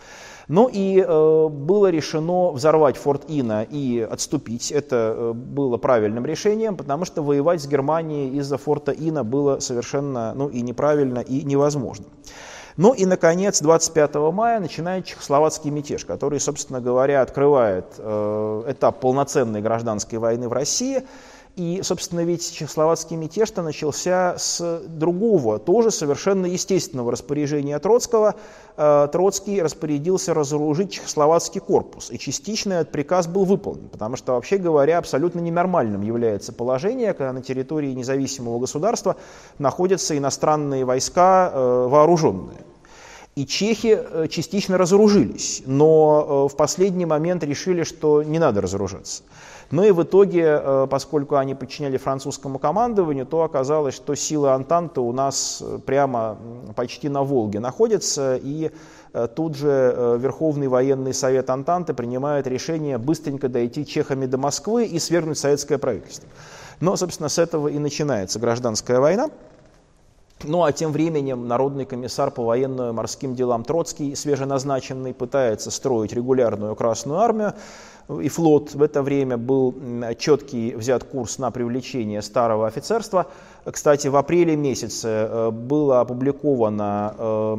Ну 0.47 0.69
и 0.71 0.99
э, 0.99 1.47
было 1.47 1.89
решено 1.89 2.51
взорвать 2.51 2.97
форт 2.97 3.23
Ина 3.27 3.63
и 3.63 3.99
отступить. 3.99 4.71
Это 4.71 5.15
э, 5.15 5.33
было 5.33 5.77
правильным 5.77 6.25
решением, 6.25 6.75
потому 6.75 7.05
что 7.05 7.21
воевать 7.21 7.61
с 7.61 7.67
Германией 7.67 8.37
из-за 8.37 8.57
форта 8.57 8.91
Ина 8.91 9.23
было 9.23 9.59
совершенно 9.59 10.33
ну, 10.33 10.49
и 10.49 10.61
неправильно, 10.61 11.19
и 11.19 11.43
невозможно. 11.43 12.05
Ну 12.75 12.93
и, 12.93 13.05
наконец, 13.05 13.61
25 13.61 14.15
мая 14.33 14.59
начинает 14.59 15.05
чехословацкий 15.05 15.69
мятеж, 15.69 16.05
который, 16.05 16.39
собственно 16.39 16.81
говоря, 16.81 17.21
открывает 17.21 17.85
э, 17.97 18.63
этап 18.67 18.99
полноценной 18.99 19.61
гражданской 19.61 20.17
войны 20.17 20.49
в 20.49 20.53
России. 20.53 21.03
И, 21.55 21.81
собственно, 21.83 22.21
ведь 22.21 22.51
чехословацкий 22.51 23.15
мятеж-то 23.15 23.61
начался 23.61 24.39
с 24.39 24.81
другого, 24.87 25.59
тоже 25.59 25.91
совершенно 25.91 26.47
естественного 26.47 27.11
распоряжения 27.11 27.77
Троцкого. 27.77 28.33
Э, 28.75 29.07
Троцкий 29.11 29.61
распорядился 29.61 30.33
разоружить 30.33 30.91
чехословацкий 30.91 31.61
корпус, 31.61 32.09
и 32.09 32.17
частично 32.17 32.73
этот 32.73 32.91
приказ 32.91 33.27
был 33.27 33.45
выполнен, 33.45 33.87
потому 33.89 34.15
что, 34.15 34.33
вообще 34.33 34.57
говоря, 34.57 34.97
абсолютно 34.97 35.41
ненормальным 35.41 36.01
является 36.01 36.53
положение, 36.53 37.13
когда 37.13 37.31
на 37.33 37.43
территории 37.43 37.93
независимого 37.93 38.57
государства 38.57 39.15
находятся 39.59 40.17
иностранные 40.17 40.85
войска 40.85 41.51
э, 41.53 41.87
вооруженные. 41.87 42.63
И 43.35 43.45
чехи 43.45 43.99
э, 43.99 44.27
частично 44.27 44.79
разоружились, 44.79 45.61
но 45.67 46.47
в 46.47 46.55
последний 46.55 47.05
момент 47.05 47.43
решили, 47.43 47.83
что 47.83 48.23
не 48.23 48.39
надо 48.39 48.61
разоружаться. 48.61 49.21
Ну 49.73 49.83
и 49.83 49.89
в 49.89 50.03
итоге, 50.03 50.61
э, 50.63 50.87
поскольку 50.87 51.35
они 51.35 51.55
подчиняли 51.55 51.97
французскому 51.97 52.59
командованию, 52.59 53.25
то 53.25 53.41
оказалось, 53.41 53.95
что 53.95 54.13
силы 54.13 54.51
Антанты 54.51 55.01
у 55.01 55.11
нас 55.11 55.63
э, 55.65 55.79
прямо 55.83 56.37
почти 56.75 57.09
на 57.09 57.23
Волге 57.23 57.59
находятся, 57.59 58.35
и 58.35 58.69
э, 59.13 59.27
тут 59.35 59.55
же 59.55 60.19
Верховный 60.19 60.67
военный 60.67 61.15
совет 61.15 61.49
Антанты 61.49 61.95
принимает 61.95 62.45
решение 62.45 62.99
быстренько 62.99 63.49
дойти 63.49 63.83
чехами 63.83 64.27
до 64.27 64.37
Москвы 64.37 64.85
и 64.85 64.99
свергнуть 64.99 65.39
советское 65.39 65.79
правительство. 65.79 66.29
Но, 66.79 66.95
собственно, 66.95 67.27
с 67.27 67.39
этого 67.39 67.67
и 67.67 67.79
начинается 67.79 68.37
гражданская 68.37 68.99
война. 68.99 69.31
Ну 70.43 70.63
а 70.63 70.73
тем 70.73 70.91
временем 70.91 71.47
Народный 71.47 71.85
комиссар 71.85 72.29
по 72.29 72.43
военно-морским 72.43 73.33
делам 73.33 73.63
Троцкий, 73.63 74.13
свеженазначенный, 74.13 75.13
пытается 75.13 75.71
строить 75.71 76.11
регулярную 76.11 76.75
Красную 76.75 77.19
Армию, 77.19 77.53
и 78.09 78.27
флот 78.27 78.73
в 78.73 78.81
это 78.81 79.01
время 79.01 79.37
был 79.37 79.73
четкий 80.17 80.75
взят 80.75 81.03
курс 81.03 81.37
на 81.37 81.51
привлечение 81.51 82.21
старого 82.21 82.67
офицерства. 82.67 83.27
Кстати, 83.65 84.09
в 84.09 84.17
апреле 84.17 84.57
месяце 84.57 85.07
э, 85.07 85.51
было 85.51 86.01
опубликовано 86.01 87.15
э, 87.17 87.57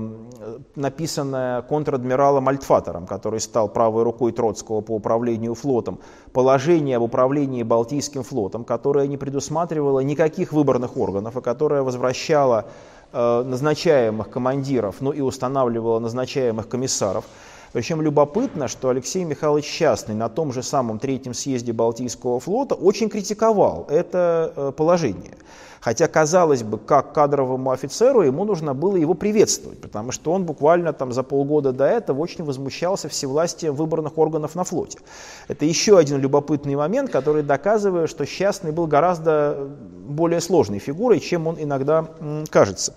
написанное 0.77 1.63
контр-адмиралом 1.63 2.47
Альтфатором, 2.49 3.07
который 3.07 3.41
стал 3.41 3.69
правой 3.69 4.03
рукой 4.03 4.33
Троцкого 4.33 4.83
по 4.83 4.93
управлению 4.93 5.55
флотом, 5.55 5.99
положение 6.35 6.99
об 6.99 7.03
управлении 7.05 7.63
Балтийским 7.63 8.23
флотом, 8.23 8.65
которое 8.65 9.07
не 9.07 9.17
предусматривало 9.17 10.01
никаких 10.01 10.53
выборных 10.53 10.99
органов 10.99 11.39
и 11.39 11.41
которое 11.41 11.83
возвращало 11.83 12.67
э, 13.13 13.43
назначаемых 13.43 14.29
командиров, 14.29 14.97
ну 15.01 15.11
и 15.11 15.23
устанавливало 15.23 16.01
назначаемых 16.01 16.69
комиссаров. 16.69 17.25
Причем 17.75 18.01
любопытно, 18.01 18.69
что 18.69 18.89
Алексей 18.91 19.25
Михайлович 19.25 19.65
Счастный 19.65 20.15
на 20.15 20.29
том 20.29 20.53
же 20.53 20.63
самом 20.63 21.01
третьем 21.01 21.35
съезде 21.35 21.73
Балтийского 21.73 22.39
флота 22.39 22.77
очень 22.77 23.09
критиковал 23.11 23.89
это 23.91 24.53
э, 24.55 24.73
положение. 24.77 25.33
Хотя, 25.81 26.07
казалось 26.07 26.63
бы, 26.63 26.79
как 26.79 27.13
кадровому 27.13 27.73
офицеру 27.73 28.23
ему 28.23 28.45
нужно 28.45 28.75
было 28.75 28.95
его 28.95 29.15
приветствовать, 29.15 29.81
потому 29.81 30.13
что 30.13 30.31
он 30.31 30.45
буквально 30.45 30.93
там 30.93 31.13
за 31.13 31.25
полгода 31.25 31.73
до 31.73 31.85
этого 31.85 32.21
очень 32.21 32.45
возмущался 32.45 33.09
всевластием 33.09 33.75
выборных 33.75 34.19
органов 34.19 34.55
на 34.55 34.63
флоте. 34.63 35.01
Это 35.49 35.65
еще 35.65 35.99
один 35.99 36.21
любопытный 36.21 36.77
момент, 36.77 37.11
который 37.11 37.43
доказывает, 37.43 38.09
что 38.09 38.25
Счастный 38.25 38.71
был 38.71 38.87
гораздо 38.87 39.69
более 40.07 40.41
сложной 40.41 40.79
фигурой, 40.79 41.19
чем 41.19 41.49
он 41.49 41.57
иногда 41.59 42.07
кажется. 42.51 42.95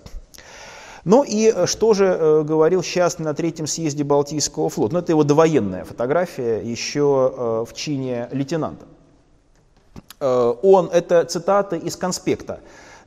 Ну 1.04 1.22
и 1.22 1.52
э, 1.54 1.66
что 1.66 1.94
же 1.94 2.04
э, 2.04 2.42
говорил 2.42 2.82
сейчас 2.82 3.18
на 3.18 3.34
третьем 3.34 3.66
съезде 3.66 4.04
Балтийского 4.04 4.68
флота? 4.68 4.94
Ну 4.94 5.00
это 5.00 5.12
его 5.12 5.24
довоенная 5.24 5.84
фотография 5.84 6.58
еще 6.58 7.32
э, 7.36 7.64
в 7.68 7.74
чине 7.74 8.28
лейтенанта. 8.32 8.86
Он, 10.20 10.90
это 10.92 11.24
цитаты 11.26 11.76
из 11.76 11.94
конспекта 11.94 12.58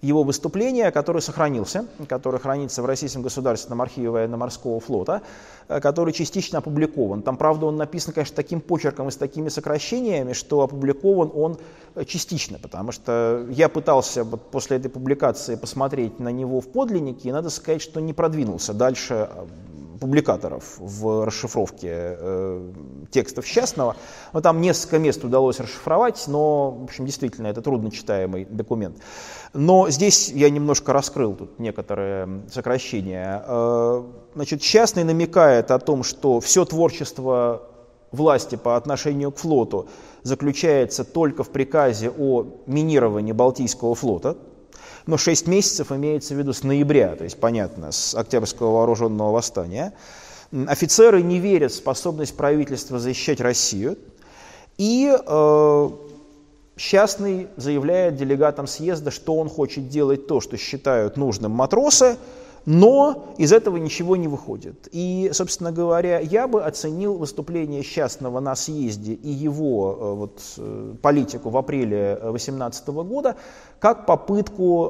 его 0.02 0.24
выступления, 0.24 0.91
который 0.91 1.22
сохранился, 1.22 1.86
который 2.08 2.39
хранится 2.39 2.82
в 2.82 2.86
Российском 2.86 3.22
государственном 3.22 3.82
архиве 3.82 4.10
военно-морского 4.10 4.80
флота, 4.80 5.22
э, 5.68 5.80
который 5.80 6.12
частично 6.14 6.60
опубликован. 6.60 7.22
Там, 7.22 7.38
правда, 7.38 7.68
он 7.68 7.78
написан, 7.78 8.14
конечно, 8.14 8.36
таким 8.36 8.62
почерком 8.62 9.08
и 9.08 9.12
с 9.12 9.16
такими 9.16 9.49
сокращениями, 9.49 10.34
что 10.34 10.62
опубликован 10.62 11.32
он 11.34 11.58
э, 11.95 12.04
частично, 12.06 12.58
потому 12.60 12.91
что 12.91 13.45
я 13.49 13.70
пытался 13.70 14.24
вот 14.24 14.49
после 14.49 14.78
этой 14.78 14.89
публикации 14.89 15.56
посмотреть 15.56 16.20
на 16.20 16.30
него 16.30 16.62
в 16.62 16.68
подлиннике, 16.68 17.30
и 17.30 17.32
надо 17.32 17.49
сказать, 17.49 17.82
что 17.82 18.02
не 18.02 18.14
продвинулся 18.14 18.74
дальше 18.74 19.30
э, 19.30 19.45
публикаторов 20.02 20.78
в 20.80 21.26
расшифровке 21.26 21.89
э, 21.91 22.72
текстов 23.12 23.45
Счастного. 23.45 23.95
Но 24.34 24.41
там 24.41 24.60
несколько 24.60 24.97
мест 24.97 25.24
удалось 25.24 25.60
расшифровать, 25.60 26.26
но, 26.28 26.72
в 26.72 26.84
общем, 26.84 27.06
действительно, 27.06 27.47
это 27.47 27.62
трудночитаемый 27.62 28.45
документ. 28.45 28.97
Но 29.54 29.89
здесь 29.91 30.30
я 30.30 30.49
немножко 30.49 30.91
раскрыл 30.91 31.36
тут 31.36 31.60
некоторые 31.60 32.41
сокращения. 32.52 33.43
Э, 33.47 34.04
значит, 34.34 34.64
Счастный 34.64 35.04
намекает 35.04 35.70
о 35.70 35.78
том, 35.78 36.04
что 36.04 36.39
все 36.39 36.66
творчество 36.66 37.62
власти 38.12 38.56
по 38.56 38.78
отношению 38.78 39.32
к 39.32 39.38
флоту 39.38 39.88
заключается 40.24 41.04
только 41.04 41.43
в 41.43 41.49
приказе 41.52 42.10
о 42.10 42.45
минировании 42.66 43.34
Балтийского 43.34 43.93
флота, 43.93 44.36
но 45.06 45.18
6 45.18 45.47
месяцев 45.47 45.91
имеется 45.91 46.34
в 46.34 46.38
виду 46.38 46.54
с 46.54 46.64
ноября, 46.64 47.16
то 47.16 47.24
есть, 47.24 47.39
понятно, 47.39 47.91
с 47.91 48.16
Октябрьского 48.16 48.78
вооруженного 48.78 49.32
восстания. 49.32 49.93
Офицеры 50.68 51.22
не 51.22 51.39
верят 51.39 51.72
в 51.72 51.76
способность 51.76 52.36
правительства 52.36 52.99
защищать 52.99 53.39
Россию. 53.39 53.97
И 54.78 55.14
э, 55.14 55.89
Счастный 56.82 57.47
заявляет 57.58 58.16
делегатам 58.16 58.66
съезда, 58.66 59.12
что 59.12 59.36
он 59.36 59.49
хочет 59.49 59.88
делать 59.88 60.26
то, 60.26 60.41
что 60.41 60.58
считают 60.58 61.16
нужным 61.16 61.52
матросы, 61.52 62.18
но 62.66 63.34
из 63.38 63.51
этого 63.51 63.78
ничего 63.78 64.16
не 64.16 64.28
выходит. 64.28 64.88
И, 64.91 65.32
собственно 65.34 65.72
говоря, 65.72 66.20
я 66.20 66.47
бы 66.47 66.64
оценил 66.64 67.16
выступление 67.18 67.82
Счастного 67.84 68.39
на 68.39 68.55
съезде 68.55 69.14
и 69.14 69.30
его 69.30 69.97
э, 69.99 70.14
вот, 70.14 70.41
э, 70.57 70.95
политику 71.01 71.49
в 71.49 71.57
апреле 71.57 72.18
2018 72.22 72.88
года 72.89 73.36
как 73.80 74.05
попытку, 74.05 74.89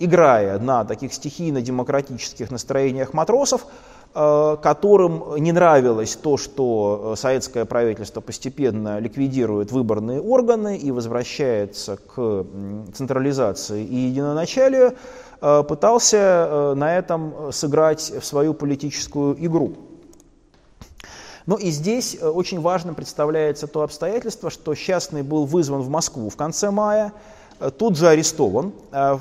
э, 0.00 0.04
играя 0.04 0.58
на 0.58 0.84
таких 0.84 1.12
стихийно-демократических 1.12 2.50
настроениях 2.50 3.14
матросов, 3.14 3.66
которым 4.12 5.34
не 5.38 5.50
нравилось 5.50 6.14
то, 6.14 6.36
что 6.36 7.14
советское 7.16 7.64
правительство 7.64 8.20
постепенно 8.20 9.00
ликвидирует 9.00 9.72
выборные 9.72 10.20
органы 10.20 10.76
и 10.78 10.92
возвращается 10.92 11.96
к 11.96 12.46
централизации 12.94 13.84
и 13.84 13.96
единоначалию, 13.96 14.92
Э, 14.92 14.92
пытался 15.68 16.16
э, 16.16 16.74
на 16.74 16.96
этом 16.96 17.52
сыграть 17.52 18.12
в 18.18 18.24
свою 18.24 18.54
политическую 18.54 19.36
игру. 19.44 19.74
Ну 21.44 21.56
и 21.56 21.70
здесь 21.70 22.16
э, 22.18 22.26
очень 22.26 22.60
важно 22.60 22.94
представляется 22.94 23.66
то 23.66 23.82
обстоятельство, 23.82 24.48
что 24.48 24.74
Счастный 24.74 25.22
был 25.22 25.44
вызван 25.44 25.82
в 25.82 25.90
Москву 25.90 26.30
в 26.30 26.36
конце 26.36 26.70
мая, 26.70 27.12
тут 27.78 27.96
же 27.96 28.08
арестован, 28.08 28.72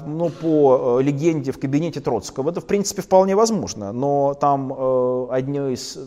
ну, 0.08 0.30
по 0.30 1.00
легенде 1.00 1.52
в 1.52 1.60
кабинете 1.60 2.02
Троцкого. 2.02 2.50
Это, 2.50 2.62
в 2.62 2.66
принципе, 2.66 3.04
вполне 3.04 3.36
возможно, 3.36 3.92
но 3.92 4.34
там 4.34 4.74
одно 5.30 5.70
из 5.70 6.00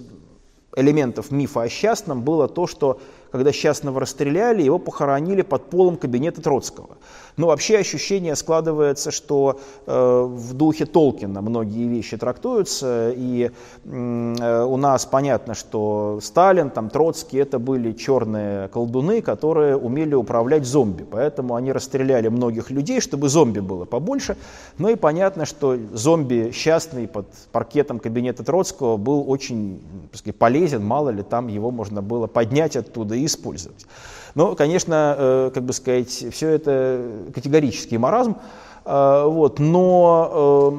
элементов 0.75 1.31
мифа 1.31 1.63
о 1.63 1.69
Счастном 1.69 2.23
было 2.23 2.49
то, 2.49 2.67
что 2.67 3.01
когда 3.31 3.53
Счастного 3.53 4.01
расстреляли, 4.01 4.63
его 4.63 4.79
похоронили 4.79 5.43
под 5.43 5.71
полом 5.71 5.97
кабинета 5.97 6.43
Троцкого. 6.43 6.97
Но 7.37 7.49
вообще 7.49 7.79
ощущение 7.79 8.35
складывается, 8.35 9.11
что 9.11 9.61
э, 9.87 10.23
в 10.27 10.55
духе 10.55 10.87
Толкина 10.87 11.43
многие 11.43 11.87
вещи 11.87 12.17
трактуются, 12.17 13.13
и 13.15 13.51
э, 13.85 14.65
у 14.65 14.77
нас 14.79 15.05
понятно, 15.05 15.55
что 15.55 16.19
Сталин, 16.23 16.71
там, 16.71 16.89
Троцкий 16.89 17.37
это 17.37 17.59
были 17.59 17.93
черные 17.93 18.69
колдуны, 18.69 19.21
которые 19.21 19.77
умели 19.77 20.15
управлять 20.15 20.65
зомби, 20.65 21.05
поэтому 21.09 21.57
они 21.57 21.73
расстреляли 21.73 22.29
многих 22.29 22.71
людей, 22.71 23.01
чтобы 23.01 23.29
зомби 23.29 23.61
было 23.61 23.85
побольше. 23.85 24.37
Ну 24.79 24.89
и 24.89 24.95
понятно, 24.95 25.45
что 25.45 25.77
зомби 25.93 26.53
счастный 26.55 27.07
под 27.07 27.27
паркетом 27.53 27.99
кабинета 27.99 28.45
Троцкого 28.45 28.97
был 28.97 29.29
очень 29.31 29.83
сказать, 30.15 30.37
полезен, 30.37 30.83
мало 30.83 31.11
ли 31.11 31.23
там 31.23 31.49
его 31.49 31.71
можно 31.71 32.01
было 32.01 32.27
поднять 32.27 32.77
оттуда 32.77 33.15
и 33.15 33.27
использовать. 33.27 33.87
Но, 34.37 34.55
конечно, 34.55 35.17
э, 35.19 35.51
как 35.53 35.63
бы 35.63 35.73
сказать, 35.73 36.11
все 36.11 36.51
это 36.51 37.01
категорический 37.35 37.97
маразм, 37.97 38.37
э, 38.85 39.25
вот, 39.25 39.59
но 39.59 40.79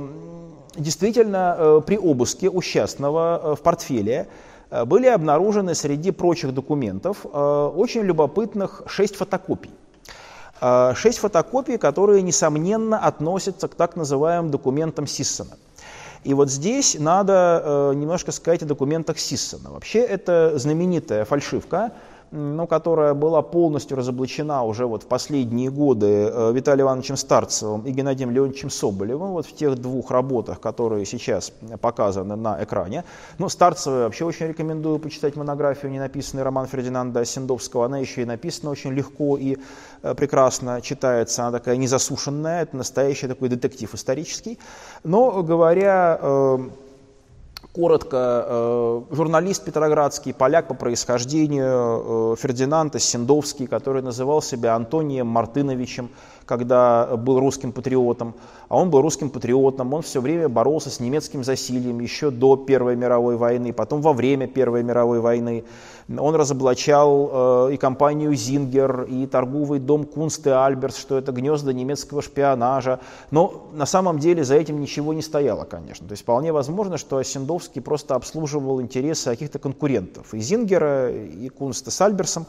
э, 0.75 0.79
действительно 0.79 1.81
при 1.87 1.97
обыске 1.97 2.49
у 2.49 2.61
Счастного 2.61 3.55
в 3.59 3.61
портфеле 3.61 4.27
были 4.85 5.07
обнаружены 5.07 5.73
среди 5.73 6.11
прочих 6.11 6.53
документов 6.53 7.25
очень 7.25 8.01
любопытных 8.01 8.83
шесть 8.85 9.15
фотокопий. 9.15 9.71
Шесть 10.93 11.19
фотокопий, 11.19 11.77
которые, 11.77 12.21
несомненно, 12.21 12.99
относятся 12.99 13.69
к 13.69 13.75
так 13.75 13.95
называемым 13.95 14.51
документам 14.51 15.07
Сиссона. 15.07 15.57
И 16.25 16.33
вот 16.33 16.51
здесь 16.51 16.97
надо 16.99 17.93
немножко 17.95 18.33
сказать 18.33 18.61
о 18.61 18.65
документах 18.65 19.19
Сиссона. 19.19 19.71
Вообще, 19.71 19.99
это 19.99 20.59
знаменитая 20.59 21.23
фальшивка, 21.23 21.93
ну, 22.31 22.67
которая 22.67 23.13
была 23.13 23.41
полностью 23.41 23.97
разоблачена 23.97 24.63
уже 24.63 24.85
вот 24.85 25.03
в 25.03 25.07
последние 25.07 25.69
годы 25.69 26.29
э, 26.31 26.51
Виталием 26.53 26.87
Ивановичем 26.87 27.17
Старцевым 27.17 27.81
и 27.81 27.91
Геннадием 27.91 28.31
Леонидовичем 28.31 28.69
Соболевым, 28.69 29.31
вот 29.31 29.45
в 29.45 29.55
тех 29.55 29.75
двух 29.75 30.11
работах, 30.11 30.59
которые 30.59 31.05
сейчас 31.05 31.53
показаны 31.81 32.35
на 32.35 32.63
экране. 32.63 33.03
Ну, 33.37 33.49
Старцева 33.49 34.03
вообще 34.03 34.25
очень 34.25 34.47
рекомендую 34.47 34.99
почитать 34.99 35.35
монографию 35.35 35.91
«Ненаписанный 35.91 36.43
роман 36.43 36.67
Фердинанда 36.67 37.21
Осендовского». 37.21 37.85
Она 37.85 37.99
еще 37.99 38.21
и 38.21 38.25
написана 38.25 38.71
очень 38.71 38.91
легко 38.91 39.37
и 39.37 39.57
э, 40.03 40.13
прекрасно 40.13 40.81
читается. 40.81 41.43
Она 41.43 41.51
такая 41.59 41.77
незасушенная, 41.77 42.63
это 42.63 42.75
настоящий 42.77 43.27
такой 43.27 43.49
детектив 43.49 43.93
исторический. 43.93 44.59
Но 45.03 45.43
говоря 45.43 46.19
э, 46.21 46.57
Коротко, 47.77 48.43
э, 48.47 49.01
журналист 49.11 49.63
петроградский, 49.63 50.33
поляк 50.33 50.67
по 50.67 50.73
происхождению, 50.73 52.33
э, 52.33 52.35
Фердинанд 52.39 52.99
Сендовский, 52.99 53.67
который 53.67 54.01
называл 54.01 54.41
себя 54.41 54.73
Антонием 54.73 55.27
Мартыновичем, 55.27 56.09
когда 56.47 57.15
был 57.17 57.39
русским 57.39 57.71
патриотом, 57.71 58.33
а 58.69 58.77
он 58.77 58.89
был 58.89 59.01
русским 59.01 59.29
патриотом, 59.29 59.93
он 59.93 60.01
все 60.01 60.21
время 60.21 60.49
боролся 60.49 60.89
с 60.89 60.99
немецким 60.99 61.43
засильем 61.43 61.99
еще 61.99 62.31
до 62.31 62.55
Первой 62.55 62.95
мировой 62.95 63.37
войны, 63.37 63.73
потом 63.73 64.01
во 64.01 64.13
время 64.13 64.47
Первой 64.47 64.81
мировой 64.81 65.19
войны. 65.19 65.63
Он 66.17 66.35
разоблачал 66.35 67.67
э, 67.69 67.73
и 67.73 67.77
компанию 67.77 68.33
«Зингер», 68.33 69.03
и 69.03 69.25
торговый 69.27 69.79
дом 69.79 70.05
«Кунст 70.05 70.47
и 70.47 70.49
Альберс», 70.49 70.95
что 70.95 71.17
это 71.17 71.33
гнезда 71.33 71.73
немецкого 71.73 72.21
шпионажа. 72.21 73.01
Но 73.29 73.67
на 73.73 73.85
самом 73.85 74.17
деле 74.17 74.45
за 74.45 74.55
этим 74.55 74.79
ничего 74.79 75.13
не 75.13 75.21
стояло, 75.21 75.65
конечно. 75.65 76.07
То 76.07 76.13
есть 76.13 76.23
вполне 76.23 76.53
возможно, 76.53 76.97
что 76.97 77.17
Осендовский 77.17 77.81
просто 77.81 78.15
обслуживал 78.15 78.81
интересы 78.81 79.29
каких-то 79.29 79.59
конкурентов. 79.59 80.33
И 80.33 80.39
«Зингера», 80.39 81.11
и 81.11 81.49
«Кунста» 81.49 81.91
с 81.91 81.99
Альберсом. 81.99 82.45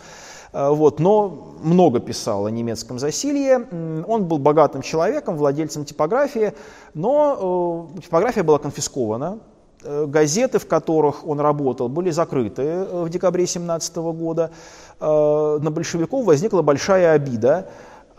Э, 0.52 0.70
вот, 0.70 1.00
но 1.00 1.56
много 1.62 2.00
писал 2.00 2.46
о 2.46 2.50
немецком 2.50 2.98
засилье. 2.98 3.66
Он 4.06 4.24
был 4.24 4.38
богатым 4.38 4.82
человеком, 4.82 5.36
владельцем 5.36 5.84
типографии, 5.84 6.54
но 6.94 7.90
э, 7.96 8.00
типография 8.00 8.42
была 8.42 8.58
конфискована. 8.58 9.38
Э, 9.82 10.06
газеты, 10.06 10.58
в 10.58 10.66
которых 10.66 11.26
он 11.26 11.40
работал, 11.40 11.88
были 11.88 12.10
закрыты 12.10 12.84
в 12.84 13.08
декабре 13.08 13.46
17 13.46 13.96
года. 13.96 14.50
На 15.00 15.70
большевиков 15.70 16.24
возникла 16.24 16.62
большая 16.62 17.12
обида. 17.12 17.68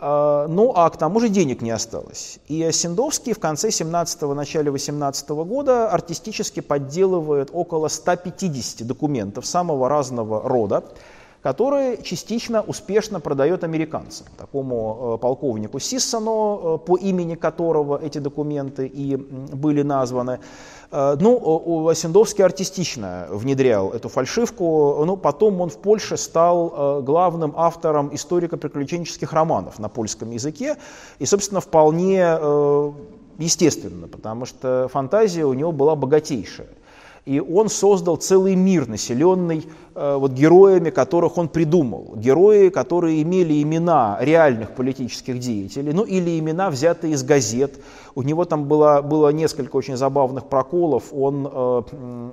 Ну, 0.00 0.72
а 0.74 0.88
к 0.88 0.96
тому 0.96 1.20
же 1.20 1.28
денег 1.28 1.60
не 1.60 1.70
осталось. 1.70 2.38
И 2.48 2.62
Осендовский 2.62 3.34
в 3.34 3.38
конце 3.38 3.68
17-го, 3.68 4.32
начале 4.32 4.70
18 4.70 5.28
-го 5.28 5.44
года 5.44 5.90
артистически 5.90 6.60
подделывает 6.60 7.50
около 7.52 7.88
150 7.88 8.86
документов 8.86 9.44
самого 9.44 9.90
разного 9.90 10.40
рода 10.48 10.84
который 11.42 12.02
частично 12.02 12.60
успешно 12.60 13.20
продает 13.20 13.64
американцам. 13.64 14.26
Такому 14.36 15.14
э, 15.14 15.18
полковнику 15.18 15.78
Сиссону, 15.78 16.60
э, 16.82 16.86
по 16.86 16.96
имени 16.96 17.34
которого 17.34 17.98
эти 18.02 18.18
документы 18.18 18.86
и 18.86 19.16
были 19.16 19.82
названы. 19.82 20.40
Э, 20.92 21.16
ну, 21.18 21.88
Осендовский 21.88 22.44
артистично 22.44 23.26
внедрял 23.30 23.90
эту 23.90 24.08
фальшивку, 24.08 25.02
но 25.06 25.16
потом 25.16 25.60
он 25.60 25.70
в 25.70 25.78
Польше 25.78 26.16
стал 26.16 27.02
главным 27.02 27.54
автором 27.56 28.14
историко-приключенческих 28.14 29.32
романов 29.32 29.78
на 29.78 29.88
польском 29.88 30.30
языке, 30.30 30.76
и, 31.18 31.26
собственно, 31.26 31.60
вполне 31.60 32.20
естественно, 33.38 34.06
потому 34.08 34.44
что 34.44 34.88
фантазия 34.92 35.44
у 35.44 35.54
него 35.54 35.72
была 35.72 35.96
богатейшая. 35.96 36.68
И 37.26 37.38
он 37.38 37.68
создал 37.68 38.16
целый 38.16 38.54
мир, 38.54 38.88
населенный 38.88 39.66
э, 39.94 40.16
вот, 40.16 40.32
героями, 40.32 40.90
которых 40.90 41.36
он 41.36 41.48
придумал. 41.48 42.14
Герои, 42.16 42.70
которые 42.70 43.22
имели 43.22 43.62
имена 43.62 44.16
реальных 44.20 44.70
политических 44.70 45.38
деятелей, 45.38 45.92
ну 45.92 46.04
или 46.04 46.38
имена, 46.38 46.70
взятые 46.70 47.12
из 47.14 47.22
газет. 47.22 47.78
У 48.14 48.22
него 48.22 48.44
там 48.46 48.64
было, 48.64 49.02
было 49.02 49.28
несколько 49.28 49.76
очень 49.76 49.96
забавных 49.96 50.46
проколов. 50.46 51.12
Он 51.12 51.48
э, 51.50 51.82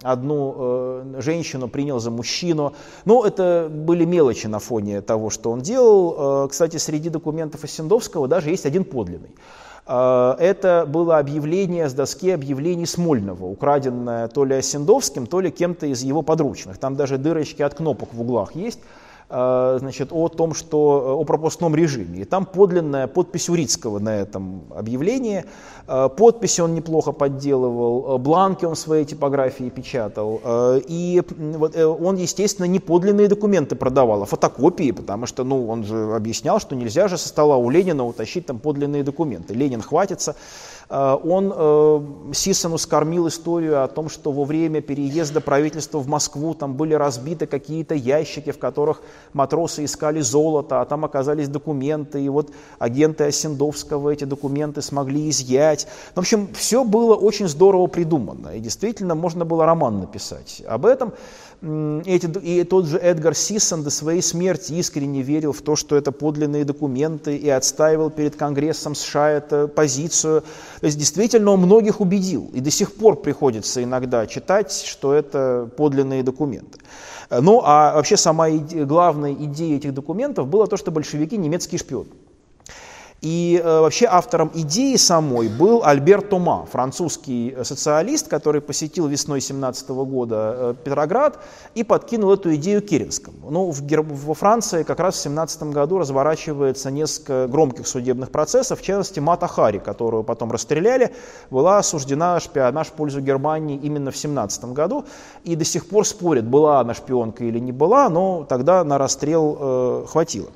одну 0.03 0.55
э, 0.57 1.15
женщину 1.19 1.67
принял 1.67 1.99
за 1.99 2.09
мужчину. 2.09 2.73
Но 3.03 3.25
это 3.25 3.69
были 3.69 4.05
мелочи 4.05 4.47
на 4.47 4.59
фоне 4.59 5.01
того, 5.01 5.29
что 5.29 5.51
он 5.51 5.59
делал. 5.59 6.45
Э, 6.45 6.47
кстати, 6.49 6.77
среди 6.77 7.09
документов 7.09 7.63
Осендовского 7.63 8.27
даже 8.27 8.51
есть 8.51 8.65
один 8.65 8.85
подлинный. 8.85 9.31
А, 9.89 10.35
это 10.39 10.85
было 10.85 11.17
объявление 11.17 11.87
с 11.87 11.93
доски 11.93 12.29
объявлений 12.31 12.85
Смольного, 12.85 13.45
украденное 13.45 14.27
то 14.27 14.43
ли 14.43 14.55
Осендовским, 14.55 15.25
то 15.25 15.39
ли 15.39 15.49
кем-то 15.49 15.85
из 15.85 16.03
его 16.03 16.21
подручных. 16.21 16.77
Там 16.77 16.95
даже 16.95 17.17
дырочки 17.17 17.61
от 17.61 17.75
кнопок 17.75 18.13
в 18.13 18.21
углах 18.21 18.53
есть. 18.55 18.79
Э, 19.29 19.77
значит, 19.81 20.13
о 20.13 20.29
том, 20.29 20.53
что 20.53 21.17
о 21.19 21.23
пропускном 21.25 21.75
режиме. 21.75 22.21
И 22.21 22.23
там 22.23 22.45
подлинная 22.45 23.07
подпись 23.07 23.49
Урицкого 23.49 23.99
на 23.99 24.15
этом 24.15 24.61
объявлении. 24.73 25.43
Э, 25.85 26.07
подписи 26.07 26.61
он 26.61 26.73
неплохо 26.73 27.11
подделывал, 27.11 28.15
э, 28.15 28.17
бланки 28.19 28.63
он 28.63 28.75
в 28.75 28.79
своей 28.79 29.03
типографии 29.03 29.69
печатал. 29.69 30.39
И 30.87 31.21
вот 31.37 31.75
он, 31.75 32.15
естественно, 32.15 32.67
не 32.67 32.79
подлинные 32.79 33.27
документы 33.27 33.75
продавал, 33.75 34.23
а 34.23 34.25
фотокопии, 34.25 34.91
потому 34.91 35.25
что 35.25 35.43
ну, 35.43 35.67
он 35.67 35.83
же 35.83 36.15
объяснял, 36.15 36.61
что 36.61 36.77
нельзя 36.77 37.09
же 37.09 37.17
со 37.17 37.27
стола 37.27 37.57
у 37.57 37.69
Ленина 37.69 38.05
утащить 38.05 38.45
там 38.45 38.59
подлинные 38.59 39.03
документы. 39.03 39.53
Ленин 39.53 39.81
хватится. 39.81 40.37
Э, 40.89 41.17
он 41.23 41.53
э, 41.55 42.33
Сисону 42.33 42.77
скормил 42.77 43.27
историю 43.27 43.83
о 43.83 43.87
том, 43.87 44.09
что 44.09 44.31
во 44.31 44.45
время 44.45 44.81
переезда 44.81 45.41
правительства 45.41 45.99
в 45.99 46.07
Москву 46.07 46.53
там 46.53 46.73
были 46.73 46.93
разбиты 46.93 47.45
какие-то 47.45 47.95
ящики, 47.95 48.51
в 48.51 48.59
которых 48.59 49.01
матросы 49.33 49.85
искали 49.85 50.21
золото, 50.21 50.81
а 50.81 50.85
там 50.85 51.05
оказались 51.05 51.49
документы, 51.49 52.23
и 52.23 52.29
вот 52.29 52.51
агенты 52.79 53.25
Осендовского 53.25 54.11
эти 54.11 54.23
документы 54.23 54.81
смогли 54.81 55.29
изъять. 55.29 55.87
В 56.15 56.19
общем, 56.19 56.49
все 56.53 56.83
было 56.83 57.15
очень 57.15 57.47
здорово 57.47 57.87
придумано, 57.87 58.49
и 58.49 58.59
действительно 58.59 59.15
можно 59.15 59.45
было 59.45 59.65
роман 59.65 59.99
написать 59.99 60.63
об 60.67 60.85
этом. 60.85 61.13
Эти, 61.59 62.27
и 62.39 62.63
тот 62.65 62.85
же 62.85 62.99
Эдгар 62.99 63.33
Сиссон 63.33 63.81
до 63.81 63.89
своей 63.89 64.21
смерти 64.21 64.73
искренне 64.73 65.23
верил 65.23 65.53
в 65.53 65.61
то, 65.63 65.75
что 65.75 65.95
это 65.95 66.11
подлинные 66.11 66.65
документы, 66.65 67.35
и 67.35 67.49
отстаивал 67.49 68.11
перед 68.11 68.35
Конгрессом 68.35 68.93
США 68.93 69.31
эту 69.31 69.67
позицию. 69.67 70.41
То 70.79 70.85
есть 70.85 70.99
действительно 70.99 71.51
он 71.51 71.61
многих 71.61 71.99
убедил, 71.99 72.51
и 72.53 72.59
до 72.59 72.69
сих 72.69 72.93
пор 72.93 73.15
приходится 73.15 73.83
иногда 73.83 74.27
читать, 74.27 74.71
что 74.71 75.13
это 75.13 75.67
подлинные 75.75 76.21
документы. 76.21 76.79
Ну 77.31 77.61
а 77.63 77.95
вообще 77.95 78.17
сама 78.17 78.49
иде, 78.49 78.85
главная 78.85 79.33
идея 79.33 79.77
этих 79.77 79.95
документов 79.95 80.47
была 80.47 80.67
то, 80.67 80.77
что 80.77 80.91
большевики 80.91 81.37
немецкие 81.37 81.79
шпионы. 81.79 82.09
И 83.21 83.59
э, 83.63 83.79
вообще 83.79 84.05
автором 84.05 84.51
идеи 84.53 84.95
самой 84.95 85.49
был 85.49 85.83
Альбер 85.83 86.21
Тома, 86.21 86.67
французский 86.71 87.55
социалист, 87.63 88.27
который 88.27 88.61
посетил 88.61 89.07
весной 89.07 89.41
17 89.41 89.89
года 89.89 90.55
э, 90.55 90.75
Петроград 90.83 91.39
и 91.73 91.83
подкинул 91.83 92.31
эту 92.31 92.53
идею 92.55 92.83
Керенскому. 92.83 93.49
Ну, 93.49 93.71
в, 93.71 93.81
во 93.81 94.33
Франции 94.35 94.83
как 94.83 94.99
раз 94.99 95.15
в 95.15 95.21
17 95.21 95.63
году 95.63 95.97
разворачивается 95.97 96.91
несколько 96.91 97.47
громких 97.47 97.87
судебных 97.87 98.29
процессов, 98.29 98.81
в 98.81 98.83
частности 98.83 99.19
Мата 99.19 99.47
Хари, 99.47 99.79
которую 99.79 100.23
потом 100.23 100.51
расстреляли, 100.51 101.11
была 101.49 101.79
осуждена 101.79 102.39
шпионаж 102.39 102.87
в 102.87 102.91
пользу 102.91 103.21
Германии 103.21 103.79
именно 103.81 104.11
в 104.11 104.17
17 104.17 104.65
году, 104.65 105.05
и 105.43 105.55
до 105.55 105.65
сих 105.65 105.89
пор 105.89 106.05
спорят, 106.05 106.45
была 106.45 106.81
она 106.81 106.93
шпионка 106.93 107.43
или 107.45 107.57
не 107.57 107.71
была, 107.71 108.09
но 108.09 108.45
тогда 108.47 108.83
на 108.83 108.99
расстрел 108.99 109.57
э, 109.59 110.05
хватило. 110.07 110.49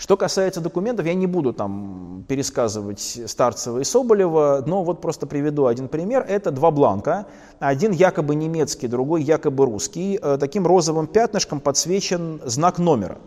Что 0.00 0.16
касается 0.16 0.62
документов, 0.62 1.04
я 1.04 1.12
не 1.12 1.26
буду 1.26 1.52
там 1.52 2.24
пересказывать 2.26 3.20
Старцева 3.26 3.80
и 3.80 3.84
Соболева, 3.84 4.64
но 4.66 4.82
вот 4.82 5.02
просто 5.02 5.26
приведу 5.26 5.66
один 5.66 5.88
пример. 5.88 6.24
Это 6.26 6.50
два 6.50 6.70
бланка, 6.70 7.26
один 7.58 7.92
якобы 7.92 8.34
немецкий, 8.34 8.88
другой 8.88 9.22
якобы 9.22 9.66
русский. 9.66 10.18
Э, 10.22 10.38
таким 10.40 10.66
розовым 10.66 11.06
пятнышком 11.06 11.60
подсвечен 11.60 12.40
знак 12.46 12.78
номера. 12.78 13.18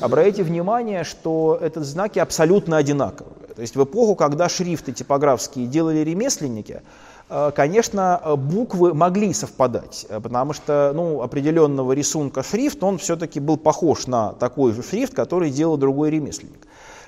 Обратите 0.00 0.42
внимание, 0.42 1.04
что 1.04 1.56
этот 1.60 1.84
знаки 1.84 2.18
абсолютно 2.18 2.76
одинаковые. 2.76 3.36
То 3.54 3.62
есть 3.62 3.76
в 3.76 3.84
эпоху, 3.84 4.16
когда 4.16 4.48
шрифты 4.48 4.90
типографские 4.90 5.68
делали 5.68 5.98
ремесленники, 5.98 6.82
конечно, 7.28 8.20
буквы 8.36 8.94
могли 8.94 9.32
совпадать, 9.32 10.06
э, 10.08 10.20
потому 10.20 10.52
что 10.52 10.92
ну, 10.94 11.22
определенного 11.22 11.92
рисунка 11.92 12.42
шрифт, 12.42 12.82
он 12.82 12.98
все-таки 12.98 13.40
был 13.40 13.56
похож 13.56 14.06
на 14.06 14.32
такой 14.32 14.72
же 14.72 14.82
шрифт, 14.82 15.14
который 15.14 15.50
делал 15.50 15.76
другой 15.76 16.10
ремесленник. 16.10 16.66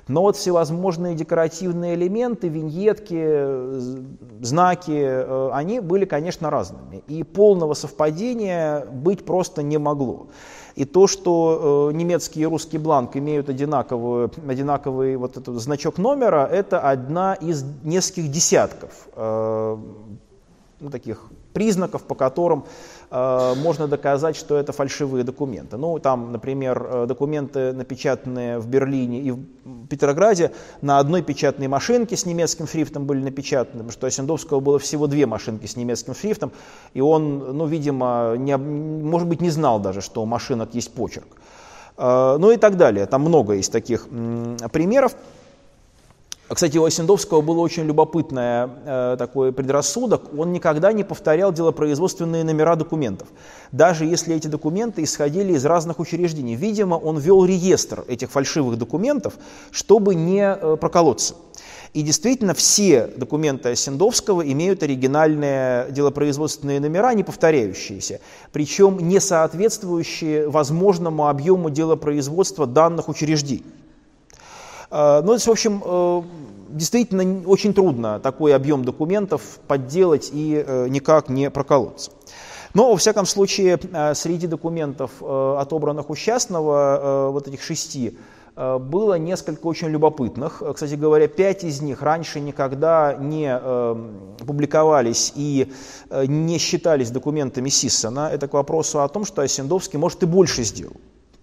Но 0.08 0.22
вот 0.22 0.36
всевозможные 0.36 1.16
декоративные 1.16 1.94
элементы, 1.96 2.48
виньетки, 2.48 3.18
э, 3.18 3.80
знаки, 4.40 5.50
они 5.52 5.80
были, 5.80 6.04
конечно, 6.04 6.48
разными. 6.48 7.02
И 7.08 7.22
полного 7.22 7.74
совпадения 7.74 8.86
быть 8.86 9.24
просто 9.24 9.62
не 9.62 9.78
могло. 9.78 10.28
И 10.77 10.85
то, 10.85 11.07
что 11.07 11.89
э, 11.91 11.97
немецкий 11.97 12.43
и 12.43 12.47
русский 12.47 12.77
бланк 12.77 13.16
имеют 13.16 13.49
одинаковый, 13.49 14.29
одинаковый 14.47 15.16
вот 15.16 15.39
этот 15.39 15.59
значок 15.59 15.97
номера, 15.97 16.47
это 16.47 16.81
одна 16.81 17.33
из 17.33 17.64
нескольких 17.83 18.31
десятков 18.31 18.91
э, 19.16 19.77
ну, 20.81 20.91
таких 20.91 21.24
признаков, 21.55 22.03
по 22.03 22.14
которым 22.14 22.64
э, 23.11 23.54
можно 23.57 23.88
доказать, 23.88 24.36
что 24.36 24.57
это 24.57 24.72
фальшивые 24.72 25.24
документы. 25.24 25.76
Ну, 25.76 25.98
там, 25.98 26.32
например, 26.32 26.86
э, 26.90 27.07
документы, 27.07 27.72
напечатанные 27.72 28.59
в 28.59 28.66
Берлине 28.66 29.20
и 29.20 29.30
в 29.30 29.86
Петрограде, 29.88 30.52
на 30.82 30.98
одной 30.98 31.22
печатной 31.22 31.68
машинке 31.68 32.16
с 32.16 32.26
немецким 32.26 32.66
шрифтом 32.66 33.07
были 33.07 33.22
напечатаны, 33.22 33.78
потому 33.78 33.92
что 33.92 34.07
у 34.07 34.09
Осендовского 34.09 34.61
было 34.61 34.78
всего 34.78 35.07
две 35.07 35.26
машинки 35.26 35.66
с 35.66 35.76
немецким 35.76 36.14
шрифтом, 36.14 36.52
и 36.94 37.00
он, 37.00 37.57
ну, 37.57 37.66
видимо, 37.66 38.34
не, 38.36 38.57
может 38.57 39.28
быть, 39.28 39.40
не 39.40 39.50
знал 39.50 39.80
даже, 39.80 40.00
что 40.00 40.22
у 40.22 40.26
машинок 40.26 40.74
есть 40.74 40.92
почерк. 40.92 41.28
Э, 41.96 42.36
ну 42.38 42.50
и 42.50 42.57
так 42.57 42.76
далее. 42.76 43.07
Там 43.07 43.22
много 43.22 43.54
есть 43.54 43.72
таких 43.72 44.09
примеров. 44.72 45.14
Кстати, 46.49 46.78
у 46.78 46.84
Осендовского 46.84 47.40
был 47.40 47.59
очень 47.59 47.84
любопытный 47.84 48.68
э, 48.84 49.16
такой 49.18 49.53
предрассудок. 49.53 50.32
Он 50.38 50.53
никогда 50.53 50.92
не 50.92 51.03
повторял 51.03 51.53
делопроизводственные 51.53 52.44
номера 52.44 52.76
документов, 52.76 53.26
даже 53.72 54.05
если 54.05 54.36
эти 54.36 54.47
документы 54.47 55.03
исходили 55.03 55.55
из 55.55 55.64
разных 55.64 55.99
учреждений. 55.99 56.55
Видимо, 56.55 56.94
он 56.94 57.18
вел 57.18 57.44
реестр 57.44 58.05
этих 58.07 58.30
фальшивых 58.30 58.78
документов, 58.78 59.34
чтобы 59.72 60.14
не 60.14 60.42
э, 60.44 60.76
проколоться. 60.76 61.34
И 61.94 62.03
действительно, 62.03 62.55
все 62.55 63.09
документы 63.16 63.70
Осендовского 63.70 64.42
имеют 64.42 64.84
оригинальные 64.84 65.90
делопроизводственные 65.90 66.78
номера, 66.78 67.12
не 67.14 67.24
повторяющиеся, 67.24 68.20
причем 68.53 68.99
не 69.09 69.18
соответствующие 69.18 70.49
возможному 70.49 71.26
объему 71.26 71.70
делопроизводства 71.70 72.66
данных 72.66 73.09
учреждений. 73.09 73.64
Э, 74.91 75.22
ну, 75.22 75.37
в 75.37 75.49
общем, 75.49 75.82
э, 75.84 76.22
действительно 76.70 77.49
очень 77.49 77.74
трудно 77.74 78.20
такой 78.20 78.55
объем 78.55 78.84
документов 78.84 79.59
подделать 79.66 80.30
и 80.32 80.64
э, 80.66 80.89
никак 80.89 81.28
не 81.28 81.51
проколоться. 81.51 82.11
Но, 82.74 82.91
во 82.91 82.97
всяком 82.97 83.24
случае, 83.24 83.80
среди 84.14 84.47
документов, 84.47 85.11
отобранных 85.22 86.11
у 86.11 86.14
Счастного, 86.14 87.30
вот 87.32 87.49
этих 87.49 87.62
шести, 87.62 88.18
было 88.55 89.14
несколько 89.14 89.66
очень 89.66 89.89
любопытных. 89.89 90.62
Кстати 90.74 90.93
говоря, 90.93 91.26
пять 91.26 91.64
из 91.64 91.80
них 91.80 92.03
раньше 92.03 92.39
никогда 92.39 93.14
не 93.14 93.59
публиковались 94.45 95.32
и 95.37 95.72
не 96.11 96.59
считались 96.59 97.11
документами 97.11 97.70
Сиссона. 97.70 98.28
Это 98.30 98.47
к 98.47 98.53
вопросу 98.53 99.01
о 99.01 99.09
том, 99.09 99.24
что 99.24 99.41
Осендовский, 99.41 99.99
может, 99.99 100.22
и 100.24 100.26
больше 100.26 100.62
сделал. 100.62 100.97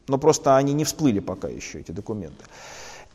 Но 0.08 0.20
просто 0.20 0.56
они 0.56 0.74
не 0.74 0.84
всплыли 0.84 1.20
пока 1.20 1.48
еще, 1.48 1.80
эти 1.80 1.90
документы. 1.92 2.46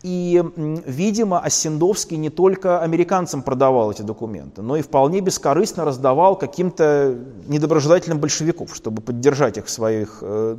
И, 0.03 0.43
видимо, 0.87 1.41
Осендовский 1.41 2.17
не 2.17 2.31
только 2.31 2.81
американцам 2.81 3.43
продавал 3.43 3.91
эти 3.91 4.03
документы, 4.03 4.63
но 4.63 4.77
и 4.77 4.83
вполне 4.83 5.21
бескорыстно 5.21 5.85
раздавал 5.85 6.37
каким-то 6.37 7.19
недоброжелателям 7.49 8.21
большевиков, 8.21 8.77
чтобы 8.77 9.03
поддержать 9.03 9.59
их 9.59 9.67
в 9.67 9.71
своих 9.71 10.19
э, 10.23 10.57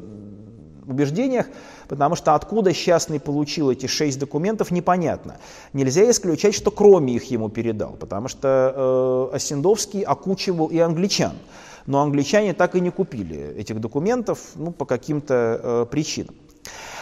убеждениях, 0.85 1.45
потому 1.87 2.15
что 2.15 2.35
откуда 2.35 2.73
Счастный 2.73 3.21
получил 3.21 3.71
эти 3.71 3.85
шесть 3.85 4.19
документов, 4.19 4.71
непонятно. 4.71 5.37
Нельзя 5.71 6.09
исключать, 6.09 6.53
что 6.53 6.69
кроме 6.69 7.13
их 7.13 7.31
ему 7.31 7.47
передал, 7.47 7.91
потому 7.93 8.27
что 8.27 9.29
э, 9.31 9.35
Осендовский 9.35 10.01
окучивал 10.01 10.67
и 10.67 10.79
англичан. 10.79 11.33
Но 11.85 12.01
англичане 12.01 12.53
так 12.53 12.75
и 12.75 12.81
не 12.81 12.91
купили 12.91 13.55
этих 13.57 13.79
документов 13.79 14.39
ну, 14.55 14.71
по 14.71 14.85
каким-то 14.85 15.59
э, 15.63 15.85
причинам. 15.89 16.35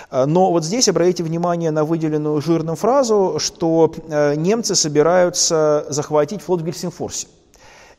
Э, 0.09 0.25
но 0.25 0.51
вот 0.51 0.63
здесь 0.63 0.87
обратите 0.87 1.23
внимание 1.23 1.71
на 1.71 1.83
выделенную 1.85 2.41
жирным 2.41 2.75
фразу, 2.75 3.37
что 3.39 3.93
э, 4.07 4.35
немцы 4.35 4.75
собираются 4.75 5.85
захватить 5.89 6.41
флот 6.41 6.61
в 6.61 6.65
Гельсинфорсе. 6.65 7.27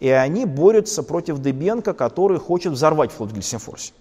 И 0.01 0.09
они 0.09 0.45
борются 0.45 1.03
против 1.03 1.41
Дебенко, 1.41 1.93
который 1.93 2.39
хочет 2.39 2.73
взорвать 2.73 3.11
флот 3.11 3.31
в 3.31 3.35
Гельсинфорсе. 3.35 3.93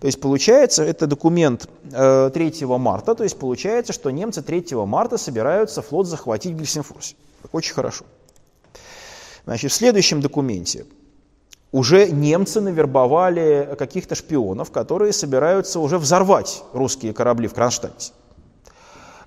То 0.00 0.06
есть 0.06 0.20
получается, 0.20 0.82
это 0.82 1.06
документ 1.06 1.68
3 1.90 1.96
э, 2.00 2.66
марта, 2.66 3.14
то 3.14 3.22
есть 3.22 3.38
получается, 3.38 3.92
что 3.92 4.10
немцы 4.10 4.42
3 4.42 4.74
марта 4.84 5.16
собираются 5.16 5.80
флот 5.80 6.06
захватить 6.06 6.54
в 6.54 6.58
Гельсинфорсе. 6.58 7.14
Очень 7.52 7.74
хорошо. 7.74 8.04
Значит, 9.44 9.70
в 9.72 9.74
следующем 9.74 10.20
документе 10.20 10.86
уже 11.72 12.10
немцы 12.10 12.60
навербовали 12.60 13.74
каких-то 13.78 14.14
шпионов, 14.14 14.70
которые 14.70 15.12
собираются 15.12 15.80
уже 15.80 15.98
взорвать 15.98 16.62
русские 16.74 17.14
корабли 17.14 17.48
в 17.48 17.54
Кронштадте. 17.54 18.12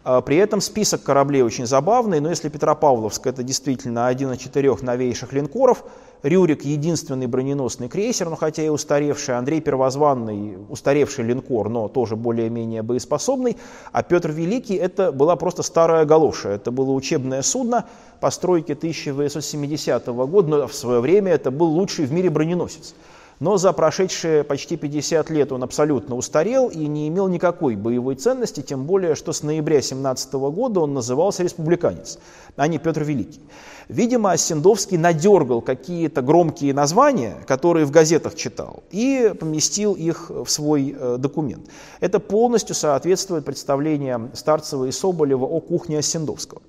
А, 0.03 0.21
при 0.21 0.37
этом 0.37 0.61
список 0.61 1.01
кораблей 1.01 1.41
очень 1.41 1.65
забавный, 1.65 2.19
но 2.19 2.29
если 2.29 2.47
Петропавловск 2.49 3.25
это 3.25 3.41
действительно 3.41 4.05
один 4.05 4.31
из 4.31 4.37
четырех 4.37 4.83
новейших 4.83 5.33
линкоров, 5.33 5.83
Рюрик 6.25 6.65
единственный 6.65 7.27
броненосный 7.27 7.87
крейсер, 7.87 8.31
но 8.31 8.35
хотя 8.35 8.63
и 8.63 8.69
устаревший, 8.69 9.37
Андрей 9.37 9.61
Первозванный 9.61 10.57
устаревший 10.69 11.23
линкор, 11.23 11.69
но 11.69 11.87
тоже 11.87 12.15
более-менее 12.15 12.81
боеспособный, 12.81 13.57
а 13.91 14.01
Петр 14.01 14.31
Великий 14.31 14.73
это 14.73 15.11
была 15.11 15.35
просто 15.35 15.61
старая 15.61 16.03
галоша, 16.03 16.49
это 16.49 16.71
было 16.71 16.93
учебное 16.93 17.43
судно 17.43 17.85
постройки 18.21 18.71
1870 18.71 20.07
года, 20.07 20.47
но 20.47 20.67
в 20.67 20.73
свое 20.73 20.99
время 20.99 21.31
это 21.31 21.51
был 21.51 21.67
лучший 21.67 22.05
в 22.05 22.11
мире 22.11 22.31
броненосец. 22.31 22.95
Но 23.39 23.57
за 23.57 23.71
прошедшие 23.73 24.43
почти 24.43 24.77
50 24.77 25.29
лет 25.29 25.51
он 25.51 25.61
абсолютно 25.61 26.15
устарел 26.15 26.69
и 26.69 26.87
не 26.87 27.07
имел 27.09 27.27
никакой 27.27 27.75
боевой 27.75 28.15
ценности, 28.15 28.61
тем 28.61 28.85
более, 28.85 29.13
что 29.13 29.31
с 29.31 29.43
ноября 29.43 29.81
17 29.81 30.33
года 30.33 30.79
он 30.79 30.95
назывался 30.95 31.43
республиканец, 31.43 32.17
а 32.55 32.67
не 32.67 32.79
Петр 32.79 33.03
Великий. 33.03 33.41
Видимо, 33.87 34.31
Осендовский 34.31 34.97
надергал 34.97 35.61
какие-то 35.61 36.21
громкие 36.21 36.73
названия, 36.73 37.37
которые 37.47 37.85
в 37.85 37.91
газетах 37.91 38.35
читал, 38.35 38.83
и 38.91 39.33
поместил 39.39 39.93
их 39.93 40.29
в 40.29 40.47
свой 40.47 40.95
э, 40.97 41.17
документ. 41.19 41.67
Это 41.99 42.19
полностью 42.19 42.75
соответствует 42.75 43.45
представлениям 43.45 44.31
Старцева 44.33 44.85
и 44.85 44.91
Соболева 44.91 45.45
о 45.45 45.59
кухне 45.59 45.99
Осендовского. 45.99 46.61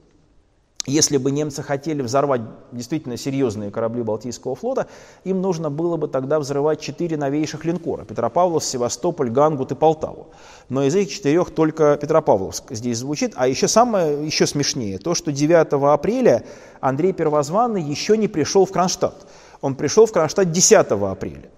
Если 0.86 1.16
бы 1.16 1.32
немцы 1.32 1.64
хотели 1.64 2.00
взорвать 2.00 2.42
действительно 2.70 3.16
серьезные 3.16 3.72
корабли 3.72 4.02
Балтийского 4.02 4.54
флота, 4.54 4.86
им 5.24 5.42
нужно 5.42 5.68
было 5.68 5.96
бы 5.96 6.06
тогда 6.06 6.38
взрывать 6.38 6.80
четыре 6.80 7.16
новейших 7.16 7.64
линкора– 7.64 8.04
Петропавловск, 8.08 8.68
Севастополь, 8.68 9.28
Гангут 9.28 9.72
и 9.72 9.74
Полтаву. 9.74 10.28
Но 10.68 10.84
из 10.84 10.94
этих 10.94 11.12
четырех 11.12 11.50
только 11.50 11.96
Петропавловск 11.96 12.66
здесь 12.70 12.98
звучит. 12.98 13.32
А 13.34 13.48
еще 13.48 13.66
самое, 13.66 14.24
еще 14.24 14.46
смешнее, 14.46 14.98
то, 14.98 15.16
что 15.16 15.32
9 15.32 15.72
апреля 15.92 16.44
Андрей 16.80 17.12
Первозванный 17.12 17.82
еще 17.82 18.16
не 18.16 18.28
пришел 18.28 18.64
в 18.64 18.70
Кронштадт. 18.70 19.26
Он 19.60 19.74
пришел 19.74 20.06
в 20.06 20.12
Кронштадт 20.12 20.52
10 20.52 20.86
апреля. 20.92 21.50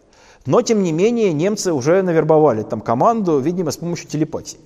Но, 0.47 0.63
тем 0.63 0.83
не 0.83 0.93
менее, 0.93 1.35
немцы 1.35 1.75
уже 1.75 2.01
навербовали 2.01 2.63
там 2.63 2.81
команду, 2.81 3.39
видимо, 3.41 3.73
с 3.73 3.77
помощью 3.77 4.09
телепатии. 4.09 4.59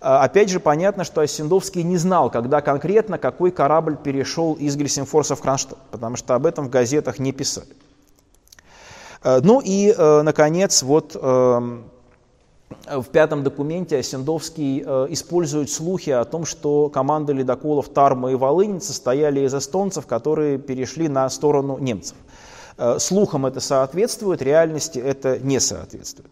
А, 0.00 0.22
опять 0.24 0.50
же, 0.50 0.60
понятно, 0.60 1.04
что 1.04 1.20
Осендовский 1.20 1.82
не 1.82 1.96
знал, 1.96 2.30
когда 2.30 2.60
конкретно 2.60 3.18
какой 3.18 3.50
корабль 3.50 3.96
перешел 3.96 4.54
из 4.54 4.76
Гельсинфорса 4.76 5.36
в 5.36 5.40
Кронштадт, 5.40 5.78
потому 5.90 6.16
что 6.16 6.34
об 6.34 6.46
этом 6.46 6.66
в 6.66 6.70
газетах 6.70 7.18
не 7.18 7.32
писали. 7.32 7.68
А, 9.22 9.40
ну 9.42 9.60
и, 9.64 9.94
э, 9.96 10.22
наконец, 10.22 10.82
вот 10.82 11.16
эм, 11.20 11.84
в 12.86 13.04
пятом 13.04 13.42
документе 13.42 13.98
Осендовский 13.98 14.82
э, 14.84 15.06
использует 15.10 15.70
слухи 15.70 16.10
о 16.10 16.24
том, 16.24 16.44
что 16.44 16.88
команды 16.88 17.32
ледоколов 17.32 17.88
Тарма 17.88 18.32
и 18.32 18.34
Волынь 18.34 18.80
состояли 18.80 19.40
из 19.40 19.54
эстонцев, 19.54 20.06
которые 20.06 20.58
перешли 20.58 21.08
на 21.08 21.28
сторону 21.30 21.78
немцев. 21.78 22.16
Э, 22.76 22.98
слухам 22.98 23.46
это 23.46 23.60
соответствует, 23.60 24.42
реальности 24.42 24.98
это 24.98 25.38
не 25.38 25.60
соответствует. 25.60 26.30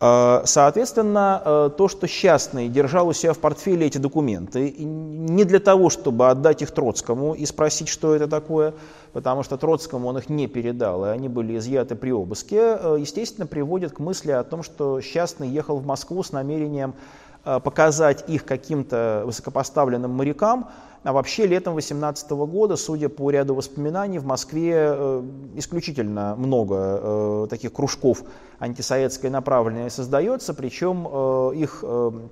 Э, 0.00 0.42
соответственно, 0.44 1.42
э, 1.44 1.70
то, 1.76 1.88
что 1.88 2.06
Счастный 2.06 2.68
держал 2.68 3.08
у 3.08 3.12
себя 3.12 3.34
в 3.34 3.38
портфеле 3.38 3.86
эти 3.86 3.98
документы, 3.98 4.70
не 4.78 5.44
для 5.44 5.60
того, 5.60 5.90
чтобы 5.90 6.30
отдать 6.30 6.62
их 6.62 6.70
Троцкому 6.70 7.34
и 7.34 7.44
спросить, 7.44 7.88
что 7.88 8.14
это 8.14 8.26
такое, 8.26 8.72
потому 9.12 9.42
что 9.42 9.58
Троцкому 9.58 10.08
он 10.08 10.16
их 10.16 10.30
не 10.30 10.46
передал, 10.46 11.04
и 11.04 11.08
они 11.08 11.28
были 11.28 11.58
изъяты 11.58 11.96
при 11.96 12.12
обыске, 12.12 12.78
э, 12.80 12.96
естественно, 12.98 13.46
приводит 13.46 13.92
к 13.92 13.98
мысли 13.98 14.30
о 14.32 14.42
том, 14.42 14.62
что 14.62 15.02
Счастный 15.02 15.48
ехал 15.48 15.76
в 15.78 15.86
Москву 15.86 16.22
с 16.22 16.32
намерением 16.32 16.94
показать 17.42 18.28
их 18.28 18.44
каким-то 18.44 19.22
высокопоставленным 19.24 20.10
морякам, 20.10 20.68
а 21.02 21.12
вообще 21.12 21.46
летом 21.46 21.74
2018 21.74 22.30
года, 22.30 22.76
судя 22.76 23.08
по 23.08 23.30
ряду 23.30 23.54
воспоминаний, 23.54 24.18
в 24.18 24.26
Москве 24.26 24.74
э, 24.76 25.22
исключительно 25.56 26.36
много 26.36 26.76
э, 26.76 27.46
таких 27.48 27.72
кружков 27.72 28.22
антисоветской 28.58 29.30
направленности 29.30 29.96
создается, 29.96 30.52
причем 30.52 31.08
э, 31.10 31.52
их 31.56 31.82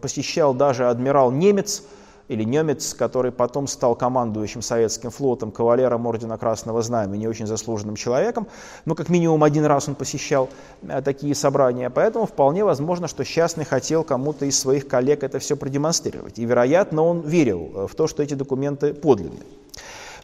посещал 0.03 0.53
даже 0.53 0.89
адмирал 0.89 1.31
Немец, 1.31 1.85
или 2.29 2.45
немец, 2.45 2.95
который 2.95 3.33
потом 3.33 3.67
стал 3.67 3.97
командующим 3.97 4.63
советским 4.63 5.11
флотом, 5.11 5.51
кавалером 5.51 6.07
Ордена 6.07 6.37
Красного 6.37 6.83
Знамени, 6.83 7.27
очень 7.27 7.47
заслуженным 7.47 7.97
человеком. 7.97 8.47
Ну, 8.85 8.95
как 8.95 9.09
минимум 9.09 9.43
один 9.43 9.65
раз 9.65 9.89
он 9.89 9.95
посещал 9.95 10.51
э, 10.83 11.01
такие 11.03 11.35
собрания. 11.35 11.91
Поэтому 11.91 12.27
вполне 12.27 12.65
возможно, 12.65 13.09
что 13.09 13.25
Счастный 13.25 13.65
хотел 13.65 14.05
кому-то 14.05 14.45
из 14.45 14.59
своих 14.59 14.87
коллег 14.87 15.23
это 15.23 15.39
все 15.39 15.57
продемонстрировать. 15.57 16.39
И, 16.39 16.45
вероятно, 16.45 17.03
он 17.03 17.21
верил 17.21 17.73
э, 17.75 17.87
в 17.87 17.95
то, 17.95 18.07
что 18.07 18.23
эти 18.23 18.35
документы 18.35 18.93
подлинные. 18.93 19.43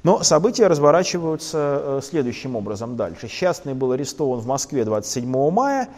Но 0.03 0.23
события 0.23 0.67
разворачиваются 0.67 2.01
следующим 2.03 2.57
образом 2.57 2.95
дальше. 2.95 3.27
Счастный 3.27 3.73
был 3.73 3.93
арестован 3.93 4.41
в 4.41 4.47
Москве 4.47 4.85
27 4.85 5.51
мая. 5.51 5.89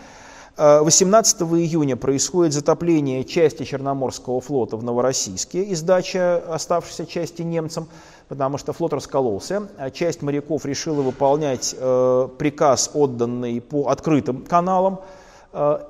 18 0.57 1.43
июня 1.43 1.97
происходит 1.97 2.55
затопление 2.55 3.25
части 3.25 3.65
Черноморского 3.65 4.41
флота 4.41 4.77
в 4.77 4.85
Новороссийске 4.85 5.63
и 5.63 5.75
оставшейся 5.75 7.05
части 7.07 7.43
немцам 7.43 7.89
потому 8.29 8.59
что 8.59 8.73
флот 8.73 8.93
раскололся. 8.93 9.69
А 9.79 9.91
часть 9.91 10.23
моряков 10.23 10.65
решила 10.67 11.03
выполнять 11.03 11.75
э, 11.79 12.29
приказ, 12.39 12.91
отданный 12.95 13.61
по 13.61 13.89
открытым 13.89 14.45
каналам, 14.45 14.95
э, 14.95 15.26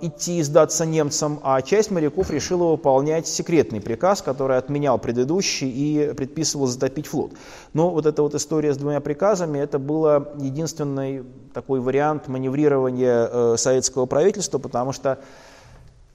идти 0.00 0.38
и 0.38 0.42
сдаться 0.42 0.86
немцам, 0.86 1.40
а 1.42 1.60
часть 1.60 1.90
моряков 1.90 2.30
решила 2.30 2.70
выполнять 2.70 3.26
секретный 3.26 3.80
приказ, 3.80 4.22
который 4.22 4.58
отменял 4.58 4.98
предыдущий 4.98 5.68
и 5.68 6.14
предписывал 6.14 6.66
затопить 6.66 7.06
флот. 7.06 7.32
Но 7.72 7.90
вот 7.90 8.06
эта 8.06 8.22
вот 8.22 8.34
история 8.34 8.72
с 8.72 8.76
двумя 8.76 9.00
приказами, 9.00 9.58
это 9.58 9.78
был 9.78 10.06
единственный 10.38 11.24
такой 11.52 11.80
вариант 11.80 12.28
маневрирования 12.28 13.28
э, 13.30 13.56
советского 13.56 14.06
правительства, 14.06 14.58
потому 14.58 14.92
что 14.92 15.18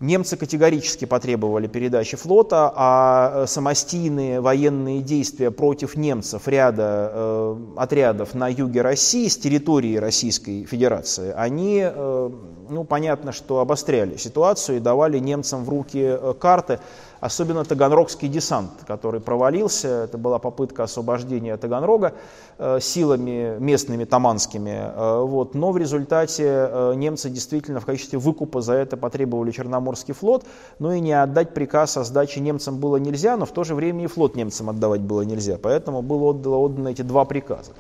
Немцы 0.02 0.36
категорически 0.36 1.06
потребовали 1.06 1.68
передачи 1.68 2.18
флота, 2.18 2.74
а 2.76 3.43
э, 3.43 3.47
самостийные 3.47 4.41
военные 4.41 5.04
действия 5.04 5.52
против 5.52 5.95
немцев 5.95 6.47
ряда 6.47 7.12
э, 7.14 7.58
отрядов 7.78 8.34
на 8.34 8.47
юге 8.47 8.82
России 8.82 9.28
с 9.28 9.38
территории 9.38 9.97
Российской 9.97 10.66
Федерации, 10.66 11.32
они, 11.38 11.84
э, 11.84 12.30
ну, 12.70 12.84
понятно, 12.84 13.32
что 13.32 13.60
обостряли 13.60 14.18
ситуацию 14.18 14.78
и 14.78 14.80
давали 14.80 15.20
немцам 15.20 15.64
в 15.64 15.70
руки 15.70 16.02
э, 16.02 16.34
карты, 16.39 16.80
особенно 17.22 17.63
Таганрогский 17.63 18.28
десант, 18.28 18.72
который 18.86 19.22
провалился. 19.22 20.05
Это 20.05 20.17
была 20.17 20.39
попытка 20.39 20.84
освобождения 20.84 21.55
Таганрога 21.55 22.15
э, 22.57 22.80
силами 22.82 23.57
местными 23.59 24.03
таманскими. 24.03 24.91
Э, 24.93 25.22
вот. 25.24 25.55
Но 25.55 25.72
в 25.72 25.78
результате 25.78 26.43
э, 26.47 26.93
немцы 26.95 27.30
действительно 27.30 27.80
в 27.80 27.86
качестве 27.86 28.19
выкупа 28.19 28.61
за 28.61 28.74
это 28.74 28.97
потребовали 28.97 29.51
Черноморский 29.51 30.15
флот. 30.15 30.45
Но 30.80 30.93
и 30.93 30.99
не 30.99 31.13
отдать 31.13 31.53
приказ 31.53 31.95
о 31.95 32.03
сдаче 32.03 32.41
немцам 32.41 32.80
было 32.80 32.97
нельзя, 32.97 33.38
но 33.38 33.45
в 33.45 33.51
то 33.51 33.63
же 33.63 33.76
время 33.76 34.03
и 34.03 34.07
флот 34.07 34.36
немцам 34.36 34.72
отдавать 34.72 35.01
было 35.01 35.22
нельзя. 35.22 35.57
Поэтому 35.61 36.01
было 36.01 36.32
отдано, 36.32 36.57
отдано 36.57 36.88
эти 36.89 37.03
два 37.03 37.24
приказа. 37.26 37.72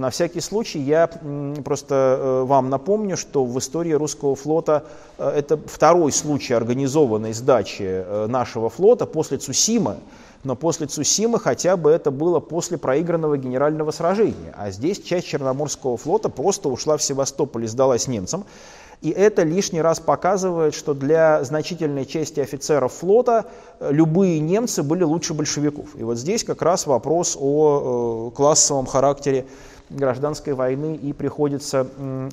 На 0.00 0.10
всякий 0.10 0.40
случай 0.40 0.80
я 0.80 1.08
просто 1.64 1.94
э, 1.94 2.42
вам 2.42 2.68
напомню, 2.68 3.16
что 3.16 3.44
в 3.44 3.56
истории 3.60 3.92
русского 3.92 4.34
флота 4.34 4.82
э, 5.18 5.28
это 5.28 5.56
второй 5.56 6.10
случай 6.10 6.52
организованной 6.52 7.32
сдачи 7.32 7.84
э, 7.84 8.26
нашего 8.26 8.70
флота 8.70 9.06
после 9.06 9.38
Цусимы, 9.38 9.98
но 10.42 10.56
после 10.56 10.88
Цусимы 10.88 11.38
хотя 11.38 11.76
бы 11.76 11.92
это 11.92 12.10
было 12.10 12.40
после 12.40 12.76
проигранного 12.76 13.38
генерального 13.38 13.92
сражения. 13.92 14.52
А 14.56 14.72
здесь 14.72 15.00
часть 15.00 15.28
Черноморского 15.28 15.96
флота 15.96 16.28
просто 16.28 16.68
ушла 16.68 16.96
в 16.96 17.02
Севастополь 17.02 17.64
и 17.64 17.68
сдалась 17.68 18.08
немцам. 18.08 18.44
И 19.00 19.10
это 19.10 19.42
лишний 19.42 19.82
раз 19.82 20.00
показывает, 20.00 20.74
что 20.74 20.94
для 20.94 21.44
значительной 21.44 22.06
части 22.06 22.40
офицеров 22.40 22.94
флота 22.94 23.44
любые 23.80 24.40
немцы 24.40 24.82
были 24.82 25.04
лучше 25.04 25.34
большевиков. 25.34 25.94
И 25.96 26.02
вот 26.02 26.16
здесь 26.16 26.42
как 26.42 26.62
раз 26.62 26.86
вопрос 26.86 27.36
о 27.38 28.32
классовом 28.34 28.86
характере 28.86 29.44
гражданской 29.90 30.54
войны 30.54 30.96
и 30.96 31.12
приходится 31.12 31.86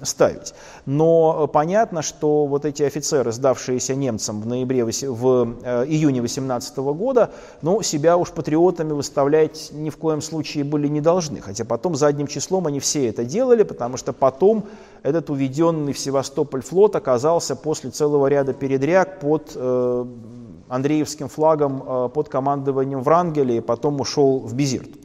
ставить. 0.03 0.53
Но 0.85 1.47
понятно, 1.47 2.01
что 2.01 2.45
вот 2.45 2.65
эти 2.65 2.83
офицеры, 2.83 3.31
сдавшиеся 3.31 3.95
немцам 3.95 4.41
в, 4.41 4.47
ноябре, 4.47 4.85
в 4.85 5.55
э, 5.63 5.85
июне 5.85 6.21
18 6.21 6.77
года, 6.77 7.31
ну, 7.61 7.81
себя 7.81 8.17
уж 8.17 8.31
патриотами 8.31 8.93
выставлять 8.93 9.69
ни 9.73 9.89
в 9.89 9.97
коем 9.97 10.21
случае 10.21 10.63
были 10.63 10.87
не 10.87 11.01
должны. 11.01 11.41
Хотя 11.41 11.65
потом 11.65 11.95
задним 11.95 12.27
числом 12.27 12.67
они 12.67 12.79
все 12.79 13.07
это 13.09 13.23
делали, 13.23 13.63
потому 13.63 13.97
что 13.97 14.13
потом 14.13 14.65
этот 15.03 15.29
уведенный 15.29 15.93
в 15.93 15.99
Севастополь 15.99 16.61
флот 16.61 16.95
оказался 16.95 17.55
после 17.55 17.89
целого 17.89 18.27
ряда 18.27 18.53
передряг 18.53 19.19
под 19.19 19.51
э, 19.55 20.05
Андреевским 20.69 21.27
флагом 21.27 21.83
э, 21.85 22.09
под 22.13 22.29
командованием 22.29 23.01
Врангеля 23.01 23.55
и 23.55 23.59
потом 23.59 23.99
ушел 23.99 24.39
в 24.39 24.53
Безирт. 24.53 25.00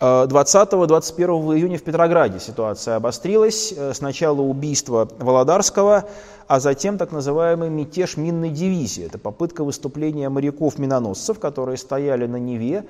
20-21 0.00 1.56
июня 1.56 1.78
в 1.78 1.82
Петрограде 1.82 2.40
ситуация 2.40 2.96
обострилась. 2.96 3.74
Э, 3.76 3.92
сначала 3.94 4.40
убийство 4.40 5.08
Володарского, 5.18 6.04
а 6.48 6.60
затем 6.60 6.96
так 6.96 7.12
называемый 7.12 7.68
мятеж 7.68 8.16
минной 8.16 8.50
дивизии. 8.50 9.04
Это 9.04 9.18
попытка 9.18 9.62
выступления 9.62 10.28
моряков-миноносцев, 10.28 11.38
которые 11.38 11.76
стояли 11.76 12.26
на 12.26 12.36
Неве, 12.36 12.84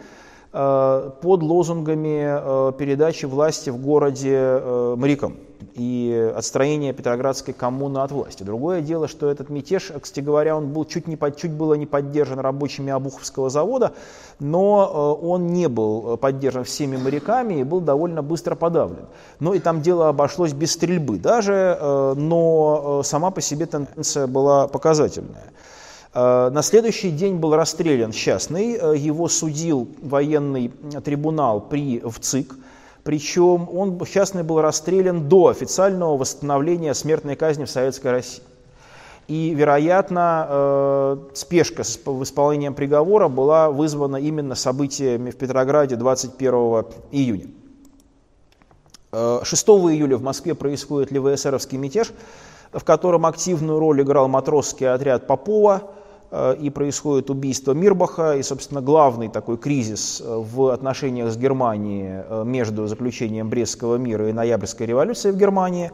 Э, 0.53 1.11
под 1.23 1.43
лозунгами 1.43 2.25
э, 2.27 2.73
передачи 2.77 3.25
власти 3.27 3.71
в 3.71 3.77
городе 3.79 4.35
э, 4.35 4.95
морякам 4.99 5.37
и 5.81 6.33
отстранения 6.37 6.93
Петроградской 6.93 7.55
коммуны 7.55 8.01
от 8.01 8.13
власти. 8.13 8.43
Другое 8.43 8.83
дело, 8.83 9.09
что 9.09 9.31
этот 9.31 9.49
мятеж, 9.49 9.91
кстати 10.01 10.21
говоря, 10.21 10.55
он 10.55 10.69
был 10.69 10.85
чуть, 10.85 11.09
не, 11.09 11.19
чуть 11.35 11.53
было 11.53 11.73
не 11.73 11.87
поддержан 11.87 12.39
рабочими 12.39 12.93
Обуховского 12.93 13.49
завода, 13.49 13.93
но 14.41 15.17
он 15.23 15.47
не 15.47 15.69
был 15.69 16.19
поддержан 16.19 16.65
всеми 16.65 16.99
моряками 16.99 17.61
и 17.61 17.65
был 17.65 17.81
довольно 17.81 18.23
быстро 18.23 18.57
подавлен. 18.57 19.07
Но 19.39 19.55
и 19.55 19.59
там 19.59 19.81
дело 19.81 20.11
обошлось 20.11 20.53
без 20.53 20.73
стрельбы 20.73 21.19
даже, 21.19 21.79
но 22.17 23.01
сама 23.03 23.31
по 23.31 23.41
себе 23.41 23.65
тенденция 23.65 24.27
была 24.27 24.69
показательная. 24.69 25.51
Э, 26.13 26.51
на 26.51 26.63
следующий 26.63 27.11
день 27.11 27.37
был 27.37 27.55
расстрелян 27.55 28.13
частный, 28.13 28.75
э, 28.75 28.97
его 28.97 29.29
судил 29.29 29.89
военный 30.03 30.71
трибунал 31.05 31.61
при 31.61 32.01
ВЦИК, 32.01 32.55
причем 33.11 33.69
он, 33.73 33.99
частный 34.05 34.45
был 34.45 34.61
расстрелян 34.61 35.29
до 35.29 35.49
официального 35.49 36.17
восстановления 36.17 36.95
смертной 36.95 37.35
казни 37.35 37.65
в 37.65 37.69
Советской 37.69 38.13
России. 38.13 38.45
И, 39.27 39.53
вероятно, 39.53 40.47
э, 40.49 41.17
спешка 41.35 41.83
с 41.83 41.97
исполнением 41.97 42.73
приговора 42.73 43.27
была 43.27 43.73
вызвана 43.73 44.15
именно 44.19 44.55
событиями 44.55 45.33
в 45.33 45.37
Петрограде 45.37 45.97
21 45.97 46.85
июня. 47.11 47.49
6 49.11 49.69
июля 49.91 50.17
в 50.17 50.23
Москве 50.23 50.55
происходит 50.55 51.11
ЛВСРовский 51.11 51.79
мятеж, 51.79 52.13
в 52.73 52.85
котором 52.85 53.27
активную 53.27 53.81
роль 53.81 54.03
играл 54.03 54.29
матросский 54.29 54.89
отряд 54.89 55.27
Попова, 55.27 55.83
Э, 55.83 56.00
и 56.61 56.71
происходит 56.71 57.29
убийство 57.29 57.73
Мирбаха, 57.73 58.37
и, 58.37 58.43
собственно, 58.43 58.81
главный 58.81 59.29
такой 59.29 59.57
кризис 59.59 60.23
э, 60.25 60.25
в 60.25 60.73
отношениях 60.73 61.33
с 61.33 61.37
Германией 61.37 62.23
э, 62.29 62.45
между 62.45 62.87
заключением 62.87 63.49
Брестского 63.49 63.97
мира 63.97 64.29
и 64.29 64.33
Ноябрьской 64.33 64.87
революцией 64.87 65.33
в 65.33 65.37
Германии. 65.37 65.91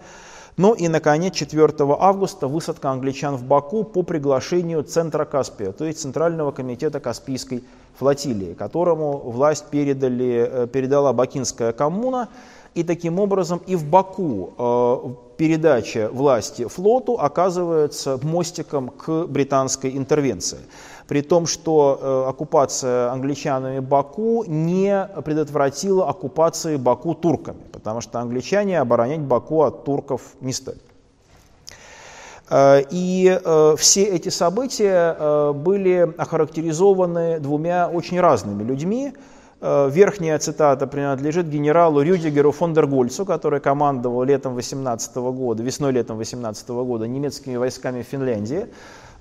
Ну 0.59 0.74
и, 0.74 0.89
наконец, 0.89 1.34
4 1.34 1.72
августа 1.99 2.49
высадка 2.49 2.91
англичан 2.91 3.37
в 3.37 3.45
Баку 3.45 3.84
по 3.84 4.03
приглашению 4.03 4.82
Центра 4.82 5.24
Каспия, 5.24 5.72
то 5.72 5.84
есть 5.84 6.01
Центрального 6.01 6.51
комитета 6.51 7.01
Каспийской 7.01 7.64
флотилии, 7.99 8.55
которому 8.55 9.18
власть 9.18 9.66
передали, 9.70 10.68
передала 10.72 11.12
Бакинская 11.12 11.72
коммуна, 11.72 12.28
и 12.76 12.84
таким 12.84 13.18
образом 13.18 13.62
и 13.66 13.74
в 13.74 13.84
Баку 13.84 14.52
э, 14.58 15.08
передача 15.38 16.10
власти 16.12 16.66
флоту 16.66 17.14
оказывается 17.14 18.20
мостиком 18.22 18.90
к 18.90 19.24
британской 19.26 19.96
интервенции. 19.96 20.58
При 21.08 21.22
том, 21.22 21.46
что 21.46 21.98
э, 21.98 22.28
оккупация 22.28 23.10
англичанами 23.10 23.78
Баку 23.78 24.44
не 24.46 25.08
предотвратила 25.24 26.06
оккупации 26.06 26.76
Баку 26.76 27.14
турками, 27.14 27.62
потому 27.72 28.02
что 28.02 28.20
англичане 28.20 28.78
оборонять 28.78 29.20
Баку 29.20 29.62
от 29.62 29.84
турков 29.84 30.20
не 30.42 30.52
стали. 30.52 30.78
Э, 32.50 32.82
и 32.90 33.40
все 33.78 34.04
эти 34.04 34.28
события 34.28 35.52
были 35.54 36.14
охарактеризованы 36.18 37.40
двумя 37.40 37.88
очень 37.88 38.20
разными 38.20 38.62
людьми. 38.62 39.14
Э, 39.59 39.88
верхняя 39.90 40.38
цитата 40.38 40.86
принадлежит 40.86 41.48
генералу 41.48 42.02
Рюдигеру 42.02 42.52
фон 42.52 42.74
дер 42.74 42.86
Гольцу, 42.86 43.24
который 43.24 43.59
командовал 43.61 44.22
летом 44.22 44.54
18 44.54 45.16
года, 45.16 45.62
весной-летом 45.62 46.18
18 46.18 46.68
года 46.68 47.09
немецкими 47.09 47.57
войсками 47.57 48.02
в 48.02 48.07
Финляндии. 48.07 48.66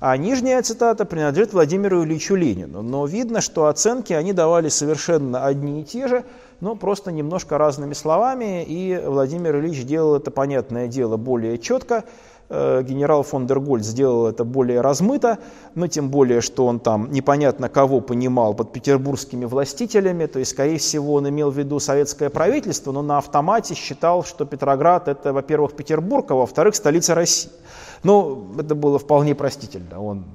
А 0.01 0.17
нижняя 0.17 0.61
цитата 0.61 1.05
принадлежит 1.05 1.53
Владимиру 1.53 2.03
Ильичу 2.03 2.35
Ленину. 2.35 2.81
Но 2.81 3.05
видно, 3.05 3.39
что 3.39 3.67
оценки 3.67 4.11
они 4.11 4.33
давали 4.33 4.67
совершенно 4.67 5.45
одни 5.45 5.81
и 5.81 5.83
те 5.85 6.09
же, 6.09 6.25
но 6.59 6.75
просто 6.75 7.13
немножко 7.13 7.57
разными 7.57 7.93
словами. 7.93 8.65
И 8.65 9.01
Владимир 9.05 9.55
Ильич 9.55 9.85
делал 9.85 10.17
это, 10.17 10.31
понятное 10.31 10.87
дело, 10.87 11.15
более 11.15 11.57
четко. 11.57 12.03
Э, 12.47 12.83
генерал 12.83 13.23
фон 13.23 13.47
дер 13.47 13.59
Гольц 13.59 13.85
сделал 13.85 14.27
это 14.27 14.43
более 14.43 14.81
размыто, 14.81 15.39
но 15.73 15.87
тем 15.87 16.09
более, 16.09 16.41
что 16.41 16.67
он 16.67 16.79
там 16.79 17.11
непонятно 17.11 17.69
кого 17.69 18.01
понимал 18.01 18.53
под 18.53 18.71
петербургскими 18.71 19.45
властителями, 19.45 20.27
то 20.27 20.37
есть, 20.37 20.51
скорее 20.51 20.77
всего, 20.77 21.15
он 21.15 21.27
имел 21.27 21.49
в 21.49 21.57
виду 21.57 21.79
советское 21.79 22.29
правительство, 22.29 22.91
но 22.91 23.01
на 23.01 23.17
автомате 23.17 23.73
считал, 23.73 24.23
что 24.23 24.45
Петроград 24.45 25.07
это, 25.07 25.33
во-первых, 25.33 25.73
Петербург, 25.73 26.29
а 26.29 26.35
во-вторых, 26.35 26.75
столица 26.75 27.15
России. 27.15 27.49
Ну, 28.03 28.47
это 28.59 28.75
было 28.75 28.99
вполне 28.99 29.33
простительно, 29.33 29.99
он 29.99 30.25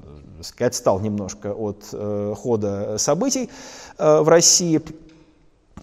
сказать, 0.43 0.73
отстал 0.73 0.99
немножко 0.99 1.53
от 1.53 1.85
э, 1.93 2.35
хода 2.37 2.97
событий 2.99 3.51
э, 3.99 4.21
в 4.21 4.29
России. 4.29 4.83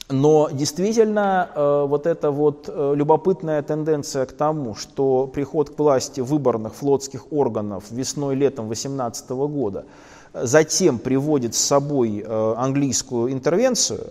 Но 0.09 0.49
действительно, 0.51 1.49
э, 1.53 1.85
вот 1.85 2.07
эта 2.07 2.31
вот 2.31 2.69
э, 2.69 2.93
любопытная 2.95 3.61
тенденция 3.61 4.25
к 4.25 4.31
тому, 4.31 4.73
что 4.73 5.27
приход 5.27 5.69
к 5.71 5.77
власти 5.77 6.21
выборных 6.21 6.75
флотских 6.75 7.33
органов 7.33 7.83
весной-летом 7.89 8.69
18 8.69 9.29
года 9.29 9.85
затем 10.33 10.99
приводит 10.99 11.55
с 11.55 11.59
собой 11.59 12.23
э, 12.25 12.53
английскую 12.55 13.33
интервенцию, 13.33 14.07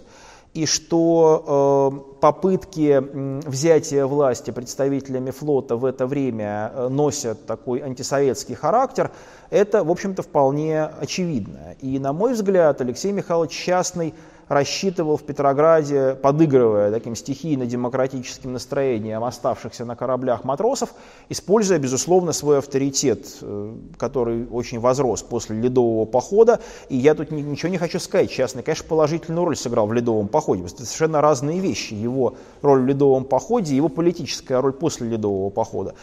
и 0.53 0.65
что 0.65 2.17
попытки 2.23 3.03
взятия 3.47 4.07
власти 4.07 4.51
представителями 4.53 5.31
флота 5.31 5.77
в 5.77 5.85
это 5.85 6.07
время 6.07 6.73
носят 6.89 7.45
такой 7.45 7.81
антисоветский 7.81 8.55
характер, 8.55 9.11
это, 9.51 9.85
в 9.85 9.91
общем-то, 9.91 10.23
вполне 10.23 10.85
очевидно. 10.85 11.77
И, 11.83 11.99
на 11.99 12.15
мой 12.15 12.33
взгляд, 12.33 12.81
Алексей 12.81 13.13
Михайлович 13.13 13.53
Частный– 13.53 14.15
рассчитывал 14.49 15.17
в 15.17 15.25
Петрограде, 15.25 16.15
подыгрывая 16.15 16.93
таким 16.93 17.17
стихийно-демократическим 17.17 18.53
настроением 18.53 19.25
оставшихся 19.25 19.85
на 19.85 19.97
кораблях 19.97 20.45
матросов, 20.45 20.91
используя, 21.29 21.79
безусловно, 21.79 22.33
свой 22.33 22.59
авторитет, 22.59 23.27
э, 23.43 23.75
который 23.99 24.47
очень 24.47 24.79
возрос 24.79 25.23
после 25.23 25.57
Ледового 25.57 26.05
похода. 26.05 26.61
И 26.89 26.97
я 26.97 27.15
тут 27.15 27.33
ничего 27.33 27.71
не 27.71 27.79
хочу 27.79 27.99
сказать. 27.99 28.31
Частный, 28.31 28.63
конечно, 28.63 28.87
положительную 28.89 29.45
роль 29.45 29.57
сыграл 29.57 29.87
в 29.87 29.93
Ледовом 29.93 30.29
походе. 30.29 30.63
Это 30.65 30.85
совершенно 30.85 31.21
разные 31.21 31.59
вещи. 31.59 31.95
Его 31.95 32.37
роль 32.63 32.83
в 32.83 32.87
Ледовом 32.87 33.25
походе 33.25 33.73
и 33.73 33.77
его 33.77 33.89
политическая 33.89 34.61
роль 34.61 34.73
после 34.73 35.09
Ледового 35.09 35.51
похода. 35.51 35.95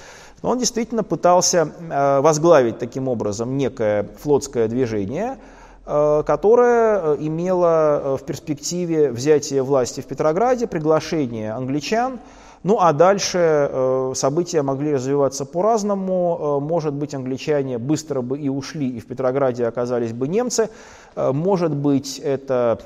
Но 0.42 0.50
он 0.50 0.60
действительно 0.60 1.04
пытался 1.04 1.72
э, 1.80 2.20
возглавить 2.20 2.78
таким 2.78 3.08
образом 3.08 3.56
некое 3.56 4.10
флотское 4.20 4.68
движение– 4.68 5.38
которая 5.86 7.02
э, 7.02 7.18
имела 7.20 8.02
э, 8.02 8.18
в 8.18 8.26
перспективе 8.26 9.12
взятия 9.12 9.64
власти 9.64 10.00
в 10.00 10.06
Петрограде, 10.06 10.66
приглашение 10.66 11.52
англичан 11.52 12.20
ну 12.64 12.80
а 12.80 12.94
дальше 12.94 13.38
э, 13.40 14.14
события 14.16 14.62
могли 14.62 14.94
развиваться 14.94 15.46
по-разному. 15.46 16.40
Э, 16.40 16.64
может 16.64 16.94
быть, 16.94 17.14
англичане 17.14 17.78
быстро 17.78 18.22
бы 18.22 18.40
и 18.40 18.48
ушли, 18.48 18.88
и 18.88 19.00
в 19.02 19.06
Петрограде 19.06 19.68
оказались 19.68 20.14
бы 20.14 20.30
немцы. 20.30 20.70
Э, 21.16 21.34
может 21.34 21.76
быть, 21.76 22.20
это 22.20 22.80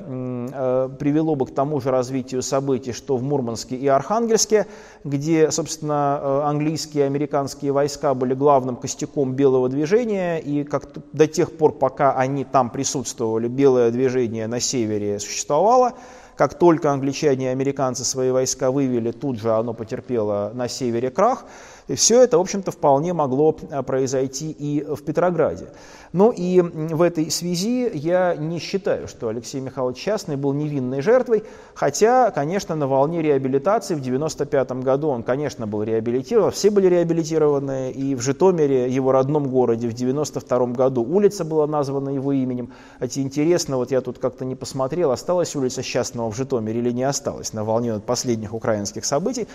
привело 0.98 1.36
бы 1.36 1.46
к 1.46 1.54
тому 1.54 1.80
же 1.80 1.90
развитию 1.90 2.42
событий, 2.42 2.92
что 2.92 3.16
в 3.16 3.22
Мурманске 3.22 3.76
и 3.76 3.86
Архангельске, 3.86 4.66
где, 5.04 5.50
собственно, 5.52 6.48
английские 6.48 7.04
и 7.04 7.06
американские 7.06 7.70
войска 7.70 8.14
были 8.14 8.34
главным 8.34 8.76
костяком 8.76 9.34
белого 9.34 9.68
движения, 9.68 10.38
и 10.38 10.64
как 10.64 10.88
до 11.12 11.26
тех 11.28 11.56
пор, 11.56 11.72
пока 11.72 12.12
они 12.12 12.44
там 12.44 12.70
присутствовали, 12.70 13.46
белое 13.46 13.90
движение 13.90 14.48
на 14.48 14.58
севере 14.58 15.20
существовало. 15.20 15.92
Как 16.38 16.54
только 16.54 16.92
англичане 16.92 17.46
и 17.46 17.48
американцы 17.48 18.04
свои 18.04 18.30
войска 18.30 18.70
вывели, 18.70 19.10
тут 19.10 19.40
же 19.40 19.52
оно 19.52 19.74
потерпело 19.74 20.52
на 20.54 20.68
севере 20.68 21.10
крах. 21.10 21.44
И 21.88 21.96
все 21.96 22.22
это, 22.22 22.38
в 22.38 22.40
общем-то, 22.40 22.70
вполне 22.70 23.12
могло 23.12 23.56
э, 23.68 23.82
произойти 23.82 24.52
и 24.52 24.84
в 24.84 25.02
Петрограде. 25.02 25.66
Ну 26.12 26.30
и 26.30 26.60
в 26.60 27.02
этой 27.02 27.30
связи 27.30 27.90
я 27.92 28.34
не 28.34 28.58
считаю, 28.58 29.08
что 29.08 29.28
Алексей 29.28 29.60
Михайлович 29.60 29.98
Частный 29.98 30.36
был 30.36 30.52
невинной 30.52 31.02
жертвой, 31.02 31.44
хотя, 31.74 32.30
конечно, 32.30 32.74
на 32.74 32.86
волне 32.86 33.20
реабилитации 33.20 33.94
в 33.94 33.98
1995 33.98 34.84
году 34.84 35.08
он, 35.08 35.22
конечно, 35.22 35.66
был 35.66 35.82
реабилитирован, 35.82 36.50
все 36.50 36.70
были 36.70 36.86
реабилитированы, 36.86 37.90
и 37.90 38.14
в 38.14 38.22
Житомире, 38.22 38.88
его 38.88 39.12
родном 39.12 39.48
городе, 39.48 39.88
в 39.88 39.92
1992 39.92 40.66
году 40.74 41.02
улица 41.02 41.44
была 41.44 41.66
названа 41.66 42.10
его 42.10 42.32
именем. 42.32 42.72
Хотя 42.98 43.20
интересно, 43.20 43.76
вот 43.76 43.90
я 43.90 44.00
тут 44.00 44.18
как-то 44.18 44.44
не 44.44 44.54
посмотрел, 44.54 45.10
осталась 45.10 45.54
улица 45.56 45.82
Счастного 45.82 46.30
в 46.30 46.36
Житомире 46.36 46.80
или 46.80 46.90
не 46.90 47.04
осталась 47.04 47.52
на 47.52 47.64
волне 47.64 48.00
последних 48.00 48.54
украинских 48.54 49.04
событий. 49.04 49.46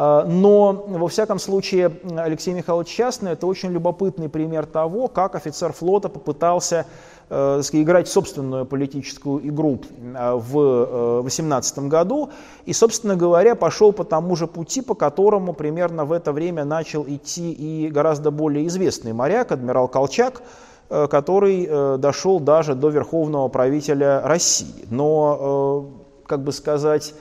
А, 0.00 0.24
но, 0.24 0.84
во 0.86 1.08
всяком 1.08 1.40
случае, 1.40 1.90
Алексей 2.16 2.54
Михайлович 2.54 2.88
Частный– 2.88 3.32
это 3.32 3.48
очень 3.48 3.70
любопытный 3.70 4.28
пример 4.28 4.64
того, 4.64 5.08
как 5.08 5.34
офицер 5.34 5.72
флота 5.72 5.87
попытался 6.08 6.86
э, 7.30 7.60
играть 7.72 8.08
собственную 8.08 8.66
политическую 8.66 9.46
игру 9.48 9.80
э, 9.98 10.34
в 10.34 11.22
18 11.22 11.78
э, 11.78 11.80
году 11.88 12.30
и, 12.66 12.72
собственно 12.72 13.16
говоря, 13.16 13.54
пошел 13.54 13.92
по 13.92 14.04
тому 14.04 14.36
же 14.36 14.46
пути, 14.46 14.82
по 14.82 14.94
которому 14.94 15.52
примерно 15.54 16.04
в 16.04 16.12
это 16.12 16.32
время 16.32 16.64
начал 16.64 17.04
идти 17.06 17.52
и 17.52 17.88
гораздо 17.88 18.30
более 18.30 18.66
известный 18.66 19.12
моряк, 19.12 19.52
адмирал 19.52 19.88
Колчак, 19.88 20.42
который 20.88 21.98
дошел 21.98 22.40
даже 22.40 22.74
до 22.74 22.88
верховного 22.88 23.48
правителя 23.48 24.22
России. 24.24 24.86
Но, 24.88 25.90
как 26.26 26.42
бы 26.42 26.50
сказать, 26.50 27.14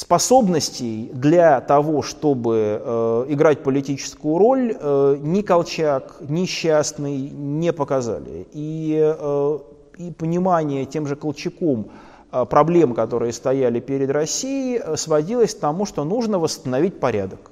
способностей 0.00 1.10
для 1.12 1.60
того, 1.60 2.00
чтобы 2.00 2.80
э, 2.82 3.26
играть 3.28 3.62
политическую 3.62 4.38
роль, 4.38 4.74
э, 4.80 5.16
ни 5.20 5.42
Колчак, 5.42 6.16
ни 6.26 6.46
Счастный 6.46 7.18
не 7.18 7.72
показали. 7.72 8.46
И, 8.52 8.98
э, 8.98 9.58
и 9.98 10.10
понимание 10.12 10.86
тем 10.86 11.06
же 11.06 11.16
Колчаком 11.16 11.90
э, 12.32 12.46
проблем, 12.46 12.94
которые 12.94 13.34
стояли 13.34 13.80
перед 13.80 14.10
Россией, 14.10 14.80
э, 14.82 14.96
сводилось 14.96 15.54
к 15.54 15.60
тому, 15.60 15.84
что 15.84 16.04
нужно 16.04 16.38
восстановить 16.38 16.98
порядок. 16.98 17.50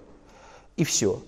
И 0.78 0.84
все. 0.84 1.18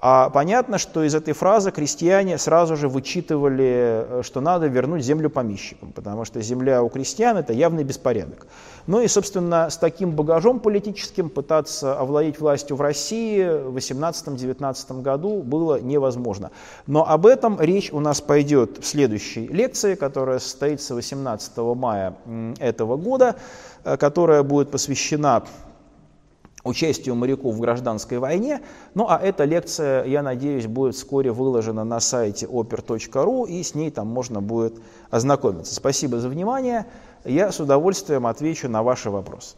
А 0.00 0.30
понятно, 0.30 0.78
что 0.78 1.02
из 1.02 1.14
этой 1.14 1.34
фразы 1.34 1.72
крестьяне 1.72 2.38
сразу 2.38 2.76
же 2.76 2.88
вычитывали, 2.88 4.06
э, 4.08 4.22
что 4.22 4.40
надо 4.40 4.66
вернуть 4.66 5.02
землю 5.02 5.28
помещикам, 5.28 5.92
потому 5.92 6.24
что 6.24 6.40
земля 6.40 6.82
у 6.82 6.88
крестьян– 6.88 7.36
это 7.38 7.52
явный 7.52 7.82
беспорядок. 7.82 8.46
Ну 8.86 9.00
и, 9.00 9.08
собственно, 9.08 9.68
с 9.68 9.76
таким 9.76 10.12
багажом 10.12 10.60
политическим 10.60 11.28
пытаться 11.28 11.98
овладеть 11.98 12.40
властью 12.40 12.76
в 12.76 12.80
России 12.80 13.42
в 13.42 13.76
18-19 13.76 15.02
году 15.02 15.42
было 15.42 15.80
невозможно. 15.80 16.52
Но 16.86 17.08
об 17.08 17.26
этом 17.26 17.60
речь 17.60 17.92
у 17.92 18.00
нас 18.00 18.20
пойдет 18.20 18.78
в 18.78 18.86
следующей 18.86 19.48
лекции, 19.48 19.94
которая 19.94 20.38
состоится 20.38 20.94
18 20.94 21.58
мая 21.74 22.14
этого 22.60 22.96
года, 22.96 23.36
э, 23.84 23.96
которая 23.96 24.42
будет 24.44 24.70
посвящена 24.70 25.42
участию 26.64 27.14
моряков 27.14 27.54
в 27.54 27.60
гражданской 27.60 28.18
войне. 28.18 28.60
Ну 28.94 29.06
а 29.08 29.18
эта 29.18 29.44
лекция, 29.44 30.04
я 30.04 30.22
надеюсь, 30.22 30.66
будет 30.66 30.94
вскоре 30.94 31.32
выложена 31.32 31.84
на 31.84 32.00
сайте 32.00 32.46
oper.ru 32.46 33.48
и 33.48 33.62
с 33.62 33.74
ней 33.74 33.90
там 33.90 34.08
можно 34.08 34.40
будет 34.40 34.80
ознакомиться. 35.10 35.74
Спасибо 35.74 36.18
за 36.18 36.28
внимание. 36.28 36.86
Я 37.24 37.52
с 37.52 37.60
удовольствием 37.60 38.26
отвечу 38.26 38.68
на 38.68 38.82
ваши 38.82 39.10
вопросы. 39.10 39.56